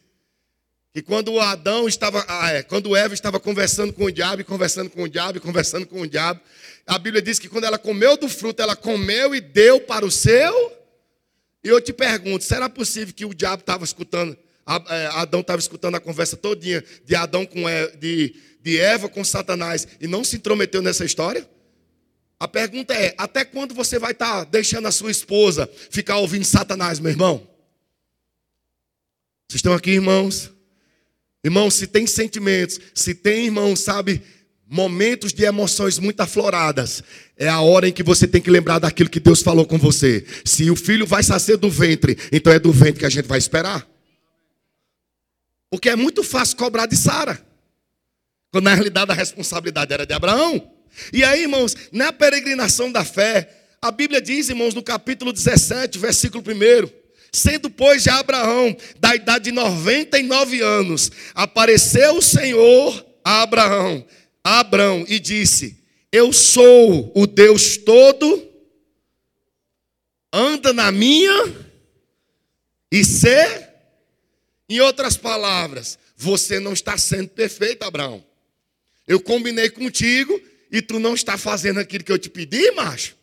Que 0.93 1.03
quando 1.03 1.41
Adão 1.41 1.89
estava, 1.89 2.25
ah, 2.29 2.53
é, 2.53 2.63
quando 2.63 2.95
Eva 2.95 3.15
estava 3.15 3.41
conversando 3.41 3.93
com 3.93 4.05
o 4.05 4.13
diabo, 4.13 4.45
conversando 4.45 4.91
com 4.91 5.03
o 5.03 5.09
diabo, 5.09 5.41
conversando 5.41 5.87
com 5.87 6.03
o 6.03 6.07
diabo, 6.07 6.41
a 6.87 6.99
Bíblia 6.99 7.23
diz 7.23 7.39
que 7.39 7.49
quando 7.49 7.65
ela 7.65 7.79
comeu 7.79 8.17
do 8.17 8.29
fruto, 8.29 8.63
ela 8.63 8.77
comeu 8.77 9.35
e 9.35 9.41
deu 9.41 9.81
para 9.81 10.05
o 10.05 10.11
seu. 10.11 10.73
E 11.65 11.69
eu 11.69 11.81
te 11.81 11.93
pergunto, 11.93 12.45
será 12.45 12.69
possível 12.69 13.13
que 13.15 13.25
o 13.25 13.35
diabo 13.35 13.63
estava 13.63 13.83
escutando, 13.83 14.37
é, 14.91 15.07
Adão 15.15 15.41
estava 15.41 15.59
escutando 15.59 15.97
a 15.97 16.01
conversa 16.01 16.37
todinha 16.37 16.85
de 17.05 17.17
Adão 17.17 17.47
com 17.47 17.65
de, 17.99 18.37
de 18.61 18.79
Eva 18.79 19.09
com 19.09 19.25
Satanás 19.25 19.89
e 20.01 20.07
não 20.07 20.23
se 20.23 20.37
intrometeu 20.37 20.83
nessa 20.83 21.05
história? 21.05 21.49
A 22.39 22.49
pergunta 22.49 22.93
é: 22.95 23.15
até 23.17 23.45
quando 23.45 23.75
você 23.75 23.99
vai 23.99 24.13
estar 24.13 24.45
deixando 24.45 24.87
a 24.87 24.93
sua 24.93 25.11
esposa 25.11 25.71
ficar 25.91 26.19
ouvindo 26.19 26.45
Satanás, 26.45 26.99
meu 27.01 27.11
irmão? 27.11 27.47
Vocês 29.49 29.59
estão 29.59 29.73
aqui, 29.73 29.91
irmãos? 29.91 30.51
Irmãos, 31.45 31.75
se 31.75 31.87
tem 31.87 32.07
sentimentos, 32.07 32.81
se 32.95 33.15
tem, 33.15 33.45
irmãos, 33.45 33.81
sabe, 33.81 34.23
momentos 34.67 35.33
de 35.33 35.45
emoções 35.45 35.99
muito 35.99 36.21
afloradas, 36.21 37.03
é 37.37 37.49
a 37.49 37.61
hora 37.61 37.89
em 37.89 37.93
que 37.93 38.03
você 38.03 38.27
tem 38.27 38.41
que 38.41 38.51
lembrar 38.51 38.79
daquilo 38.79 39.11
que 39.11 39.21
Deus 39.21 39.43
falou 39.43 39.67
com 39.67 39.79
você. 39.79 40.27
Se 40.45 40.71
o 40.71 40.77
filho 40.77 41.07
vai 41.07 41.23
sair 41.23 41.57
do 41.57 41.71
ventre, 41.71 42.17
então 42.33 42.53
é 42.53 42.59
do 42.59 42.73
ventre 42.73 43.01
que 43.01 43.07
a 43.07 43.11
gente 43.11 43.29
vai 43.29 43.39
esperar. 43.39 43.87
Porque 45.71 45.89
é 45.89 45.97
muito 45.97 46.23
fácil 46.23 46.57
cobrar 46.57 46.87
de 46.87 46.97
Sara, 46.97 47.45
quando 48.51 48.65
na 48.65 48.75
realidade 48.75 49.11
a 49.11 49.15
responsabilidade 49.15 49.93
era 49.93 50.07
de 50.07 50.15
Abraão. 50.15 50.74
E 51.13 51.25
aí, 51.25 51.43
irmãos, 51.43 51.77
na 51.93 52.13
peregrinação 52.13 52.91
da 52.91 53.05
fé, 53.05 53.49
a 53.81 53.91
Bíblia 53.91 54.21
diz, 54.21 54.49
irmãos, 54.49 54.75
no 54.75 54.83
capítulo 54.83 55.33
17, 55.33 55.99
versículo 55.99 56.43
1 56.43 57.05
Sendo, 57.35 57.69
pois, 57.69 58.05
já 58.05 58.21
Abraão, 58.21 58.77
da 59.01 59.15
idade 59.15 59.47
de 59.47 59.53
99 59.53 60.61
anos, 60.61 61.11
apareceu 61.35 62.17
o 62.17 62.23
Senhor 62.23 63.05
a 63.25 63.43
Abraão, 63.43 64.07
a 64.45 64.61
Abraão, 64.61 65.05
e 65.09 65.19
disse: 65.19 65.83
Eu 66.13 66.33
sou 66.33 67.11
o 67.13 67.27
Deus 67.27 67.77
todo, 67.77 68.49
anda 70.33 70.73
na 70.73 70.93
minha 70.93 71.67
e 72.91 73.05
ser. 73.05 73.75
Em 74.67 74.81
outras 74.81 75.17
palavras, 75.17 75.99
você 76.17 76.59
não 76.59 76.73
está 76.73 76.97
sendo 76.97 77.29
perfeito, 77.29 77.83
Abraão. 77.83 78.25
Eu 79.07 79.21
combinei 79.21 79.69
contigo 79.69 80.41
e 80.71 80.83
tu 80.83 80.99
não 80.99 81.15
está 81.15 81.37
fazendo 81.39 81.81
aquilo 81.81 82.05
que 82.05 82.13
eu 82.13 82.19
te 82.19 82.29
pedi, 82.29 82.71
macho. 82.73 83.17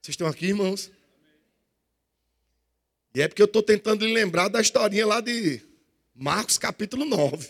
Vocês 0.00 0.14
estão 0.14 0.26
aqui, 0.26 0.46
irmãos? 0.46 0.90
E 3.14 3.22
é 3.22 3.28
porque 3.28 3.40
eu 3.40 3.46
estou 3.46 3.62
tentando 3.62 4.04
lhe 4.04 4.12
lembrar 4.12 4.48
da 4.48 4.60
historinha 4.60 5.06
lá 5.06 5.20
de 5.20 5.62
Marcos 6.14 6.58
capítulo 6.58 7.04
9. 7.04 7.48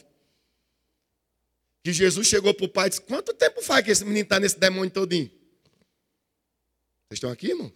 Que 1.82 1.92
Jesus 1.92 2.26
chegou 2.26 2.54
para 2.54 2.66
o 2.66 2.68
pai 2.68 2.86
e 2.86 2.90
disse: 2.90 3.00
Quanto 3.00 3.34
tempo 3.34 3.62
faz 3.62 3.84
que 3.84 3.90
esse 3.90 4.04
menino 4.04 4.24
está 4.24 4.38
nesse 4.38 4.58
demônio 4.58 4.90
todinho? 4.90 5.28
Vocês 7.08 7.16
estão 7.16 7.30
aqui, 7.30 7.48
irmãos? 7.48 7.72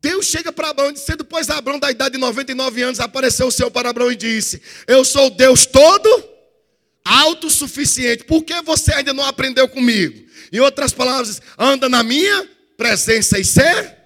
Deus 0.00 0.26
chega 0.26 0.52
para 0.52 0.68
Abraão 0.68 0.92
disse: 0.92 1.16
Depois 1.16 1.50
Abraão, 1.50 1.78
da 1.78 1.90
idade 1.90 2.12
de 2.12 2.18
99 2.18 2.82
anos, 2.82 3.00
apareceu 3.00 3.46
o 3.46 3.52
Senhor 3.52 3.70
para 3.70 3.90
Abraão 3.90 4.12
e 4.12 4.16
disse: 4.16 4.62
Eu 4.86 5.04
sou 5.04 5.30
Deus 5.30 5.66
todo, 5.66 6.27
autossuficiente. 7.08 8.24
Por 8.24 8.42
que 8.42 8.60
você 8.62 8.92
ainda 8.92 9.12
não 9.12 9.24
aprendeu 9.24 9.68
comigo? 9.68 10.26
Em 10.52 10.60
outras 10.60 10.92
palavras, 10.92 11.40
anda 11.58 11.88
na 11.88 12.02
minha 12.02 12.48
presença 12.76 13.38
e 13.38 13.44
ser 13.44 13.98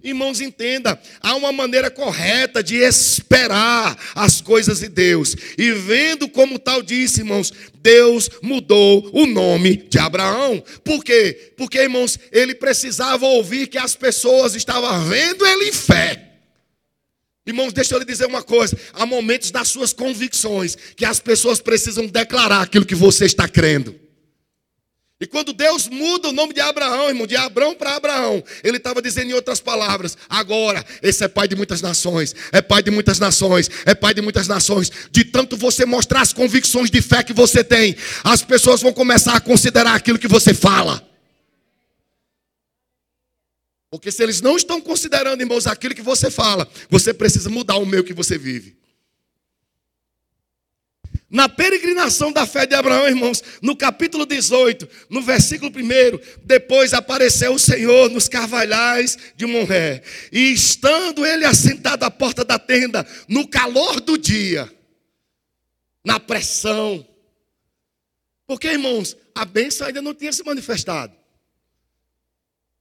Irmãos, 0.00 0.40
entenda, 0.40 0.98
há 1.20 1.34
uma 1.34 1.50
maneira 1.50 1.90
correta 1.90 2.62
de 2.62 2.76
esperar 2.76 3.98
as 4.14 4.40
coisas 4.40 4.78
de 4.78 4.88
Deus. 4.88 5.34
E 5.58 5.72
vendo 5.72 6.28
como 6.28 6.56
tal 6.56 6.82
disse, 6.82 7.20
irmãos, 7.20 7.52
Deus 7.82 8.30
mudou 8.40 9.10
o 9.12 9.26
nome 9.26 9.76
de 9.76 9.98
Abraão. 9.98 10.62
Por 10.84 11.02
quê? 11.02 11.52
Porque, 11.56 11.78
irmãos, 11.78 12.16
ele 12.30 12.54
precisava 12.54 13.26
ouvir 13.26 13.66
que 13.66 13.76
as 13.76 13.96
pessoas 13.96 14.54
estavam 14.54 15.04
vendo 15.04 15.44
ele 15.44 15.68
em 15.68 15.72
fé. 15.72 16.27
Irmãos, 17.48 17.72
deixa 17.72 17.94
eu 17.94 17.98
lhe 17.98 18.04
dizer 18.04 18.26
uma 18.26 18.42
coisa: 18.42 18.76
há 18.92 19.06
momentos 19.06 19.50
das 19.50 19.68
suas 19.68 19.94
convicções 19.94 20.76
que 20.94 21.06
as 21.06 21.18
pessoas 21.18 21.60
precisam 21.60 22.06
declarar 22.06 22.60
aquilo 22.60 22.84
que 22.84 22.94
você 22.94 23.24
está 23.24 23.48
crendo. 23.48 23.98
E 25.18 25.26
quando 25.26 25.54
Deus 25.54 25.88
muda 25.88 26.28
o 26.28 26.32
nome 26.32 26.52
de 26.52 26.60
Abraão, 26.60 27.08
irmão, 27.08 27.26
de 27.26 27.36
Abraão 27.36 27.74
para 27.74 27.96
Abraão, 27.96 28.44
ele 28.62 28.76
estava 28.76 29.00
dizendo 29.00 29.30
em 29.30 29.32
outras 29.32 29.60
palavras: 29.60 30.14
agora, 30.28 30.84
esse 31.02 31.24
é 31.24 31.28
pai 31.28 31.48
de 31.48 31.56
muitas 31.56 31.80
nações, 31.80 32.34
é 32.52 32.60
pai 32.60 32.82
de 32.82 32.90
muitas 32.90 33.18
nações, 33.18 33.70
é 33.86 33.94
pai 33.94 34.12
de 34.12 34.20
muitas 34.20 34.46
nações. 34.46 34.92
De 35.10 35.24
tanto 35.24 35.56
você 35.56 35.86
mostrar 35.86 36.20
as 36.20 36.34
convicções 36.34 36.90
de 36.90 37.00
fé 37.00 37.22
que 37.22 37.32
você 37.32 37.64
tem, 37.64 37.96
as 38.24 38.42
pessoas 38.42 38.82
vão 38.82 38.92
começar 38.92 39.34
a 39.34 39.40
considerar 39.40 39.94
aquilo 39.94 40.18
que 40.18 40.28
você 40.28 40.52
fala. 40.52 41.07
Porque 43.90 44.10
se 44.10 44.22
eles 44.22 44.40
não 44.40 44.56
estão 44.56 44.80
considerando, 44.80 45.40
irmãos, 45.40 45.66
aquilo 45.66 45.94
que 45.94 46.02
você 46.02 46.30
fala, 46.30 46.68
você 46.90 47.14
precisa 47.14 47.48
mudar 47.48 47.76
o 47.76 47.86
meio 47.86 48.04
que 48.04 48.12
você 48.12 48.36
vive. 48.36 48.76
Na 51.30 51.48
peregrinação 51.48 52.32
da 52.32 52.46
fé 52.46 52.66
de 52.66 52.74
Abraão, 52.74 53.06
irmãos, 53.06 53.42
no 53.60 53.76
capítulo 53.76 54.24
18, 54.24 54.88
no 55.10 55.20
versículo 55.20 55.70
1, 55.70 56.38
depois 56.42 56.94
apareceu 56.94 57.52
o 57.52 57.58
Senhor 57.58 58.10
nos 58.10 58.28
carvalhais 58.28 59.16
de 59.36 59.44
Monré, 59.44 60.02
e 60.32 60.52
estando 60.52 61.26
ele 61.26 61.44
assentado 61.44 62.04
à 62.04 62.10
porta 62.10 62.44
da 62.44 62.58
tenda, 62.58 63.06
no 63.28 63.46
calor 63.46 64.00
do 64.00 64.16
dia, 64.16 64.72
na 66.02 66.18
pressão, 66.18 67.06
porque, 68.48 68.66
irmãos, 68.66 69.14
a 69.34 69.44
bênção 69.44 69.86
ainda 69.86 70.00
não 70.00 70.14
tinha 70.14 70.32
se 70.32 70.42
manifestado. 70.42 71.14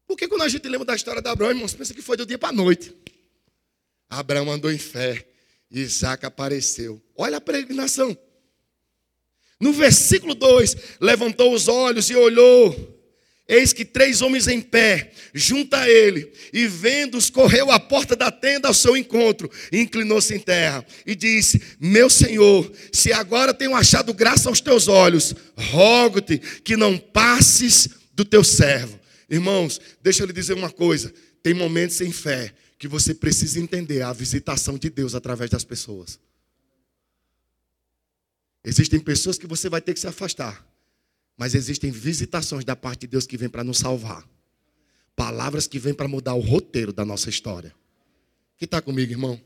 Porque 0.07 0.27
quando 0.27 0.43
a 0.43 0.49
gente 0.49 0.67
lembra 0.67 0.85
da 0.85 0.95
história 0.95 1.21
de 1.21 1.27
Abraão, 1.27 1.51
irmãos, 1.51 1.73
pensa 1.73 1.93
que 1.93 2.01
foi 2.01 2.15
do 2.15 2.25
dia 2.25 2.37
para 2.37 2.49
a 2.49 2.53
noite. 2.53 2.95
Abraão 4.09 4.49
andou 4.49 4.71
em 4.71 4.77
fé, 4.77 5.27
Isaac 5.69 6.25
apareceu. 6.25 7.01
Olha 7.15 7.37
a 7.37 7.41
peregrinação. 7.41 8.17
No 9.59 9.73
versículo 9.73 10.33
2: 10.33 10.75
levantou 11.01 11.53
os 11.53 11.67
olhos 11.67 12.09
e 12.09 12.15
olhou. 12.15 12.95
Eis 13.49 13.71
que 13.71 13.85
três 13.85 14.21
homens 14.21 14.45
em 14.49 14.59
pé, 14.59 15.13
junto 15.33 15.73
a 15.73 15.89
ele, 15.89 16.33
e 16.51 16.67
vendo-os, 16.67 17.29
correu 17.29 17.71
à 17.71 17.79
porta 17.79 18.13
da 18.13 18.29
tenda 18.29 18.67
ao 18.67 18.73
seu 18.73 18.97
encontro, 18.97 19.49
inclinou-se 19.71 20.35
em 20.35 20.39
terra, 20.39 20.85
e 21.05 21.15
disse: 21.15 21.61
Meu 21.79 22.09
senhor, 22.09 22.69
se 22.91 23.13
agora 23.13 23.53
tenho 23.53 23.73
achado 23.73 24.13
graça 24.13 24.49
aos 24.49 24.59
teus 24.59 24.89
olhos, 24.89 25.33
rogo-te 25.55 26.37
que 26.37 26.75
não 26.75 26.97
passes 26.97 27.87
do 28.13 28.25
teu 28.25 28.43
servo. 28.43 28.99
Irmãos, 29.29 29.79
deixa 30.01 30.23
eu 30.23 30.27
lhe 30.27 30.33
dizer 30.33 30.53
uma 30.53 30.71
coisa: 30.71 31.13
tem 31.43 31.53
momentos 31.53 31.99
em 32.01 32.11
fé 32.11 32.53
que 32.77 32.87
você 32.87 33.13
precisa 33.13 33.59
entender 33.59 34.01
a 34.01 34.13
visitação 34.13 34.77
de 34.77 34.89
Deus 34.89 35.15
através 35.15 35.49
das 35.49 35.63
pessoas. 35.63 36.19
Existem 38.63 38.99
pessoas 38.99 39.37
que 39.37 39.47
você 39.47 39.69
vai 39.69 39.81
ter 39.81 39.93
que 39.93 39.99
se 39.99 40.07
afastar. 40.07 40.65
Mas 41.37 41.53
existem 41.53 41.91
visitações 41.91 42.65
da 42.65 42.75
parte 42.75 43.01
de 43.01 43.07
Deus 43.07 43.27
que 43.27 43.37
vem 43.37 43.47
para 43.47 43.63
nos 43.63 43.77
salvar. 43.77 44.27
Palavras 45.15 45.67
que 45.67 45.77
vêm 45.77 45.93
para 45.93 46.07
mudar 46.07 46.33
o 46.33 46.39
roteiro 46.39 46.91
da 46.91 47.05
nossa 47.05 47.29
história. 47.29 47.73
Que 48.57 48.65
está 48.65 48.81
comigo, 48.81 49.11
irmão? 49.11 49.39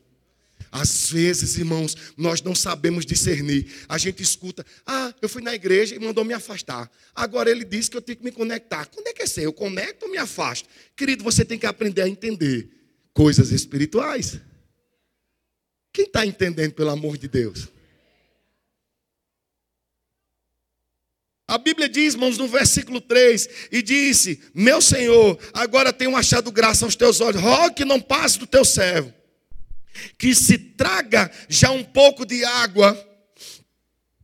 Às 0.72 1.09
vezes, 1.09 1.57
irmãos, 1.57 1.95
nós 2.18 2.41
não 2.41 2.53
sabemos 2.53 3.05
discernir. 3.05 3.68
A 3.88 3.97
gente 3.97 4.22
escuta, 4.22 4.66
ah, 4.86 5.14
eu 5.22 5.30
fui 5.30 5.41
na 5.41 5.55
igreja 5.55 5.95
e 5.95 5.99
mandou 5.99 6.26
me 6.26 6.34
afastar. 6.34 6.91
Agora 7.16 7.49
ele 7.49 7.64
disse 7.64 7.89
que 7.89 7.97
eu 7.97 8.01
tenho 8.01 8.18
que 8.18 8.24
me 8.24 8.32
conectar. 8.32 8.86
Quando 8.88 9.07
é 9.07 9.14
que 9.14 9.24
é 9.24 9.28
ser? 9.28 9.45
Eu 9.45 9.53
conecto 9.53 10.05
ou 10.05 10.12
me 10.12 10.18
afasto? 10.18 10.68
Querido, 10.95 11.24
você 11.24 11.45
tem 11.45 11.57
que 11.57 11.66
aprender 11.66 12.01
a 12.01 12.09
entender 12.09 12.70
coisas 13.14 13.51
espirituais. 13.51 14.39
Quem 15.93 16.05
está 16.05 16.26
entendendo, 16.26 16.74
pelo 16.74 16.89
amor 16.89 17.18
de 17.18 17.28
Deus? 17.28 17.68
A 21.51 21.57
Bíblia 21.57 21.89
diz, 21.89 22.14
irmãos, 22.14 22.38
no 22.38 22.47
versículo 22.47 23.01
3, 23.01 23.49
e 23.74 23.82
disse: 23.82 24.41
Meu 24.53 24.82
Senhor, 24.82 25.38
agora 25.53 25.91
tenho 25.91 26.16
achado 26.16 26.49
graça 26.49 26.86
aos 26.86 26.95
teus 26.95 27.20
olhos, 27.20 27.41
rogue 27.41 27.76
que 27.76 27.84
não 27.84 27.99
passe 27.99 28.39
do 28.39 28.47
teu 28.47 28.64
servo, 28.64 29.14
que 30.18 30.34
se 30.34 30.58
traga 30.58 31.32
já 31.50 31.72
um 31.72 31.84
pouco 31.84 32.26
de 32.26 32.44
água 32.44 33.12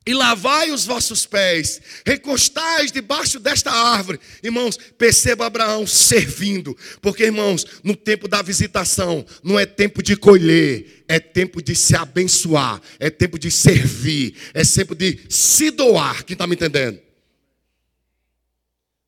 e 0.07 0.13
lavai 0.13 0.71
os 0.71 0.85
vossos 0.85 1.25
pés, 1.25 1.81
recostais 2.05 2.93
debaixo 2.93 3.41
desta 3.41 3.69
árvore. 3.69 4.19
Irmãos, 4.41 4.77
perceba 4.97 5.45
Abraão 5.45 5.85
servindo, 5.85 6.75
porque, 7.01 7.25
irmãos, 7.25 7.65
no 7.83 7.93
tempo 7.93 8.25
da 8.25 8.41
visitação, 8.41 9.25
não 9.43 9.59
é 9.59 9.65
tempo 9.65 10.01
de 10.01 10.15
colher, 10.15 11.03
é 11.09 11.19
tempo 11.19 11.61
de 11.61 11.75
se 11.75 11.93
abençoar, 11.93 12.81
é 12.99 13.09
tempo 13.09 13.37
de 13.37 13.51
servir, 13.51 14.33
é 14.53 14.63
tempo 14.63 14.95
de 14.95 15.19
se 15.29 15.71
doar. 15.71 16.23
Quem 16.23 16.35
está 16.35 16.47
me 16.47 16.55
entendendo? 16.55 17.06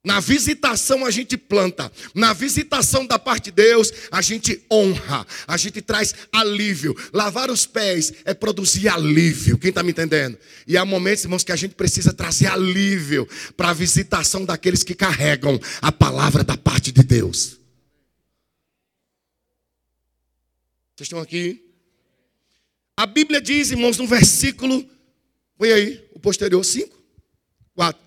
Na 0.10 0.20
visitação 0.20 1.06
a 1.06 1.12
gente 1.12 1.38
planta, 1.38 1.92
na 2.16 2.34
visitação 2.34 3.06
da 3.06 3.20
parte 3.20 3.46
de 3.46 3.52
Deus 3.52 3.94
a 4.10 4.24
gente 4.24 4.60
honra, 4.72 5.24
a 5.46 5.56
gente 5.56 5.84
traz 5.84 6.16
alívio. 6.32 6.96
Lavar 7.14 7.52
os 7.52 7.68
pés 7.68 8.12
é 8.26 8.34
produzir 8.34 8.90
alívio, 8.90 9.56
quem 9.60 9.70
está 9.70 9.84
me 9.84 9.92
entendendo? 9.92 10.36
E 10.66 10.76
há 10.76 10.84
momentos, 10.84 11.26
irmãos, 11.26 11.44
que 11.44 11.52
a 11.52 11.56
gente 11.56 11.76
precisa 11.76 12.12
trazer 12.12 12.48
alívio 12.48 13.30
para 13.56 13.70
a 13.70 13.74
visitação 13.74 14.44
daqueles 14.44 14.82
que 14.82 14.96
carregam 14.96 15.62
a 15.80 15.92
palavra 15.92 16.44
da 16.44 16.58
parte 16.58 16.92
de 16.92 17.04
Deus. 17.04 17.60
Vocês 20.96 21.06
estão 21.06 21.20
aqui? 21.20 21.64
A 22.98 23.06
Bíblia 23.06 23.40
diz, 23.40 23.70
irmãos, 23.70 24.00
no 24.00 24.08
versículo, 24.08 24.90
põe 25.56 25.72
aí, 25.72 26.04
o 26.16 26.20
posterior, 26.20 26.66
5, 26.66 26.98
4, 27.76 28.02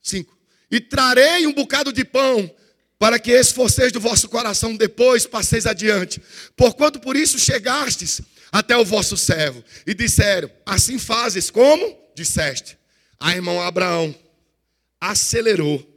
5 0.00 0.33
e 0.74 0.80
trarei 0.80 1.46
um 1.46 1.52
bocado 1.52 1.92
de 1.92 2.04
pão, 2.04 2.52
para 2.98 3.18
que 3.18 3.30
esforceis 3.30 3.92
do 3.92 4.00
vosso 4.00 4.28
coração 4.28 4.74
depois 4.76 5.24
passeis 5.24 5.66
adiante. 5.66 6.20
Porquanto 6.56 6.98
por 6.98 7.14
isso 7.14 7.38
chegastes 7.38 8.20
até 8.50 8.76
o 8.76 8.84
vosso 8.84 9.16
servo, 9.16 9.62
e 9.86 9.94
disseram: 9.94 10.50
Assim 10.66 10.98
fazes 10.98 11.48
como 11.50 11.96
disseste. 12.14 12.76
A 13.20 13.34
irmão 13.34 13.60
Abraão 13.60 14.14
acelerou. 15.00 15.90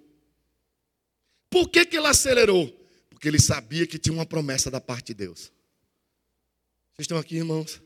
Por 1.49 1.69
que, 1.69 1.85
que 1.85 1.97
ele 1.97 2.07
acelerou? 2.07 2.67
Porque 3.09 3.27
ele 3.27 3.39
sabia 3.39 3.87
que 3.87 3.97
tinha 3.97 4.13
uma 4.13 4.25
promessa 4.25 4.69
da 4.69 4.79
parte 4.79 5.07
de 5.07 5.15
Deus. 5.15 5.51
Vocês 6.93 7.05
estão 7.05 7.17
aqui, 7.17 7.37
irmãos? 7.37 7.81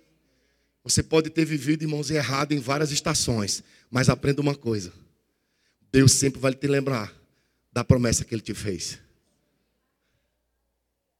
Você 0.84 1.02
pode 1.02 1.30
ter 1.30 1.46
vivido, 1.46 1.84
irmãos, 1.84 2.10
errado 2.10 2.54
em 2.54 2.60
várias 2.60 2.92
estações, 2.92 3.64
mas 3.90 4.10
aprenda 4.10 4.42
uma 4.42 4.56
coisa: 4.56 4.92
Deus 5.92 6.14
sempre 6.14 6.40
vai 6.40 6.54
te 6.54 6.68
lembrar 6.68 7.14
da 7.72 7.84
promessa 7.84 8.24
que 8.24 8.34
Ele 8.34 8.42
te 8.42 8.54
fez. 8.54 9.00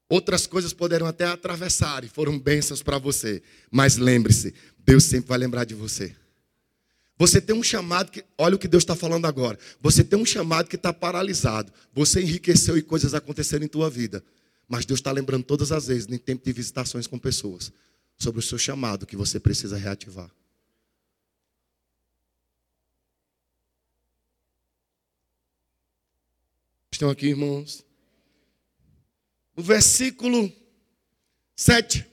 Outras 0.10 0.46
coisas 0.46 0.74
poderão 0.74 1.08
até 1.08 1.26
atravessar 1.26 2.04
e 2.04 2.10
foram 2.10 2.38
bênçãos 2.38 2.84
para 2.84 2.98
você, 2.98 3.42
mas 3.70 3.98
lembre-se, 3.98 4.54
Deus 4.78 5.06
sempre 5.06 5.30
vai 5.30 5.38
lembrar 5.38 5.64
de 5.64 5.74
você. 5.74 6.16
Você 7.18 7.40
tem 7.40 7.56
um 7.56 7.62
chamado 7.62 8.12
que, 8.12 8.26
olha 8.38 8.56
o 8.56 8.60
que 8.60 8.68
Deus 8.68 8.82
está 8.82 8.96
falando 8.96 9.26
agora. 9.26 9.58
Você 9.80 10.04
tem 10.04 10.18
um 10.18 10.26
chamado 10.26 10.68
que 10.68 10.76
está 10.76 10.92
paralisado. 10.92 11.72
Você 11.94 12.20
enriqueceu 12.20 12.76
e 12.78 12.82
coisas 12.82 13.14
aconteceram 13.14 13.64
em 13.64 13.68
tua 13.68 13.92
vida. 13.92 14.24
Mas 14.68 14.86
Deus 14.86 15.00
está 15.00 15.12
lembrando 15.12 15.44
todas 15.44 15.72
as 15.72 15.86
vezes, 15.86 16.08
em 16.10 16.18
tempo 16.18 16.44
de 16.44 16.52
visitações 16.52 17.06
com 17.06 17.20
pessoas, 17.20 17.72
sobre 18.18 18.40
o 18.40 18.42
seu 18.42 18.58
chamado 18.58 19.06
que 19.06 19.16
você 19.16 19.40
precisa 19.40 19.78
reativar. 19.78 20.32
Estão 27.02 27.10
aqui, 27.10 27.30
irmãos? 27.30 27.84
O 29.56 29.64
versículo 29.64 30.54
7. 31.56 32.06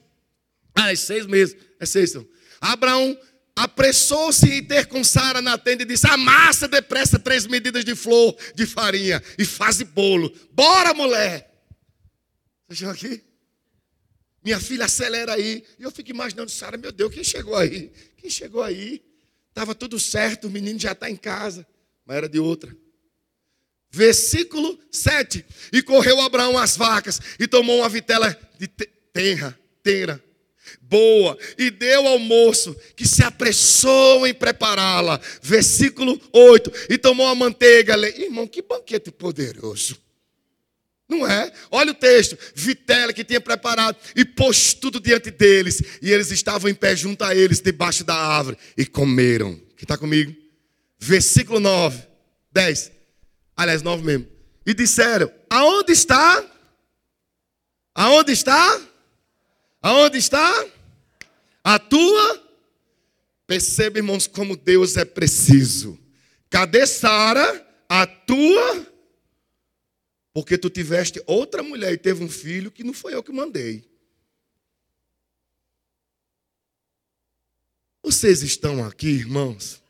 Ah, 0.73 0.91
é 0.91 0.95
seis 0.95 1.27
meses. 1.27 1.55
É 1.79 1.85
seis. 1.85 2.09
Então. 2.09 2.27
Abraão 2.59 3.15
apressou-se 3.55 4.51
em 4.51 4.63
ter 4.65 4.87
com 4.87 5.03
Sara 5.03 5.43
na 5.43 5.59
tenda 5.59 5.83
e 5.83 5.85
disse: 5.85 6.07
Amassa 6.07 6.67
depressa 6.67 7.19
três 7.19 7.45
medidas 7.45 7.85
de 7.85 7.93
flor 7.93 8.35
de 8.55 8.65
farinha 8.65 9.21
e 9.37 9.45
faz 9.45 9.79
bolo. 9.83 10.35
Bora, 10.53 10.91
mulher! 10.95 11.63
Vocês 12.67 12.79
estão 12.79 12.89
aqui? 12.89 13.23
Minha 14.43 14.59
filha 14.59 14.85
acelera 14.85 15.35
aí. 15.35 15.63
E 15.77 15.83
eu 15.83 15.91
fico 15.91 16.09
imaginando, 16.09 16.49
Sara, 16.49 16.77
meu 16.77 16.91
Deus, 16.91 17.13
quem 17.13 17.23
chegou 17.23 17.55
aí? 17.55 17.91
Quem 18.17 18.27
chegou 18.27 18.63
aí? 18.63 19.03
Estava 19.49 19.75
tudo 19.75 19.99
certo, 19.99 20.47
o 20.47 20.49
menino 20.49 20.79
já 20.79 20.93
está 20.93 21.11
em 21.11 21.15
casa. 21.15 21.63
Mas 22.07 22.17
era 22.17 22.27
de 22.27 22.39
outra. 22.39 22.75
Versículo 23.91 24.77
7. 24.91 25.45
E 25.73 25.81
correu 25.81 26.19
Abraão 26.21 26.57
às 26.57 26.77
vacas 26.77 27.19
e 27.39 27.47
tomou 27.47 27.79
uma 27.79 27.89
vitela 27.89 28.37
de 28.57 28.67
tenra, 28.67 29.57
tenra, 29.83 30.23
boa, 30.81 31.37
e 31.57 31.69
deu 31.71 32.07
ao 32.07 32.19
moço 32.19 32.75
que 32.95 33.07
se 33.07 33.23
apressou 33.23 34.27
em 34.27 34.33
prepará-la. 34.33 35.19
Versículo 35.41 36.19
8. 36.31 36.71
E 36.89 36.97
tomou 36.97 37.27
a 37.27 37.35
manteiga. 37.35 37.95
Irmão, 38.09 38.47
que 38.47 38.61
banquete 38.61 39.11
poderoso. 39.11 39.97
Não 41.07 41.25
é? 41.27 41.51
Olha 41.71 41.91
o 41.91 41.95
texto. 41.95 42.37
Vitela 42.53 43.11
que 43.11 43.23
tinha 43.23 43.41
preparado 43.41 43.97
e 44.15 44.23
pôs 44.23 44.75
tudo 44.75 44.99
diante 44.99 45.31
deles. 45.31 45.81
E 46.01 46.11
eles 46.11 46.29
estavam 46.29 46.69
em 46.69 46.75
pé 46.75 46.95
junto 46.95 47.23
a 47.23 47.33
eles, 47.33 47.59
debaixo 47.59 48.03
da 48.03 48.15
árvore, 48.15 48.57
e 48.77 48.85
comeram. 48.85 49.59
Que 49.75 49.85
está 49.85 49.97
comigo? 49.97 50.35
Versículo 50.99 51.59
9, 51.59 52.03
10. 52.51 52.98
Aliás, 53.59 53.81
nove 53.81 54.05
mesmo. 54.05 54.25
E 54.65 54.73
disseram: 54.73 55.29
Aonde 55.49 55.91
está? 55.91 56.49
Aonde 57.93 58.31
está? 58.31 58.81
Aonde 59.81 60.17
está? 60.17 60.65
A 61.61 61.77
tua? 61.77 62.41
Perceba, 63.45 63.97
irmãos, 63.97 64.27
como 64.27 64.55
Deus 64.55 64.95
é 64.95 65.03
preciso. 65.03 65.99
Cadê 66.49 66.87
Sara? 66.87 67.67
A 67.89 68.07
tua? 68.07 68.87
Porque 70.33 70.57
tu 70.57 70.69
tiveste 70.69 71.21
outra 71.27 71.61
mulher 71.61 71.91
e 71.91 71.97
teve 71.97 72.23
um 72.23 72.29
filho 72.29 72.71
que 72.71 72.85
não 72.85 72.93
foi 72.93 73.13
eu 73.13 73.21
que 73.21 73.33
mandei. 73.33 73.83
Vocês 78.01 78.41
estão 78.41 78.85
aqui, 78.85 79.09
irmãos? 79.09 79.81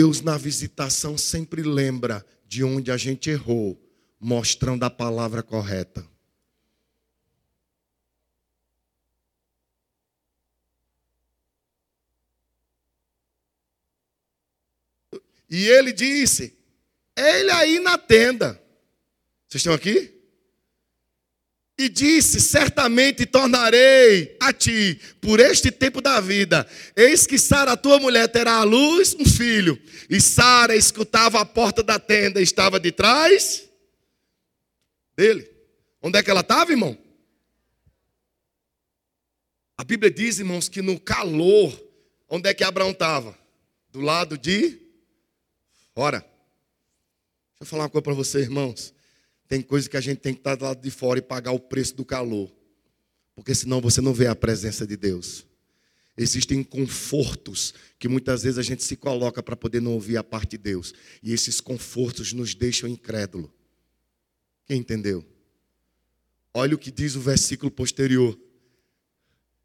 Deus, 0.00 0.22
na 0.22 0.38
visitação, 0.38 1.18
sempre 1.18 1.60
lembra 1.60 2.24
de 2.46 2.64
onde 2.64 2.90
a 2.90 2.96
gente 2.96 3.28
errou, 3.28 3.78
mostrando 4.18 4.82
a 4.84 4.88
palavra 4.88 5.42
correta. 5.42 6.08
E 15.50 15.66
ele 15.68 15.92
disse: 15.92 16.58
Ele 17.14 17.50
aí 17.50 17.78
na 17.78 17.98
tenda. 17.98 18.54
Vocês 19.46 19.60
estão 19.60 19.74
aqui? 19.74 20.18
E 21.80 21.88
disse: 21.88 22.40
Certamente 22.40 23.24
tornarei 23.24 24.36
a 24.38 24.52
ti, 24.52 25.00
por 25.20 25.40
este 25.40 25.70
tempo 25.70 26.02
da 26.02 26.20
vida. 26.20 26.68
Eis 26.94 27.26
que 27.26 27.38
Sara, 27.38 27.76
tua 27.76 27.98
mulher, 27.98 28.28
terá 28.28 28.56
à 28.56 28.64
luz 28.64 29.16
um 29.18 29.24
filho. 29.24 29.80
E 30.08 30.20
Sara 30.20 30.76
escutava 30.76 31.40
a 31.40 31.46
porta 31.46 31.82
da 31.82 31.98
tenda, 31.98 32.40
estava 32.40 32.78
de 32.78 32.92
trás 32.92 33.66
dele. 35.16 35.50
Onde 36.02 36.18
é 36.18 36.22
que 36.22 36.30
ela 36.30 36.40
estava, 36.40 36.70
irmão? 36.70 36.96
A 39.78 39.84
Bíblia 39.84 40.10
diz, 40.10 40.38
irmãos, 40.38 40.68
que 40.68 40.82
no 40.82 41.00
calor, 41.00 41.72
onde 42.28 42.46
é 42.46 42.52
que 42.52 42.62
Abraão 42.62 42.90
estava? 42.90 43.38
Do 43.90 44.02
lado 44.02 44.36
de 44.36 44.78
fora. 45.94 46.20
Deixa 46.20 47.62
eu 47.62 47.66
falar 47.66 47.84
uma 47.84 47.90
coisa 47.90 48.02
para 48.02 48.14
vocês, 48.14 48.44
irmãos. 48.44 48.92
Tem 49.50 49.60
coisa 49.60 49.90
que 49.90 49.96
a 49.96 50.00
gente 50.00 50.18
tem 50.18 50.32
que 50.32 50.38
estar 50.38 50.54
do 50.54 50.64
lado 50.64 50.80
de 50.80 50.92
fora 50.92 51.18
e 51.18 51.22
pagar 51.22 51.50
o 51.50 51.58
preço 51.58 51.96
do 51.96 52.04
calor. 52.04 52.48
Porque 53.34 53.52
senão 53.52 53.80
você 53.80 54.00
não 54.00 54.14
vê 54.14 54.28
a 54.28 54.36
presença 54.36 54.86
de 54.86 54.96
Deus. 54.96 55.44
Existem 56.16 56.62
confortos 56.62 57.74
que 57.98 58.06
muitas 58.06 58.44
vezes 58.44 58.58
a 58.58 58.62
gente 58.62 58.84
se 58.84 58.94
coloca 58.94 59.42
para 59.42 59.56
poder 59.56 59.82
não 59.82 59.94
ouvir 59.94 60.16
a 60.18 60.22
parte 60.22 60.50
de 60.50 60.58
Deus. 60.58 60.94
E 61.20 61.32
esses 61.32 61.60
confortos 61.60 62.32
nos 62.32 62.54
deixam 62.54 62.88
incrédulo. 62.88 63.52
Quem 64.66 64.78
entendeu? 64.78 65.26
Olha 66.54 66.76
o 66.76 66.78
que 66.78 66.92
diz 66.92 67.16
o 67.16 67.20
versículo 67.20 67.72
posterior. 67.72 68.38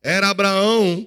Era 0.02 0.30
Abraão, 0.30 1.06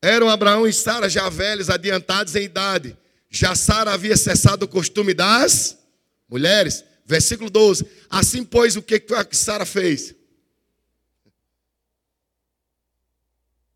eram 0.00 0.28
Abraão 0.28 0.64
e 0.64 0.72
Sara 0.72 1.08
já 1.08 1.28
velhos, 1.28 1.68
adiantados 1.68 2.36
em 2.36 2.44
idade. 2.44 2.96
Já 3.28 3.56
Sara 3.56 3.94
havia 3.94 4.16
cessado 4.16 4.64
o 4.64 4.68
costume 4.68 5.12
das 5.12 5.76
mulheres 6.28 6.84
Versículo 7.06 7.48
12. 7.48 7.86
Assim, 8.10 8.44
pois, 8.44 8.76
o 8.76 8.82
que 8.82 9.00
Sara 9.30 9.64
fez? 9.64 10.14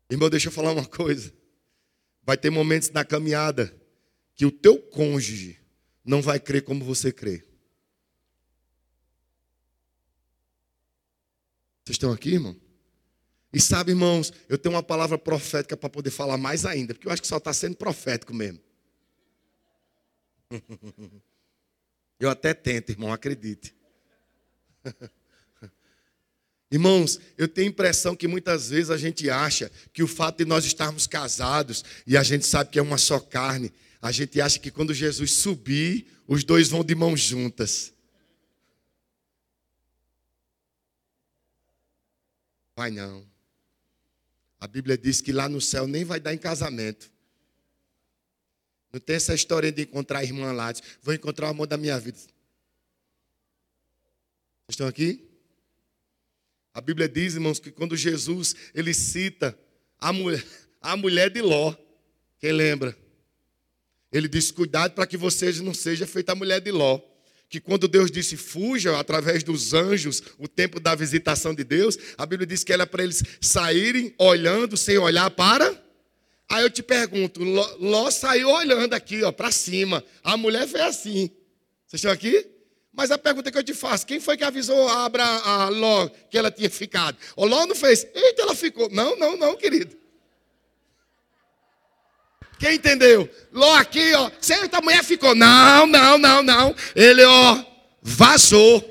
Irmão, 0.09 0.29
deixa 0.29 0.49
eu 0.49 0.51
falar 0.51 0.73
uma 0.73 0.85
coisa. 0.85 1.33
Vai 2.23 2.37
ter 2.37 2.49
momentos 2.49 2.89
na 2.89 3.05
caminhada 3.05 3.73
que 4.35 4.45
o 4.45 4.51
teu 4.51 4.77
cônjuge 4.77 5.57
não 6.03 6.21
vai 6.21 6.39
crer 6.39 6.63
como 6.63 6.83
você 6.83 7.11
crê. 7.13 7.45
Vocês 11.85 11.95
estão 11.95 12.11
aqui, 12.11 12.33
irmão? 12.33 12.59
E 13.53 13.59
sabe, 13.59 13.91
irmãos, 13.91 14.31
eu 14.49 14.57
tenho 14.57 14.75
uma 14.75 14.83
palavra 14.83 15.17
profética 15.17 15.77
para 15.77 15.89
poder 15.89 16.11
falar 16.11 16.37
mais 16.37 16.65
ainda, 16.65 16.93
porque 16.93 17.07
eu 17.07 17.11
acho 17.11 17.21
que 17.21 17.27
só 17.27 17.37
está 17.37 17.53
sendo 17.53 17.77
profético 17.77 18.33
mesmo. 18.33 18.59
Eu 22.21 22.29
até 22.29 22.53
tento, 22.53 22.91
irmão, 22.91 23.11
acredite. 23.11 23.75
Irmãos, 26.71 27.19
eu 27.35 27.47
tenho 27.47 27.67
a 27.67 27.71
impressão 27.71 28.15
que 28.15 28.27
muitas 28.27 28.69
vezes 28.69 28.91
a 28.91 28.97
gente 28.97 29.27
acha 29.27 29.71
que 29.91 30.03
o 30.03 30.07
fato 30.07 30.37
de 30.37 30.45
nós 30.45 30.63
estarmos 30.63 31.07
casados 31.07 31.83
e 32.05 32.15
a 32.15 32.21
gente 32.21 32.45
sabe 32.45 32.69
que 32.69 32.77
é 32.77 32.81
uma 32.81 32.99
só 32.99 33.19
carne, 33.19 33.73
a 33.99 34.11
gente 34.11 34.39
acha 34.39 34.59
que 34.59 34.69
quando 34.69 34.93
Jesus 34.93 35.33
subir, 35.33 36.05
os 36.27 36.43
dois 36.43 36.69
vão 36.69 36.83
de 36.83 36.93
mãos 36.93 37.19
juntas. 37.19 37.91
Vai 42.75 42.91
não. 42.91 43.27
A 44.59 44.67
Bíblia 44.67 44.95
diz 44.95 45.21
que 45.21 45.31
lá 45.31 45.49
no 45.49 45.59
céu 45.59 45.87
nem 45.87 46.05
vai 46.05 46.19
dar 46.19 46.35
em 46.35 46.37
casamento. 46.37 47.11
Não 48.91 48.99
tem 48.99 49.15
essa 49.15 49.33
história 49.33 49.71
de 49.71 49.83
encontrar 49.83 50.19
a 50.19 50.23
irmã 50.23 50.51
lá. 50.51 50.71
Diz, 50.71 50.83
Vou 51.01 51.13
encontrar 51.13 51.47
o 51.47 51.49
amor 51.49 51.67
da 51.67 51.77
minha 51.77 51.97
vida. 51.99 52.17
Vocês 52.17 52.31
estão 54.71 54.87
aqui? 54.87 55.27
A 56.73 56.81
Bíblia 56.81 57.07
diz, 57.07 57.33
irmãos, 57.33 57.59
que 57.59 57.71
quando 57.71 57.95
Jesus 57.97 58.55
ele 58.73 58.93
cita 58.93 59.57
a 59.99 60.13
mulher, 60.13 60.43
a 60.81 60.95
mulher 60.95 61.29
de 61.29 61.41
Ló, 61.41 61.75
quem 62.39 62.51
lembra? 62.51 62.97
Ele 64.11 64.27
diz: 64.27 64.51
Cuidado 64.51 64.93
para 64.93 65.07
que 65.07 65.17
vocês 65.17 65.59
não 65.61 65.73
seja 65.73 66.05
feita 66.05 66.33
a 66.33 66.35
mulher 66.35 66.59
de 66.59 66.71
Ló. 66.71 66.99
Que 67.49 67.59
quando 67.59 67.87
Deus 67.87 68.09
disse 68.09 68.37
fuja 68.37 68.97
através 68.97 69.43
dos 69.43 69.73
anjos, 69.73 70.23
o 70.37 70.47
tempo 70.47 70.79
da 70.79 70.95
visitação 70.95 71.53
de 71.53 71.65
Deus, 71.65 71.97
a 72.17 72.25
Bíblia 72.25 72.47
diz 72.47 72.63
que 72.63 72.71
era 72.71 72.87
para 72.87 73.03
eles 73.03 73.21
saírem 73.41 74.13
olhando 74.17 74.77
sem 74.77 74.97
olhar 74.97 75.29
para 75.31 75.80
Aí 76.51 76.63
eu 76.63 76.69
te 76.69 76.83
pergunto, 76.83 77.41
Ló, 77.41 77.65
Ló 77.79 78.11
saiu 78.11 78.49
olhando 78.49 78.93
aqui, 78.93 79.23
ó, 79.23 79.31
para 79.31 79.49
cima. 79.51 80.03
A 80.21 80.35
mulher 80.35 80.67
fez 80.67 80.83
assim. 80.83 81.31
Vocês 81.87 82.01
estão 82.01 82.11
aqui? 82.11 82.45
Mas 82.91 83.09
a 83.09 83.17
pergunta 83.17 83.49
que 83.49 83.57
eu 83.57 83.63
te 83.63 83.73
faço, 83.73 84.05
quem 84.05 84.19
foi 84.19 84.35
que 84.35 84.43
avisou 84.43 84.85
a, 84.89 85.05
Abra, 85.05 85.23
a 85.23 85.69
Ló 85.69 86.09
que 86.29 86.37
ela 86.37 86.51
tinha 86.51 86.69
ficado? 86.69 87.17
O 87.37 87.45
Ló 87.45 87.65
não 87.65 87.73
fez, 87.73 88.05
eita, 88.13 88.41
ela 88.41 88.53
ficou. 88.53 88.89
Não, 88.89 89.17
não, 89.17 89.37
não, 89.37 89.55
querido. 89.55 89.95
Quem 92.59 92.75
entendeu? 92.75 93.29
Ló 93.53 93.73
aqui, 93.77 94.13
ó, 94.13 94.29
certa 94.41 94.81
mulher 94.81 95.05
ficou. 95.05 95.33
Não, 95.33 95.87
não, 95.87 96.17
não, 96.17 96.43
não. 96.43 96.75
Ele, 96.93 97.23
ó, 97.23 97.63
vazou. 98.01 98.90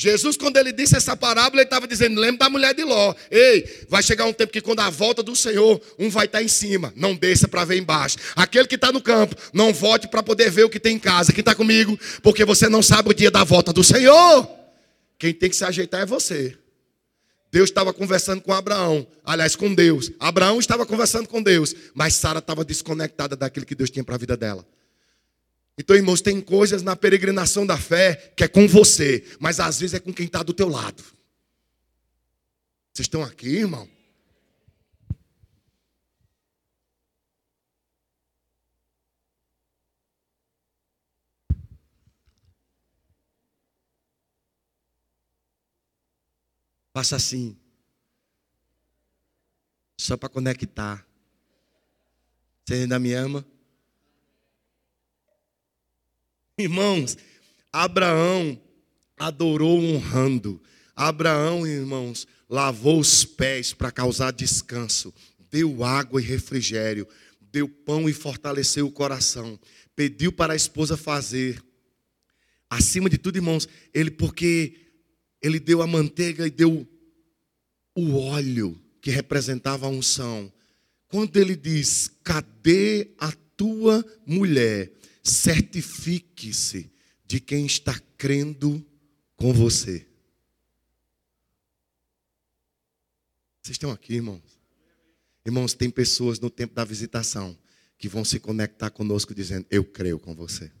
Jesus, 0.00 0.36
quando 0.36 0.56
ele 0.58 0.70
disse 0.70 0.96
essa 0.96 1.16
parábola, 1.16 1.60
ele 1.60 1.66
estava 1.66 1.88
dizendo: 1.88 2.20
lembra 2.20 2.38
da 2.38 2.50
mulher 2.50 2.72
de 2.72 2.84
Ló. 2.84 3.12
Ei, 3.28 3.84
vai 3.88 4.00
chegar 4.00 4.26
um 4.26 4.32
tempo 4.32 4.52
que, 4.52 4.60
quando 4.60 4.78
a 4.78 4.88
volta 4.88 5.24
do 5.24 5.34
Senhor, 5.34 5.80
um 5.98 6.08
vai 6.08 6.26
estar 6.26 6.40
em 6.40 6.46
cima, 6.46 6.92
não 6.94 7.16
desça 7.16 7.48
para 7.48 7.64
ver 7.64 7.78
embaixo. 7.78 8.16
Aquele 8.36 8.68
que 8.68 8.76
está 8.76 8.92
no 8.92 9.02
campo, 9.02 9.34
não 9.52 9.72
volte 9.72 10.06
para 10.06 10.22
poder 10.22 10.52
ver 10.52 10.62
o 10.62 10.70
que 10.70 10.78
tem 10.78 10.94
em 10.94 10.98
casa. 11.00 11.32
Quem 11.32 11.40
está 11.40 11.52
comigo? 11.52 11.98
Porque 12.22 12.44
você 12.44 12.68
não 12.68 12.80
sabe 12.80 13.10
o 13.10 13.14
dia 13.14 13.28
da 13.28 13.42
volta 13.42 13.72
do 13.72 13.82
Senhor. 13.82 14.48
Quem 15.18 15.34
tem 15.34 15.50
que 15.50 15.56
se 15.56 15.64
ajeitar 15.64 16.02
é 16.02 16.06
você. 16.06 16.56
Deus 17.50 17.68
estava 17.68 17.92
conversando 17.92 18.40
com 18.40 18.52
Abraão, 18.52 19.04
aliás, 19.24 19.56
com 19.56 19.74
Deus. 19.74 20.12
Abraão 20.20 20.60
estava 20.60 20.86
conversando 20.86 21.26
com 21.26 21.42
Deus, 21.42 21.74
mas 21.92 22.14
Sara 22.14 22.38
estava 22.38 22.64
desconectada 22.64 23.34
daquilo 23.34 23.66
que 23.66 23.74
Deus 23.74 23.90
tinha 23.90 24.04
para 24.04 24.14
a 24.14 24.18
vida 24.18 24.36
dela. 24.36 24.64
Então, 25.78 25.94
irmãos, 25.94 26.20
tem 26.20 26.40
coisas 26.40 26.82
na 26.82 26.96
peregrinação 26.96 27.64
da 27.64 27.78
fé 27.78 28.32
que 28.36 28.42
é 28.42 28.48
com 28.48 28.66
você, 28.66 29.24
mas 29.38 29.60
às 29.60 29.78
vezes 29.78 29.94
é 29.94 30.00
com 30.00 30.12
quem 30.12 30.26
está 30.26 30.42
do 30.42 30.52
teu 30.52 30.68
lado. 30.68 31.04
Vocês 32.92 33.04
estão 33.04 33.22
aqui, 33.22 33.58
irmão? 33.58 33.88
Passa 46.92 47.14
assim. 47.14 47.56
Só 49.96 50.16
para 50.16 50.28
conectar. 50.28 51.06
Você 52.66 52.74
ainda 52.74 52.98
me 52.98 53.12
ama? 53.12 53.46
Irmãos, 56.58 57.16
Abraão 57.72 58.60
adorou 59.16 59.78
honrando. 59.78 60.60
Abraão, 60.96 61.64
irmãos, 61.64 62.26
lavou 62.48 62.98
os 62.98 63.24
pés 63.24 63.72
para 63.72 63.92
causar 63.92 64.32
descanso, 64.32 65.14
deu 65.48 65.84
água 65.84 66.20
e 66.20 66.24
refrigério, 66.24 67.06
deu 67.40 67.68
pão 67.68 68.08
e 68.08 68.12
fortaleceu 68.12 68.88
o 68.88 68.90
coração, 68.90 69.58
pediu 69.94 70.32
para 70.32 70.54
a 70.54 70.56
esposa 70.56 70.96
fazer. 70.96 71.62
Acima 72.68 73.08
de 73.08 73.18
tudo, 73.18 73.36
irmãos, 73.36 73.68
ele 73.94 74.10
porque 74.10 74.74
ele 75.40 75.60
deu 75.60 75.80
a 75.80 75.86
manteiga 75.86 76.44
e 76.44 76.50
deu 76.50 76.84
o 77.94 78.16
óleo 78.16 78.76
que 79.00 79.10
representava 79.10 79.86
a 79.86 79.90
unção. 79.90 80.52
Quando 81.06 81.36
ele 81.36 81.54
diz: 81.54 82.10
"Cadê 82.24 83.14
a 83.16 83.32
tua 83.56 84.04
mulher?" 84.26 84.97
Certifique-se 85.28 86.90
de 87.24 87.40
quem 87.40 87.66
está 87.66 87.98
crendo 88.16 88.84
com 89.36 89.52
você. 89.52 90.06
Vocês 93.62 93.74
estão 93.74 93.90
aqui, 93.90 94.14
irmãos? 94.14 94.58
Irmãos, 95.44 95.74
tem 95.74 95.90
pessoas 95.90 96.40
no 96.40 96.48
tempo 96.48 96.74
da 96.74 96.84
visitação 96.84 97.56
que 97.98 98.08
vão 98.08 98.24
se 98.24 98.40
conectar 98.40 98.90
conosco 98.90 99.34
dizendo: 99.34 99.66
Eu 99.70 99.84
creio 99.84 100.18
com 100.18 100.34
você. 100.34 100.72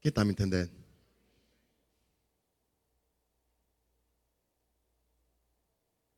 Quem 0.00 0.08
está 0.08 0.24
me 0.24 0.32
entendendo? 0.32 0.72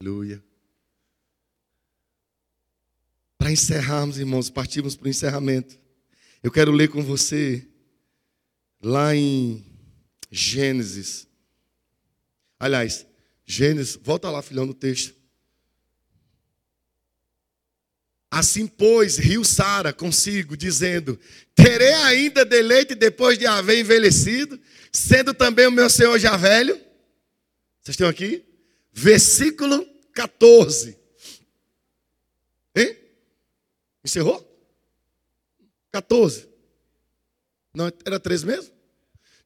Aleluia. 0.00 0.42
Para 3.36 3.52
encerrarmos, 3.52 4.18
irmãos, 4.18 4.48
partimos 4.48 4.96
para 4.96 5.06
o 5.06 5.10
encerramento. 5.10 5.83
Eu 6.44 6.50
quero 6.50 6.70
ler 6.70 6.90
com 6.90 7.02
você 7.02 7.66
lá 8.82 9.16
em 9.16 9.64
Gênesis. 10.30 11.26
Aliás, 12.60 13.06
Gênesis, 13.46 13.96
volta 13.96 14.30
lá, 14.30 14.42
filhão, 14.42 14.66
no 14.66 14.74
texto. 14.74 15.14
Assim, 18.30 18.66
pois, 18.66 19.16
riu 19.16 19.42
Sara 19.42 19.90
consigo, 19.90 20.54
dizendo: 20.54 21.18
Terei 21.54 21.94
ainda 21.94 22.44
deleite 22.44 22.94
depois 22.94 23.38
de 23.38 23.46
haver 23.46 23.80
envelhecido, 23.80 24.60
sendo 24.92 25.32
também 25.32 25.66
o 25.66 25.72
meu 25.72 25.88
senhor 25.88 26.18
já 26.18 26.36
velho. 26.36 26.74
Vocês 27.80 27.94
estão 27.94 28.06
aqui? 28.06 28.44
Versículo 28.92 29.82
14. 30.12 30.94
Hein? 32.76 32.98
Encerrou? 34.04 34.53
14. 35.94 36.48
Não, 37.72 37.92
era 38.04 38.18
13 38.18 38.46
mesmo? 38.46 38.70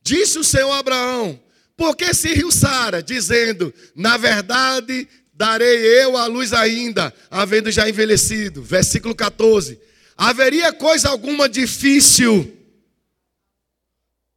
Disse 0.03 0.38
o 0.38 0.44
Senhor 0.44 0.70
a 0.70 0.78
Abraão: 0.78 1.38
Por 1.76 1.94
que 1.94 2.14
se 2.14 2.32
riu 2.32 2.51
Sara, 2.51 3.03
dizendo: 3.03 3.72
Na 3.94 4.16
verdade, 4.16 5.07
darei 5.34 5.76
eu 6.03 6.16
a 6.16 6.24
luz 6.24 6.55
ainda, 6.55 7.12
havendo 7.30 7.70
já 7.70 7.86
envelhecido. 7.86 8.62
Versículo 8.62 9.14
14. 9.14 9.78
Haveria 10.16 10.72
coisa 10.72 11.11
alguma 11.11 11.49
difícil? 11.51 12.57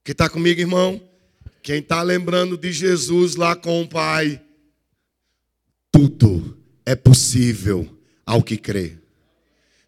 Que 0.03 0.11
está 0.11 0.29
comigo, 0.29 0.59
irmão? 0.59 1.01
Quem 1.63 1.79
está 1.79 2.01
lembrando 2.01 2.57
de 2.57 2.73
Jesus 2.73 3.35
lá 3.35 3.55
com 3.55 3.81
o 3.81 3.87
Pai? 3.87 4.41
Tudo 5.89 6.57
é 6.85 6.95
possível 6.95 7.87
ao 8.25 8.43
que 8.43 8.57
crê. 8.57 9.00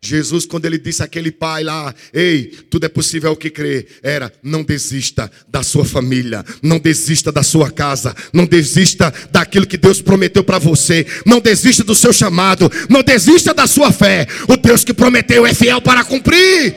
Jesus, 0.10 0.46
quando 0.46 0.66
ele 0.66 0.78
disse 0.78 1.02
àquele 1.02 1.32
pai 1.32 1.64
lá, 1.64 1.94
ei, 2.14 2.52
tudo 2.70 2.86
é 2.86 2.90
possível 2.90 3.30
ao 3.30 3.38
que 3.38 3.50
crê, 3.50 3.88
era, 4.02 4.32
não 4.44 4.64
desista 4.64 5.32
da 5.48 5.64
sua 5.64 5.86
família, 5.86 6.44
não 6.62 6.80
desista 6.80 7.32
da 7.32 7.44
sua 7.44 7.72
casa, 7.72 8.16
não 8.34 8.46
desista 8.46 9.14
daquilo 9.32 9.68
que 9.68 9.78
Deus 9.78 10.02
prometeu 10.02 10.44
para 10.44 10.60
você, 10.60 11.06
não 11.26 11.40
desista 11.40 11.84
do 11.84 11.96
seu 11.96 12.12
chamado, 12.12 12.70
não 12.90 13.02
desista 13.02 13.54
da 13.54 13.68
sua 13.68 13.92
fé. 13.92 14.28
O 14.48 14.58
Deus 14.58 14.84
que 14.84 14.94
prometeu 14.94 15.46
é 15.46 15.54
fiel 15.54 15.82
para 15.82 16.04
cumprir. 16.04 16.76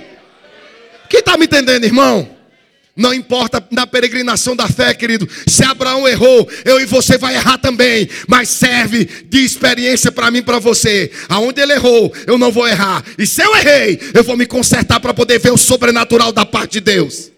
Quem 1.08 1.20
está 1.20 1.36
me 1.36 1.46
entendendo, 1.46 1.84
irmão? 1.84 2.36
Não 2.97 3.12
importa 3.12 3.62
na 3.70 3.86
peregrinação 3.86 4.57
da 4.57 4.66
fé, 4.66 4.94
querido. 4.94 5.28
Se 5.47 5.62
Abraão 5.62 6.09
errou, 6.09 6.49
eu 6.64 6.80
e 6.80 6.86
você 6.86 7.18
vai 7.18 7.34
errar 7.34 7.59
também. 7.59 8.09
Mas 8.26 8.49
serve 8.49 9.05
de 9.05 9.44
experiência 9.44 10.11
para 10.11 10.30
mim, 10.30 10.42
para 10.42 10.59
você. 10.59 11.12
Aonde 11.28 11.61
ele 11.61 11.74
errou, 11.74 12.11
eu 12.26 12.38
não 12.38 12.51
vou 12.51 12.66
errar. 12.66 13.05
E 13.18 13.26
se 13.26 13.42
eu 13.42 13.55
errei, 13.55 14.01
eu 14.14 14.24
vou 14.24 14.34
me 14.34 14.47
consertar 14.47 14.99
para 14.99 15.12
poder 15.12 15.38
ver 15.38 15.53
o 15.53 15.59
sobrenatural 15.59 16.32
da 16.32 16.47
parte 16.47 16.72
de 16.72 16.80
Deus. 16.80 17.30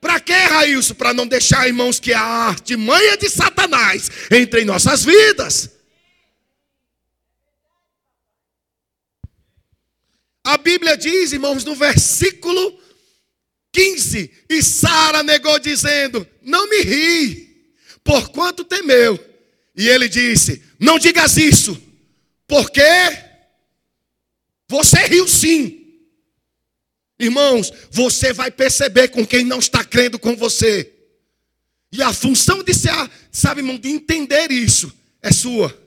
Para 0.00 0.18
que, 0.18 0.32
Railson? 0.32 0.94
Para 0.94 1.14
não 1.14 1.26
deixar, 1.26 1.68
irmãos, 1.68 2.00
que 2.00 2.12
a 2.12 2.20
artimanha 2.20 3.16
de 3.16 3.30
Satanás 3.30 4.10
entre 4.28 4.62
em 4.62 4.64
nossas 4.64 5.04
vidas. 5.04 5.70
A 10.42 10.58
Bíblia 10.58 10.96
diz, 10.96 11.32
irmãos, 11.32 11.64
no 11.64 11.76
versículo 11.76 12.83
15: 13.74 14.30
E 14.48 14.62
Sara 14.62 15.22
negou, 15.24 15.58
dizendo: 15.58 16.26
Não 16.40 16.70
me 16.70 16.82
ri, 16.82 17.74
por 18.04 18.28
quanto 18.30 18.64
temeu. 18.64 19.18
E 19.76 19.88
ele 19.88 20.08
disse: 20.08 20.62
Não 20.78 20.98
digas 20.98 21.36
isso, 21.36 21.76
porque 22.46 22.80
você 24.68 25.00
riu 25.06 25.26
sim. 25.26 25.80
Irmãos, 27.18 27.72
você 27.90 28.32
vai 28.32 28.50
perceber 28.50 29.08
com 29.08 29.26
quem 29.26 29.44
não 29.44 29.58
está 29.58 29.84
crendo 29.84 30.18
com 30.18 30.36
você. 30.36 30.92
E 31.92 32.02
a 32.02 32.12
função 32.12 32.62
de 32.62 32.74
ser, 32.74 32.92
sabe, 33.30 33.60
irmão, 33.60 33.78
de 33.78 33.88
entender 33.88 34.50
isso 34.50 34.92
é 35.22 35.32
sua. 35.32 35.83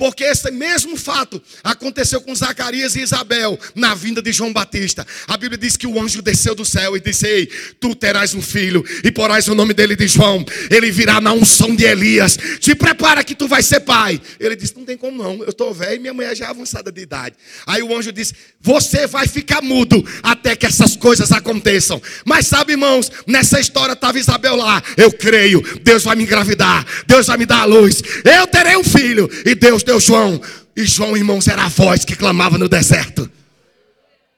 Porque 0.00 0.24
esse 0.24 0.50
mesmo 0.50 0.96
fato 0.96 1.42
aconteceu 1.62 2.22
com 2.22 2.34
Zacarias 2.34 2.96
e 2.96 3.02
Isabel 3.02 3.60
na 3.74 3.94
vinda 3.94 4.22
de 4.22 4.32
João 4.32 4.50
Batista. 4.50 5.06
A 5.28 5.36
Bíblia 5.36 5.58
diz 5.58 5.76
que 5.76 5.86
o 5.86 6.00
anjo 6.00 6.22
desceu 6.22 6.54
do 6.54 6.64
céu 6.64 6.96
e 6.96 7.00
disse: 7.00 7.26
Ei, 7.26 7.46
tu 7.78 7.94
terás 7.94 8.32
um 8.32 8.40
filho, 8.40 8.82
e 9.04 9.12
porás 9.12 9.46
o 9.46 9.54
nome 9.54 9.74
dele 9.74 9.94
de 9.94 10.08
João. 10.08 10.42
Ele 10.70 10.90
virá 10.90 11.20
na 11.20 11.34
unção 11.34 11.76
de 11.76 11.84
Elias. 11.84 12.38
Se 12.62 12.74
prepara 12.74 13.22
que 13.22 13.34
tu 13.34 13.46
vais 13.46 13.66
ser 13.66 13.80
pai. 13.80 14.18
Ele 14.40 14.56
disse: 14.56 14.74
Não 14.74 14.86
tem 14.86 14.96
como 14.96 15.22
não, 15.22 15.42
eu 15.42 15.50
estou 15.50 15.74
velho 15.74 15.96
e 15.96 15.98
minha 15.98 16.14
mulher 16.14 16.34
já 16.34 16.46
é 16.46 16.48
avançada 16.48 16.90
de 16.90 17.02
idade. 17.02 17.36
Aí 17.66 17.82
o 17.82 17.94
anjo 17.94 18.10
disse: 18.10 18.32
Você 18.58 19.06
vai 19.06 19.28
ficar 19.28 19.60
mudo 19.60 20.02
até 20.22 20.56
que 20.56 20.64
essas 20.64 20.96
coisas 20.96 21.30
aconteçam. 21.30 22.00
Mas 22.24 22.46
sabe, 22.46 22.72
irmãos, 22.72 23.12
nessa 23.26 23.60
história 23.60 23.92
estava 23.92 24.18
Isabel 24.18 24.56
lá. 24.56 24.82
Eu 24.96 25.12
creio, 25.12 25.62
Deus 25.82 26.04
vai 26.04 26.16
me 26.16 26.22
engravidar, 26.22 26.86
Deus 27.06 27.26
vai 27.26 27.36
me 27.36 27.44
dar 27.44 27.60
a 27.60 27.64
luz. 27.66 28.02
Eu 28.24 28.46
terei 28.46 28.78
um 28.78 28.84
filho, 28.84 29.28
e 29.44 29.54
Deus 29.54 29.82
deu 29.90 29.98
João. 29.98 30.40
E 30.76 30.84
João, 30.84 31.16
irmãos, 31.16 31.48
era 31.48 31.64
a 31.64 31.68
voz 31.68 32.04
que 32.04 32.14
clamava 32.14 32.56
no 32.56 32.68
deserto. 32.68 33.30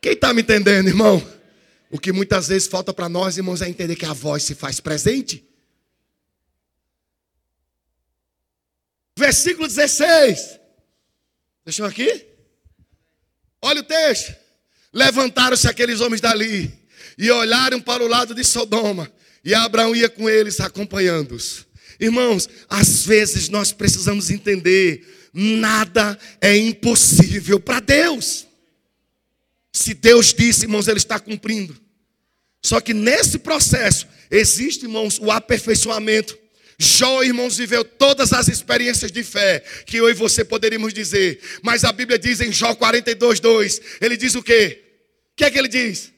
Quem 0.01 0.13
está 0.13 0.33
me 0.33 0.41
entendendo, 0.41 0.89
irmão? 0.89 1.23
O 1.91 1.99
que 1.99 2.11
muitas 2.11 2.49
vezes 2.49 2.67
falta 2.67 2.93
para 2.95 3.09
nós, 3.09 3.37
irmãos, 3.37 3.61
é 3.61 3.69
entender 3.69 3.97
que 3.97 4.07
a 4.07 4.15
voz 4.15 4.43
se 4.43 4.55
faz 4.55 4.81
presente. 4.81 5.45
Versículo 9.17 9.69
16. 9.69 10.59
Deixa 11.67 11.83
eu 11.83 11.87
aqui. 11.87 12.27
Olha 13.61 13.81
o 13.81 13.85
texto. 13.85 14.35
Levantaram-se 14.93 15.69
aqueles 15.69 16.01
homens 16.01 16.21
dali 16.21 16.73
e 17.19 17.31
olharam 17.31 17.81
para 17.81 18.03
o 18.03 18.09
lado 18.09 18.35
de 18.35 18.43
Sodoma. 18.43 19.13
E 19.45 19.55
Abraão 19.55 19.95
ia 19.95 20.09
com 20.09 20.31
eles 20.31 20.61
acompanhando-os. 20.61 21.67
Irmãos, 22.01 22.49
às 22.69 23.05
vezes 23.05 23.49
nós 23.51 23.71
precisamos 23.71 24.31
entender 24.31 25.22
nada 25.33 26.19
é 26.41 26.57
impossível 26.57 27.59
para 27.59 27.81
Deus. 27.81 28.47
Se 29.73 29.95
Deus 29.95 30.35
disse, 30.35 30.65
irmãos, 30.65 30.89
Ele 30.89 30.99
está 30.99 31.19
cumprindo. 31.19 31.81
Só 32.63 32.81
que 32.81 32.95
nesse 32.95 33.39
processo 33.39 34.07
existe, 34.31 34.85
irmãos, 34.85 35.19
o 35.19 35.31
aperfeiçoamento. 35.31 36.39
Jó, 36.79 37.23
irmãos, 37.23 37.57
viveu 37.57 37.85
todas 37.85 38.33
as 38.33 38.49
experiências 38.49 39.11
de 39.11 39.23
fé 39.23 39.61
que 39.87 39.97
eu 39.97 40.09
e 40.09 40.15
você 40.15 40.45
poderíamos 40.45 40.93
dizer. 40.93 41.41
Mas 41.63 41.85
a 41.85 41.93
Bíblia 41.93 42.19
diz 42.19 42.41
em 42.41 42.53
Jó 42.53 42.75
42, 42.75 43.41
2, 43.41 43.81
ele 44.01 44.17
diz 44.17 44.35
o 44.35 44.43
quê? 44.43 44.83
O 45.33 45.37
que 45.37 45.45
é 45.45 45.51
que 45.51 45.59
ele 45.59 45.69
diz? 45.69 46.12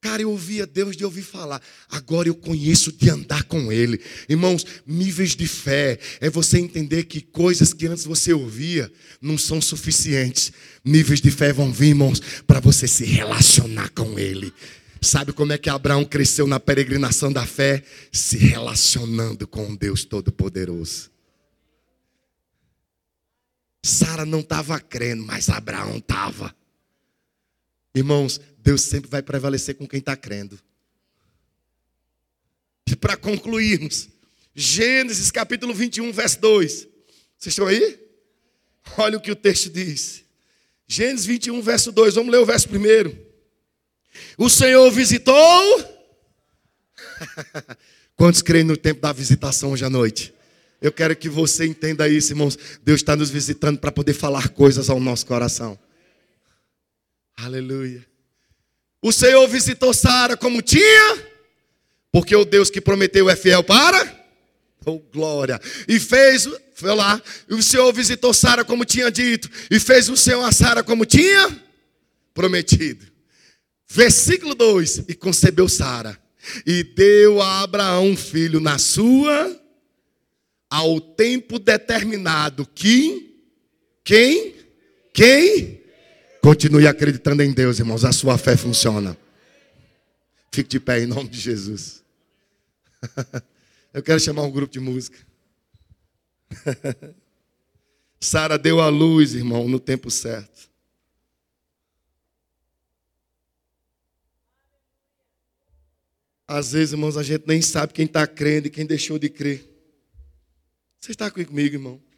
Cara, 0.00 0.22
eu 0.22 0.30
ouvia 0.30 0.66
Deus 0.66 0.96
de 0.96 1.04
ouvir 1.04 1.22
falar. 1.22 1.60
Agora 1.90 2.26
eu 2.26 2.34
conheço 2.34 2.90
de 2.90 3.10
andar 3.10 3.44
com 3.44 3.70
Ele. 3.70 4.00
Irmãos, 4.28 4.64
níveis 4.86 5.36
de 5.36 5.46
fé 5.46 5.98
é 6.20 6.30
você 6.30 6.58
entender 6.58 7.04
que 7.04 7.20
coisas 7.20 7.74
que 7.74 7.86
antes 7.86 8.04
você 8.04 8.32
ouvia 8.32 8.90
não 9.20 9.36
são 9.36 9.60
suficientes. 9.60 10.52
Níveis 10.82 11.20
de 11.20 11.30
fé 11.30 11.52
vão 11.52 11.70
vir, 11.70 11.88
irmãos, 11.88 12.18
para 12.46 12.60
você 12.60 12.88
se 12.88 13.04
relacionar 13.04 13.90
com 13.90 14.18
Ele. 14.18 14.54
Sabe 15.02 15.34
como 15.34 15.52
é 15.52 15.58
que 15.58 15.68
Abraão 15.68 16.04
cresceu 16.04 16.46
na 16.46 16.58
peregrinação 16.58 17.30
da 17.30 17.44
fé? 17.44 17.82
Se 18.10 18.38
relacionando 18.38 19.46
com 19.46 19.74
Deus 19.76 20.04
Todo-Poderoso. 20.04 21.10
Sara 23.84 24.24
não 24.24 24.40
estava 24.40 24.78
crendo, 24.80 25.24
mas 25.24 25.50
Abraão 25.50 25.98
estava. 25.98 26.54
Irmãos, 27.94 28.40
Deus 28.58 28.82
sempre 28.82 29.10
vai 29.10 29.22
prevalecer 29.22 29.74
com 29.74 29.86
quem 29.86 29.98
está 29.98 30.16
crendo. 30.16 30.58
E 32.86 32.96
para 32.96 33.16
concluirmos, 33.16 34.08
Gênesis 34.54 35.30
capítulo 35.30 35.72
21, 35.72 36.12
verso 36.12 36.40
2. 36.40 36.72
Vocês 37.38 37.52
estão 37.52 37.66
aí? 37.66 37.98
Olha 38.98 39.16
o 39.16 39.20
que 39.20 39.30
o 39.30 39.36
texto 39.36 39.70
diz. 39.70 40.24
Gênesis 40.86 41.26
21, 41.26 41.62
verso 41.62 41.92
2. 41.92 42.14
Vamos 42.14 42.32
ler 42.32 42.38
o 42.38 42.46
verso 42.46 42.68
primeiro. 42.68 43.16
O 44.36 44.50
Senhor 44.50 44.90
visitou. 44.90 46.00
Quantos 48.16 48.42
creem 48.42 48.64
no 48.64 48.76
tempo 48.76 49.00
da 49.00 49.12
visitação 49.12 49.72
hoje 49.72 49.84
à 49.84 49.90
noite? 49.90 50.34
Eu 50.82 50.92
quero 50.92 51.14
que 51.14 51.28
você 51.28 51.66
entenda 51.66 52.08
isso, 52.08 52.32
irmãos. 52.32 52.58
Deus 52.82 53.00
está 53.00 53.14
nos 53.14 53.30
visitando 53.30 53.78
para 53.78 53.92
poder 53.92 54.14
falar 54.14 54.48
coisas 54.48 54.90
ao 54.90 54.98
nosso 54.98 55.26
coração. 55.26 55.78
Aleluia. 57.42 58.06
O 59.00 59.10
Senhor 59.10 59.48
visitou 59.48 59.94
Sara 59.94 60.36
como 60.36 60.60
tinha, 60.60 61.26
porque 62.12 62.36
o 62.36 62.44
Deus 62.44 62.68
que 62.68 62.82
prometeu 62.82 63.30
é 63.30 63.36
fiel 63.36 63.64
para. 63.64 64.18
Oh, 64.84 64.98
glória. 64.98 65.58
E 65.88 65.98
fez, 65.98 66.46
foi 66.74 66.94
lá, 66.94 67.20
e 67.48 67.54
o 67.54 67.62
Senhor 67.62 67.90
visitou 67.94 68.34
Sara 68.34 68.62
como 68.62 68.84
tinha 68.84 69.10
dito, 69.10 69.48
e 69.70 69.80
fez 69.80 70.10
o 70.10 70.16
Senhor 70.16 70.44
a 70.44 70.52
Sara 70.52 70.82
como 70.82 71.06
tinha 71.06 71.64
prometido. 72.34 73.06
Versículo 73.88 74.54
2: 74.54 75.04
E 75.08 75.14
concebeu 75.14 75.66
Sara, 75.66 76.20
e 76.66 76.82
deu 76.82 77.40
a 77.40 77.62
Abraão 77.62 78.14
filho 78.18 78.60
na 78.60 78.76
sua, 78.76 79.58
ao 80.68 81.00
tempo 81.00 81.58
determinado. 81.58 82.66
Que, 82.66 83.34
quem? 84.04 84.54
Quem? 85.14 85.79
Continue 86.42 86.86
acreditando 86.86 87.42
em 87.42 87.52
Deus, 87.52 87.78
irmãos. 87.78 88.04
A 88.04 88.12
sua 88.12 88.38
fé 88.38 88.56
funciona. 88.56 89.16
Fique 90.52 90.70
de 90.70 90.80
pé 90.80 91.00
em 91.00 91.06
nome 91.06 91.28
de 91.28 91.38
Jesus. 91.38 92.02
Eu 93.92 94.02
quero 94.02 94.20
chamar 94.20 94.42
um 94.42 94.50
grupo 94.50 94.72
de 94.72 94.80
música. 94.80 95.18
Sara 98.20 98.58
deu 98.58 98.80
a 98.80 98.88
luz, 98.88 99.34
irmão, 99.34 99.68
no 99.68 99.80
tempo 99.80 100.10
certo. 100.10 100.70
Às 106.46 106.72
vezes, 106.72 106.92
irmãos, 106.92 107.16
a 107.16 107.22
gente 107.22 107.44
nem 107.46 107.62
sabe 107.62 107.92
quem 107.92 108.06
está 108.06 108.26
crendo 108.26 108.66
e 108.66 108.70
quem 108.70 108.84
deixou 108.84 109.18
de 109.18 109.28
crer. 109.28 109.68
Você 110.98 111.12
está 111.12 111.30
comigo, 111.30 111.76
irmão? 111.76 112.09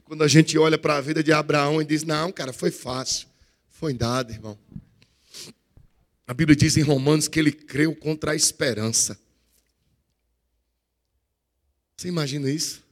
E 0.00 0.02
quando 0.02 0.24
a 0.24 0.28
gente 0.28 0.56
olha 0.56 0.78
para 0.78 0.96
a 0.96 1.00
vida 1.02 1.22
de 1.22 1.30
Abraão 1.30 1.82
e 1.82 1.84
diz: 1.84 2.04
Não, 2.04 2.32
cara, 2.32 2.54
foi 2.54 2.70
fácil. 2.70 3.28
Foi 3.68 3.92
dado, 3.92 4.32
irmão. 4.32 4.58
A 6.26 6.32
Bíblia 6.32 6.56
diz 6.56 6.78
em 6.78 6.80
Romanos 6.80 7.28
que 7.28 7.38
ele 7.38 7.52
creu 7.52 7.94
contra 7.94 8.30
a 8.30 8.34
esperança. 8.34 9.20
Você 11.94 12.08
imagina 12.08 12.50
isso? 12.50 12.82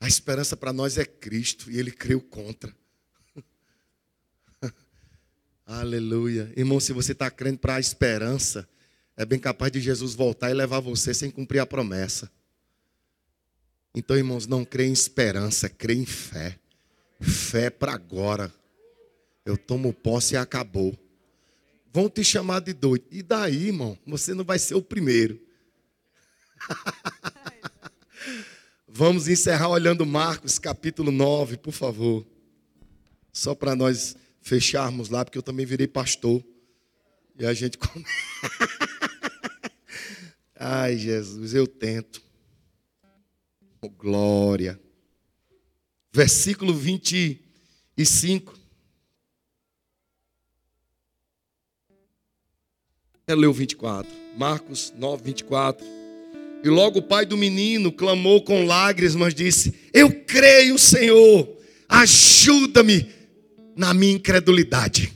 A 0.00 0.08
esperança 0.08 0.56
para 0.56 0.72
nós 0.72 0.96
é 0.96 1.04
Cristo 1.04 1.70
e 1.70 1.78
ele 1.78 1.90
creu 1.90 2.22
contra. 2.22 2.74
Aleluia. 5.66 6.50
Irmão, 6.56 6.80
se 6.80 6.94
você 6.94 7.12
está 7.12 7.30
crendo 7.30 7.58
para 7.58 7.74
a 7.74 7.80
esperança, 7.80 8.66
é 9.14 9.26
bem 9.26 9.38
capaz 9.38 9.70
de 9.70 9.78
Jesus 9.78 10.14
voltar 10.14 10.50
e 10.50 10.54
levar 10.54 10.80
você 10.80 11.12
sem 11.12 11.30
cumprir 11.30 11.58
a 11.58 11.66
promessa. 11.66 12.32
Então, 13.94 14.16
irmãos, 14.16 14.46
não 14.46 14.64
crê 14.64 14.86
em 14.86 14.92
esperança, 14.92 15.68
crê 15.68 15.94
em 15.94 16.06
fé. 16.06 16.58
Fé 17.20 17.68
para 17.68 17.92
agora. 17.92 18.52
Eu 19.44 19.58
tomo 19.58 19.92
posse 19.92 20.34
e 20.34 20.36
acabou. 20.36 20.96
Vão 21.92 22.08
te 22.08 22.24
chamar 22.24 22.60
de 22.60 22.72
doido. 22.72 23.04
E 23.10 23.22
daí, 23.22 23.66
irmão? 23.66 23.98
Você 24.06 24.32
não 24.32 24.44
vai 24.44 24.58
ser 24.58 24.74
o 24.74 24.82
primeiro. 24.82 25.38
Vamos 28.88 29.28
encerrar 29.28 29.68
olhando 29.68 30.06
Marcos 30.06 30.58
capítulo 30.58 31.10
9, 31.10 31.58
por 31.58 31.72
favor. 31.72 32.26
Só 33.32 33.54
para 33.54 33.74
nós 33.74 34.16
fecharmos 34.40 35.08
lá, 35.08 35.24
porque 35.24 35.36
eu 35.36 35.42
também 35.42 35.66
virei 35.66 35.86
pastor. 35.86 36.42
E 37.38 37.44
a 37.44 37.52
gente. 37.52 37.78
Ai, 40.56 40.96
Jesus, 40.96 41.54
eu 41.54 41.66
tento. 41.66 42.22
Oh, 43.84 43.90
glória. 43.90 44.80
Versículo 46.12 46.72
25. 46.72 48.56
Quero 53.26 53.40
ler 53.40 53.48
o 53.48 53.52
24. 53.52 54.08
Marcos 54.38 54.92
9, 54.96 55.24
24. 55.24 55.84
E 56.62 56.68
logo 56.68 57.00
o 57.00 57.02
pai 57.02 57.26
do 57.26 57.36
menino 57.36 57.90
clamou 57.90 58.44
com 58.44 58.64
lágrimas, 58.64 59.16
mas 59.16 59.34
disse: 59.34 59.74
Eu 59.92 60.12
creio, 60.26 60.78
Senhor, 60.78 61.48
ajuda-me 61.88 63.12
na 63.74 63.92
minha 63.92 64.12
incredulidade. 64.12 65.12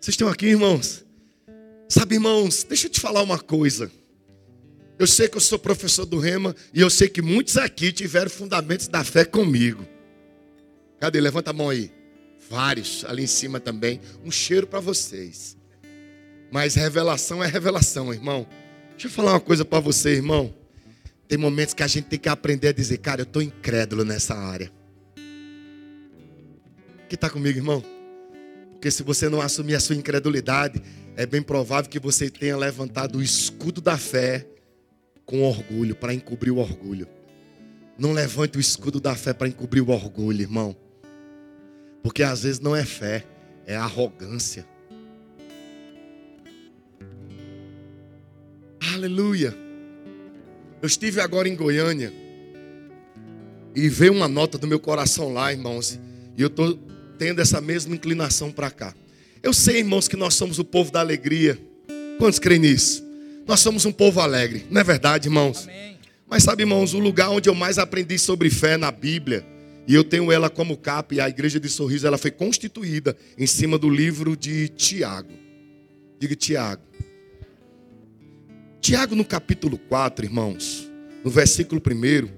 Vocês 0.00 0.14
estão 0.14 0.26
aqui, 0.26 0.46
irmãos? 0.46 1.04
Sabe, 1.88 2.16
irmãos, 2.16 2.64
deixa 2.64 2.88
eu 2.88 2.90
te 2.90 2.98
falar 2.98 3.22
uma 3.22 3.38
coisa. 3.38 3.88
Eu 5.00 5.06
sei 5.06 5.28
que 5.28 5.38
eu 5.38 5.40
sou 5.40 5.58
professor 5.58 6.04
do 6.04 6.18
Rema 6.18 6.54
e 6.74 6.80
eu 6.82 6.90
sei 6.90 7.08
que 7.08 7.22
muitos 7.22 7.56
aqui 7.56 7.90
tiveram 7.90 8.28
fundamentos 8.28 8.86
da 8.86 9.02
fé 9.02 9.24
comigo. 9.24 9.88
Cadê? 11.00 11.18
Levanta 11.18 11.48
a 11.48 11.54
mão 11.54 11.70
aí. 11.70 11.90
Vários 12.50 13.02
ali 13.06 13.22
em 13.22 13.26
cima 13.26 13.58
também. 13.58 13.98
Um 14.22 14.30
cheiro 14.30 14.66
para 14.66 14.78
vocês. 14.78 15.56
Mas 16.52 16.74
revelação 16.74 17.42
é 17.42 17.46
revelação, 17.46 18.12
irmão. 18.12 18.46
Deixa 18.90 19.06
eu 19.06 19.10
falar 19.10 19.32
uma 19.32 19.40
coisa 19.40 19.64
para 19.64 19.80
você, 19.80 20.10
irmão. 20.10 20.54
Tem 21.26 21.38
momentos 21.38 21.72
que 21.72 21.82
a 21.82 21.86
gente 21.86 22.04
tem 22.04 22.18
que 22.18 22.28
aprender 22.28 22.68
a 22.68 22.72
dizer, 22.72 22.98
cara, 22.98 23.22
eu 23.22 23.24
estou 23.24 23.40
incrédulo 23.40 24.04
nessa 24.04 24.34
área. 24.34 24.70
Que 27.08 27.14
está 27.14 27.30
comigo, 27.30 27.58
irmão? 27.58 27.82
Porque 28.72 28.90
se 28.90 29.02
você 29.02 29.30
não 29.30 29.40
assumir 29.40 29.76
a 29.76 29.80
sua 29.80 29.96
incredulidade, 29.96 30.82
é 31.16 31.24
bem 31.24 31.40
provável 31.40 31.88
que 31.90 31.98
você 31.98 32.28
tenha 32.28 32.54
levantado 32.54 33.16
o 33.16 33.22
escudo 33.22 33.80
da 33.80 33.96
fé 33.96 34.46
com 35.30 35.42
orgulho, 35.42 35.94
para 35.94 36.12
encobrir 36.12 36.50
o 36.50 36.56
orgulho. 36.56 37.06
Não 37.96 38.10
levante 38.12 38.58
o 38.58 38.60
escudo 38.60 39.00
da 39.00 39.14
fé 39.14 39.32
para 39.32 39.46
encobrir 39.46 39.80
o 39.80 39.90
orgulho, 39.90 40.40
irmão. 40.40 40.74
Porque 42.02 42.24
às 42.24 42.42
vezes 42.42 42.58
não 42.58 42.74
é 42.74 42.84
fé, 42.84 43.24
é 43.64 43.76
arrogância. 43.76 44.66
Aleluia. 48.92 49.56
Eu 50.82 50.88
estive 50.88 51.20
agora 51.20 51.48
em 51.48 51.54
Goiânia 51.54 52.12
e 53.72 53.88
veio 53.88 54.12
uma 54.12 54.26
nota 54.26 54.58
do 54.58 54.66
meu 54.66 54.80
coração 54.80 55.32
lá, 55.32 55.52
irmãos, 55.52 55.96
e 56.36 56.42
eu 56.42 56.48
estou 56.48 56.76
tendo 57.18 57.40
essa 57.40 57.60
mesma 57.60 57.94
inclinação 57.94 58.50
para 58.50 58.68
cá. 58.68 58.92
Eu 59.40 59.52
sei, 59.52 59.78
irmãos, 59.78 60.08
que 60.08 60.16
nós 60.16 60.34
somos 60.34 60.58
o 60.58 60.64
povo 60.64 60.90
da 60.90 60.98
alegria. 60.98 61.56
Quantos 62.18 62.40
creem 62.40 62.62
nisso? 62.62 63.09
Nós 63.46 63.60
somos 63.60 63.84
um 63.84 63.92
povo 63.92 64.20
alegre, 64.20 64.66
não 64.70 64.80
é 64.80 64.84
verdade, 64.84 65.28
irmãos? 65.28 65.64
Amém. 65.64 65.98
Mas 66.28 66.44
sabe, 66.44 66.62
irmãos, 66.62 66.94
o 66.94 66.98
lugar 66.98 67.30
onde 67.30 67.48
eu 67.48 67.54
mais 67.54 67.78
aprendi 67.78 68.16
sobre 68.18 68.48
fé 68.50 68.76
na 68.76 68.90
Bíblia 68.92 69.44
e 69.90 69.94
eu 69.94 70.04
tenho 70.04 70.30
ela 70.30 70.48
como 70.48 70.76
capa, 70.76 71.16
e 71.16 71.20
a 71.20 71.28
igreja 71.28 71.58
de 71.58 71.68
sorriso 71.68 72.06
ela 72.06 72.16
foi 72.16 72.30
constituída 72.30 73.16
em 73.36 73.44
cima 73.44 73.76
do 73.76 73.90
livro 73.90 74.36
de 74.36 74.68
Tiago. 74.68 75.32
Diga 76.16 76.36
Tiago. 76.36 76.82
Tiago, 78.80 79.16
no 79.16 79.24
capítulo 79.24 79.76
4, 79.76 80.24
irmãos, 80.24 80.88
no 81.24 81.30
versículo 81.30 81.82
1, 81.84 82.28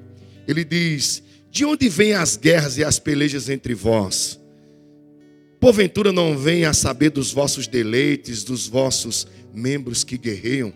ele 0.49 0.65
diz: 0.65 1.23
De 1.51 1.67
onde 1.67 1.91
vêm 1.91 2.15
as 2.15 2.39
guerras 2.39 2.79
e 2.79 2.85
as 2.85 2.99
pelejas 2.99 3.51
entre 3.51 3.75
vós? 3.75 4.41
Porventura 5.61 6.11
não 6.11 6.39
vem 6.39 6.65
a 6.65 6.73
saber 6.73 7.11
dos 7.11 7.33
vossos 7.33 7.67
deleites, 7.67 8.43
dos 8.45 8.67
vossos 8.67 9.27
membros 9.53 10.03
que 10.03 10.17
guerreiam? 10.17 10.73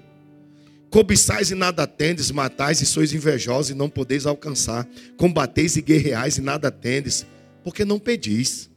Cobiçais 0.91 1.51
e 1.51 1.55
nada 1.55 1.87
tendes, 1.87 2.31
matais 2.31 2.81
e 2.81 2.87
sois 2.87 3.13
invejosos 3.13 3.71
e 3.71 3.75
não 3.75 3.89
podeis 3.89 4.27
alcançar. 4.27 4.89
Combateis 5.17 5.77
e 5.77 5.83
guerreais 5.83 6.39
e 6.39 6.41
nada 6.41 6.71
tendes, 6.71 7.27
porque 7.65 7.85
não 7.85 7.99
pedis. 7.99 8.71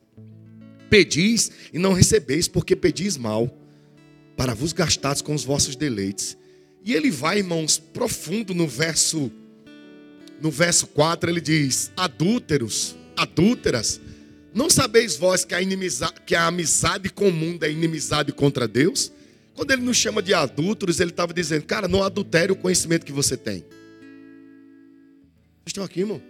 Pedis 0.89 1.51
e 1.71 1.77
não 1.77 1.93
recebeis, 1.93 2.47
porque 2.47 2.75
pedis 2.75 3.15
mal, 3.15 3.55
para 4.35 4.53
vos 4.53 4.73
gastares 4.73 5.21
com 5.21 5.35
os 5.35 5.43
vossos 5.43 5.75
deleites. 5.75 6.35
E 6.83 6.93
ele 6.93 7.11
vai, 7.11 7.39
irmãos, 7.39 7.77
profundo 7.77 8.53
no 8.53 8.67
verso 8.67 9.31
no 10.41 10.49
verso 10.49 10.87
4, 10.87 11.29
ele 11.29 11.41
diz: 11.41 11.91
Adúlteros, 11.95 12.95
adúlteras, 13.15 13.99
não 14.53 14.69
sabeis 14.69 15.15
vós 15.15 15.43
que 15.43 15.53
a, 15.53 15.61
inimizade, 15.61 16.13
que 16.25 16.33
a 16.33 16.47
amizade 16.47 17.09
comum 17.09 17.57
é 17.61 17.69
inimizade 17.69 18.31
contra 18.31 18.67
Deus? 18.67 19.11
Quando 19.59 19.71
ele 19.71 19.81
nos 19.81 19.97
chama 19.97 20.23
de 20.23 20.33
adúlteros, 20.33 21.01
ele 21.01 21.09
estava 21.09 21.33
dizendo, 21.33 21.65
cara, 21.65 21.85
não 21.85 22.01
adultere 22.01 22.49
o 22.49 22.55
conhecimento 22.55 23.05
que 23.05 23.11
você 23.11 23.35
tem. 23.35 23.57
Vocês 23.57 23.67
estão 25.67 25.83
aqui, 25.83 25.99
irmão? 25.99 26.21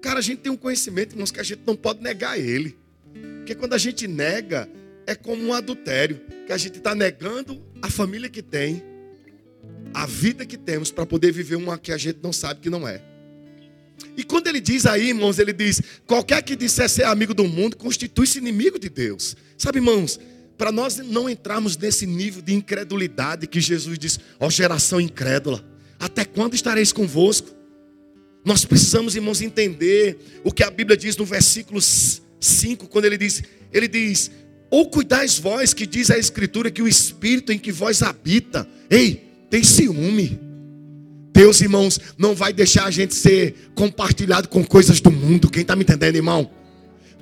Cara, 0.00 0.20
a 0.20 0.22
gente 0.22 0.38
tem 0.38 0.50
um 0.50 0.56
conhecimento, 0.56 1.12
irmãos, 1.12 1.30
que 1.30 1.38
a 1.38 1.42
gente 1.42 1.60
não 1.66 1.76
pode 1.76 2.02
negar 2.02 2.40
ele. 2.40 2.78
Porque 3.12 3.54
quando 3.54 3.74
a 3.74 3.78
gente 3.78 4.08
nega, 4.08 4.66
é 5.06 5.14
como 5.14 5.42
um 5.42 5.52
adultério. 5.52 6.18
Que 6.46 6.52
a 6.54 6.56
gente 6.56 6.78
está 6.78 6.94
negando 6.94 7.62
a 7.82 7.90
família 7.90 8.30
que 8.30 8.40
tem, 8.40 8.82
a 9.92 10.06
vida 10.06 10.46
que 10.46 10.56
temos, 10.56 10.90
para 10.90 11.04
poder 11.04 11.32
viver 11.32 11.56
uma 11.56 11.76
que 11.76 11.92
a 11.92 11.98
gente 11.98 12.20
não 12.22 12.32
sabe 12.32 12.60
que 12.60 12.70
não 12.70 12.88
é. 12.88 13.02
E 14.16 14.24
quando 14.24 14.46
ele 14.46 14.62
diz 14.62 14.86
aí, 14.86 15.08
irmãos, 15.08 15.38
ele 15.38 15.52
diz: 15.52 15.82
qualquer 16.06 16.42
que 16.42 16.56
disser 16.56 16.88
ser 16.88 17.04
amigo 17.04 17.34
do 17.34 17.44
mundo 17.44 17.76
constitui-se 17.76 18.38
inimigo 18.38 18.78
de 18.78 18.88
Deus. 18.88 19.36
Sabe, 19.58 19.76
irmãos, 19.76 20.18
para 20.60 20.70
nós 20.70 20.98
não 20.98 21.26
entrarmos 21.26 21.74
nesse 21.74 22.06
nível 22.06 22.42
de 22.42 22.52
incredulidade 22.52 23.46
que 23.46 23.62
Jesus 23.62 23.98
diz, 23.98 24.20
ó 24.38 24.46
oh, 24.46 24.50
geração 24.50 25.00
incrédula, 25.00 25.64
até 25.98 26.22
quando 26.22 26.52
estareis 26.52 26.92
convosco? 26.92 27.48
Nós 28.44 28.66
precisamos, 28.66 29.16
irmãos, 29.16 29.40
entender 29.40 30.18
o 30.44 30.52
que 30.52 30.62
a 30.62 30.70
Bíblia 30.70 30.98
diz 30.98 31.16
no 31.16 31.24
versículo 31.24 31.80
5, 31.80 32.88
quando 32.88 33.06
ele 33.06 33.16
diz, 33.16 33.42
ele 33.72 33.88
diz, 33.88 34.30
ou 34.70 34.90
cuidais 34.90 35.38
vós, 35.38 35.72
que 35.72 35.86
diz 35.86 36.10
a 36.10 36.18
Escritura 36.18 36.70
que 36.70 36.82
o 36.82 36.88
Espírito 36.88 37.52
em 37.52 37.58
que 37.58 37.72
vós 37.72 38.02
habita, 38.02 38.68
ei, 38.90 39.30
tem 39.48 39.64
ciúme. 39.64 40.38
Deus, 41.32 41.62
irmãos, 41.62 41.98
não 42.18 42.34
vai 42.34 42.52
deixar 42.52 42.84
a 42.84 42.90
gente 42.90 43.14
ser 43.14 43.54
compartilhado 43.74 44.46
com 44.46 44.62
coisas 44.62 45.00
do 45.00 45.10
mundo. 45.10 45.50
Quem 45.50 45.62
está 45.62 45.74
me 45.74 45.84
entendendo, 45.84 46.16
irmão? 46.16 46.50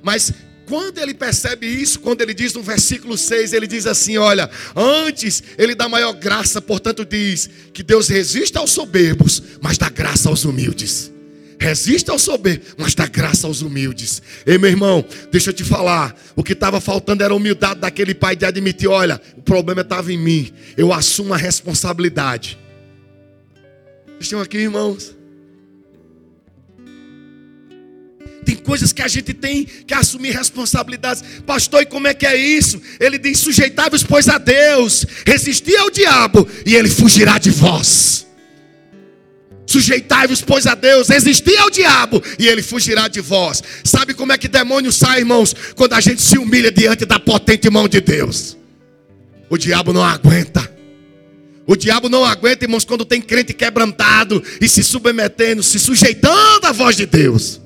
Mas 0.03 0.33
quando 0.69 0.99
ele 0.99 1.15
percebe 1.15 1.65
isso, 1.65 1.99
quando 1.99 2.21
ele 2.21 2.33
diz 2.33 2.53
no 2.53 2.61
versículo 2.61 3.17
6, 3.17 3.53
ele 3.53 3.65
diz 3.65 3.87
assim: 3.87 4.19
Olha, 4.19 4.47
antes 4.75 5.41
ele 5.57 5.73
dá 5.73 5.89
maior 5.89 6.13
graça, 6.13 6.61
portanto, 6.61 7.03
diz 7.03 7.49
que 7.73 7.81
Deus 7.81 8.07
resiste 8.07 8.55
aos 8.55 8.69
soberbos, 8.69 9.41
mas 9.59 9.79
dá 9.79 9.89
graça 9.89 10.29
aos 10.29 10.45
humildes. 10.45 11.11
Resiste 11.59 12.09
ao 12.09 12.17
soberbo, 12.19 12.63
mas 12.77 12.95
dá 12.95 13.05
graça 13.05 13.45
aos 13.45 13.61
humildes. 13.61 14.21
Ei, 14.45 14.57
meu 14.57 14.69
irmão, 14.69 15.03
deixa 15.29 15.49
eu 15.49 15.53
te 15.53 15.63
falar. 15.63 16.15
O 16.35 16.43
que 16.43 16.53
estava 16.53 16.79
faltando 16.79 17.21
era 17.21 17.33
a 17.33 17.35
humildade 17.35 17.81
daquele 17.81 18.13
pai 18.13 18.35
de 18.35 18.45
admitir: 18.45 18.87
olha, 18.87 19.19
o 19.35 19.41
problema 19.41 19.81
estava 19.81 20.13
em 20.13 20.17
mim. 20.17 20.53
Eu 20.77 20.93
assumo 20.93 21.33
a 21.33 21.37
responsabilidade. 21.37 22.57
Estão 24.19 24.39
aqui, 24.39 24.59
irmãos? 24.59 25.18
Tem 28.49 28.55
coisas 28.55 28.91
que 28.91 29.03
a 29.03 29.07
gente 29.07 29.31
tem 29.31 29.63
que 29.63 29.93
assumir 29.93 30.31
responsabilidades. 30.31 31.23
Pastor, 31.45 31.83
e 31.83 31.85
como 31.85 32.07
é 32.07 32.15
que 32.15 32.25
é 32.25 32.35
isso? 32.35 32.81
Ele 32.99 33.19
diz: 33.19 33.37
sujeitai-vos, 33.37 34.01
pois, 34.01 34.27
a 34.27 34.39
Deus, 34.39 35.05
resisti 35.23 35.77
ao 35.77 35.91
diabo, 35.91 36.47
e 36.65 36.75
ele 36.75 36.89
fugirá 36.89 37.37
de 37.37 37.51
vós. 37.51 38.25
Sujeitai-vos, 39.67 40.41
pois, 40.41 40.65
a 40.65 40.73
Deus, 40.73 41.09
resisti 41.09 41.55
ao 41.57 41.69
diabo, 41.69 42.23
e 42.39 42.47
ele 42.47 42.63
fugirá 42.63 43.07
de 43.07 43.21
vós. 43.21 43.61
Sabe 43.83 44.15
como 44.15 44.33
é 44.33 44.37
que 44.37 44.47
demônio 44.47 44.91
sai, 44.91 45.19
irmãos? 45.19 45.55
Quando 45.75 45.93
a 45.93 46.01
gente 46.01 46.19
se 46.19 46.39
humilha 46.39 46.71
diante 46.71 47.05
da 47.05 47.19
potente 47.19 47.69
mão 47.69 47.87
de 47.87 48.01
Deus. 48.01 48.57
O 49.47 49.59
diabo 49.59 49.93
não 49.93 50.03
aguenta. 50.03 50.67
O 51.67 51.75
diabo 51.75 52.09
não 52.09 52.25
aguenta, 52.25 52.65
irmãos, 52.65 52.83
quando 52.83 53.05
tem 53.05 53.21
crente 53.21 53.53
quebrantado 53.53 54.41
e 54.59 54.67
se 54.67 54.83
submetendo, 54.83 55.61
se 55.61 55.77
sujeitando 55.77 56.65
à 56.65 56.71
voz 56.71 56.95
de 56.95 57.05
Deus. 57.05 57.61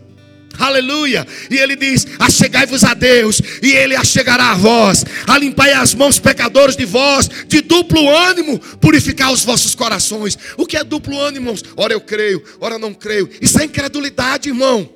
Aleluia. 0.58 1.26
E 1.50 1.56
ele 1.58 1.76
diz: 1.76 2.08
Achegai-vos 2.20 2.84
a 2.84 2.94
Deus, 2.94 3.42
e 3.62 3.72
ele 3.72 3.96
achegará 3.96 4.52
a 4.52 4.56
vós. 4.56 5.06
Alimpai 5.28 5.74
as 5.74 5.94
mãos, 5.94 6.20
pecadores 6.20 6.76
de 6.76 6.86
vós, 6.86 7.30
de 7.48 7.62
duplo 7.62 8.10
ânimo, 8.10 8.60
purificar 8.80 9.32
os 9.32 9.44
vossos 9.44 9.76
corações. 9.76 10.38
O 10.58 10.66
que 10.66 10.78
é 10.78 10.84
duplo 10.84 11.20
ânimo, 11.20 11.48
irmãos? 11.48 11.64
Ora 11.76 11.94
eu 11.94 12.02
creio, 12.02 12.44
ora 12.60 12.78
não 12.78 12.94
creio. 12.94 13.30
Isso 13.42 13.60
é 13.60 13.66
incredulidade, 13.66 14.50
irmão. 14.50 14.90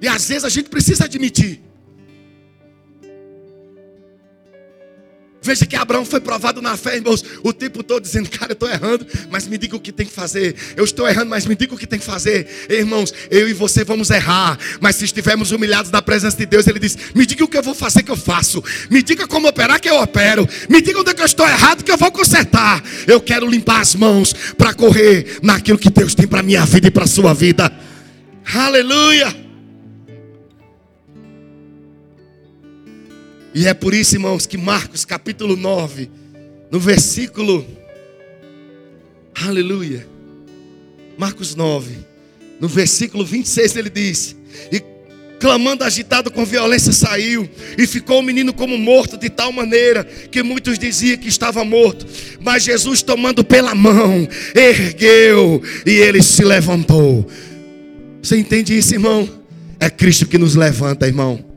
E 0.00 0.08
às 0.08 0.26
vezes 0.28 0.44
a 0.44 0.48
gente 0.48 0.68
precisa 0.68 1.04
admitir. 1.04 1.69
Veja 5.42 5.64
que 5.64 5.74
Abraão 5.74 6.04
foi 6.04 6.20
provado 6.20 6.60
na 6.60 6.76
fé, 6.76 6.96
irmãos, 6.96 7.24
o 7.42 7.52
tempo 7.52 7.82
todo 7.82 8.02
dizendo: 8.02 8.28
Cara, 8.28 8.52
eu 8.52 8.54
estou 8.54 8.68
errando, 8.68 9.06
mas 9.30 9.46
me 9.46 9.56
diga 9.56 9.74
o 9.74 9.80
que 9.80 9.90
tem 9.90 10.04
que 10.04 10.12
fazer. 10.12 10.54
Eu 10.76 10.84
estou 10.84 11.08
errando, 11.08 11.30
mas 11.30 11.46
me 11.46 11.56
diga 11.56 11.74
o 11.74 11.78
que 11.78 11.86
tem 11.86 11.98
que 11.98 12.04
fazer. 12.04 12.46
Irmãos, 12.68 13.12
eu 13.30 13.48
e 13.48 13.54
você 13.54 13.82
vamos 13.82 14.10
errar, 14.10 14.58
mas 14.80 14.96
se 14.96 15.06
estivermos 15.06 15.50
humilhados 15.50 15.90
na 15.90 16.02
presença 16.02 16.36
de 16.36 16.44
Deus, 16.44 16.66
Ele 16.66 16.78
diz: 16.78 16.96
Me 17.14 17.24
diga 17.24 17.42
o 17.42 17.48
que 17.48 17.56
eu 17.56 17.62
vou 17.62 17.74
fazer 17.74 18.02
que 18.02 18.10
eu 18.10 18.16
faço. 18.16 18.62
Me 18.90 19.02
diga 19.02 19.26
como 19.26 19.48
operar 19.48 19.80
que 19.80 19.88
eu 19.88 19.98
opero. 20.00 20.46
Me 20.68 20.82
diga 20.82 21.00
onde 21.00 21.10
é 21.10 21.14
que 21.14 21.22
eu 21.22 21.26
estou 21.26 21.48
errado 21.48 21.82
que 21.82 21.90
eu 21.90 21.96
vou 21.96 22.12
consertar. 22.12 22.82
Eu 23.06 23.20
quero 23.20 23.48
limpar 23.48 23.80
as 23.80 23.94
mãos 23.94 24.34
para 24.58 24.74
correr 24.74 25.38
naquilo 25.42 25.78
que 25.78 25.88
Deus 25.88 26.14
tem 26.14 26.26
para 26.26 26.42
minha 26.42 26.66
vida 26.66 26.88
e 26.88 26.90
para 26.90 27.06
sua 27.06 27.32
vida. 27.32 27.72
Aleluia. 28.52 29.49
E 33.54 33.66
é 33.66 33.74
por 33.74 33.92
isso, 33.92 34.14
irmãos, 34.14 34.46
que 34.46 34.56
Marcos 34.56 35.04
capítulo 35.04 35.56
9, 35.56 36.08
no 36.70 36.78
versículo. 36.78 37.66
Aleluia. 39.34 40.06
Marcos 41.18 41.54
9, 41.54 41.96
no 42.60 42.68
versículo 42.68 43.24
26, 43.24 43.76
ele 43.76 43.90
diz: 43.90 44.36
E 44.72 44.80
clamando 45.40 45.82
agitado 45.82 46.30
com 46.30 46.44
violência 46.44 46.92
saiu, 46.92 47.48
e 47.76 47.86
ficou 47.86 48.20
o 48.20 48.22
menino 48.22 48.52
como 48.52 48.78
morto, 48.78 49.16
de 49.16 49.28
tal 49.28 49.50
maneira 49.50 50.04
que 50.04 50.42
muitos 50.42 50.78
diziam 50.78 51.16
que 51.16 51.28
estava 51.28 51.64
morto. 51.64 52.06
Mas 52.40 52.62
Jesus, 52.62 53.02
tomando 53.02 53.42
pela 53.42 53.74
mão, 53.74 54.28
ergueu 54.54 55.60
e 55.84 55.90
ele 55.90 56.22
se 56.22 56.44
levantou. 56.44 57.26
Você 58.22 58.36
entende 58.36 58.76
isso, 58.76 58.94
irmão? 58.94 59.28
É 59.80 59.90
Cristo 59.90 60.26
que 60.26 60.38
nos 60.38 60.54
levanta, 60.54 61.06
irmão. 61.06 61.49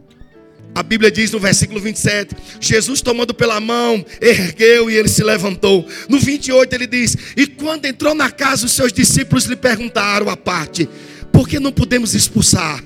A 0.75 0.81
Bíblia 0.81 1.11
diz 1.11 1.31
no 1.31 1.39
versículo 1.39 1.79
27: 1.79 2.35
Jesus 2.59 3.01
tomando 3.01 3.33
pela 3.33 3.59
mão, 3.59 4.03
ergueu 4.19 4.89
e 4.89 4.95
ele 4.95 5.07
se 5.07 5.23
levantou. 5.23 5.87
No 6.09 6.19
28 6.19 6.73
ele 6.73 6.87
diz: 6.87 7.15
E 7.37 7.45
quando 7.45 7.85
entrou 7.85 8.15
na 8.15 8.31
casa, 8.31 8.65
os 8.65 8.71
seus 8.71 8.91
discípulos 8.91 9.45
lhe 9.45 9.55
perguntaram 9.55 10.29
à 10.29 10.37
parte: 10.37 10.89
Por 11.31 11.47
que 11.47 11.59
não 11.59 11.71
podemos 11.71 12.15
expulsar? 12.15 12.83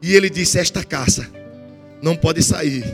E 0.00 0.14
ele 0.14 0.30
disse: 0.30 0.58
Esta 0.58 0.84
casa 0.84 1.28
não 2.00 2.14
pode 2.14 2.42
sair 2.42 2.84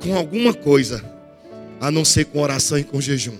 com 0.00 0.14
alguma 0.14 0.52
coisa, 0.52 1.02
a 1.80 1.90
não 1.90 2.04
ser 2.04 2.26
com 2.26 2.40
oração 2.40 2.78
e 2.78 2.84
com 2.84 3.00
jejum. 3.00 3.38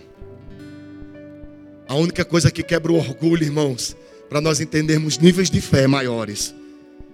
A 1.86 1.94
única 1.94 2.24
coisa 2.24 2.50
que 2.50 2.62
quebra 2.62 2.90
o 2.90 2.96
orgulho, 2.96 3.42
irmãos, 3.42 3.96
para 4.30 4.40
nós 4.40 4.60
entendermos 4.60 5.18
níveis 5.18 5.50
de 5.50 5.60
fé 5.60 5.86
maiores 5.86 6.54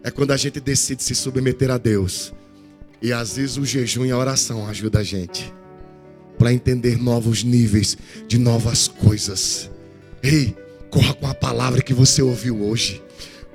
é 0.05 0.11
quando 0.11 0.33
a 0.33 0.37
gente 0.37 0.61
decide 0.61 1.03
se 1.03 1.15
submeter 1.15 1.71
a 1.71 1.79
Deus. 1.79 2.33
E 3.01 3.13
às 3.13 3.37
vezes 3.37 3.57
o 3.57 3.65
jejum 3.65 4.05
e 4.05 4.13
a 4.13 4.19
oração 4.19 4.67
ajudam 4.69 5.01
a 5.01 5.05
gente 5.05 5.53
para 6.39 6.53
entender 6.53 6.99
novos 6.99 7.43
níveis 7.43 7.97
de 8.29 8.39
novas 8.39 8.87
coisas. 8.87 9.71
Ei, 10.23 10.55
corra 10.91 11.15
com 11.15 11.27
a 11.27 11.35
palavra 11.35 11.81
que 11.81 11.95
você 11.95 12.23
ouviu 12.23 12.63
hoje. 12.63 13.03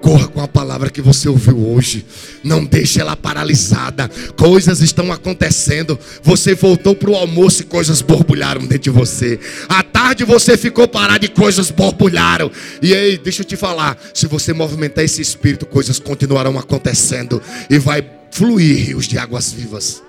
Corra 0.01 0.27
com 0.27 0.41
a 0.41 0.47
palavra 0.47 0.89
que 0.89 1.01
você 1.01 1.27
ouviu 1.27 1.57
hoje. 1.67 2.05
Não 2.43 2.63
deixe 2.63 3.01
ela 3.01 3.15
paralisada. 3.15 4.09
Coisas 4.37 4.81
estão 4.81 5.11
acontecendo. 5.11 5.99
Você 6.23 6.55
voltou 6.55 6.95
para 6.95 7.09
o 7.09 7.15
almoço 7.15 7.61
e 7.61 7.65
coisas 7.65 8.01
borbulharam 8.01 8.61
dentro 8.61 8.79
de 8.79 8.89
você. 8.89 9.39
À 9.67 9.83
tarde 9.83 10.23
você 10.23 10.57
ficou 10.57 10.87
parado 10.87 11.25
e 11.25 11.29
coisas 11.29 11.69
borbulharam. 11.69 12.49
E 12.81 12.93
aí, 12.93 13.17
deixa 13.17 13.41
eu 13.41 13.45
te 13.45 13.57
falar: 13.57 13.97
se 14.13 14.25
você 14.25 14.53
movimentar 14.53 15.03
esse 15.03 15.21
espírito, 15.21 15.65
coisas 15.65 15.99
continuarão 15.99 16.57
acontecendo. 16.57 17.41
E 17.69 17.77
vai 17.77 18.03
fluir 18.31 18.77
rios 18.77 19.07
de 19.07 19.17
águas 19.17 19.51
vivas. 19.51 20.08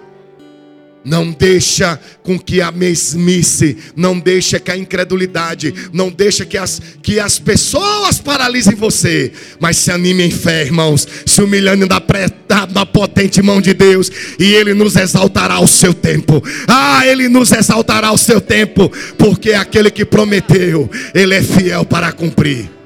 Não 1.05 1.31
deixa 1.31 1.99
com 2.23 2.39
que 2.39 2.61
a 2.61 2.71
mesmice, 2.71 3.79
não 3.97 4.19
deixa 4.19 4.61
que 4.61 4.71
a 4.71 4.77
incredulidade, 4.77 5.73
não 5.93 6.11
deixa 6.11 6.45
que 6.45 6.59
as, 6.59 6.81
que 7.03 7.19
as 7.19 7.39
pessoas 7.39 8.19
paralisem 8.19 8.75
você, 8.75 9.33
mas 9.59 9.79
se 9.79 9.91
anime 9.91 10.25
em 10.25 10.31
fé, 10.31 10.63
irmãos, 10.63 11.09
se 11.25 11.41
humilhando 11.41 11.87
da, 11.87 12.03
da, 12.47 12.67
da 12.67 12.85
potente 12.85 13.41
mão 13.41 13.63
de 13.63 13.73
Deus, 13.73 14.11
e 14.39 14.53
Ele 14.53 14.75
nos 14.75 14.95
exaltará 14.95 15.55
ao 15.55 15.67
seu 15.67 15.95
tempo. 15.95 16.43
Ah, 16.69 17.07
Ele 17.07 17.29
nos 17.29 17.51
exaltará 17.51 18.09
ao 18.09 18.19
seu 18.19 18.41
tempo, 18.41 18.93
porque 19.17 19.53
aquele 19.53 19.91
que 19.91 20.05
prometeu, 20.05 20.91
Ele 21.15 21.35
é 21.35 21.43
fiel 21.43 21.85
para 21.85 22.13
cumprir. 22.13 22.80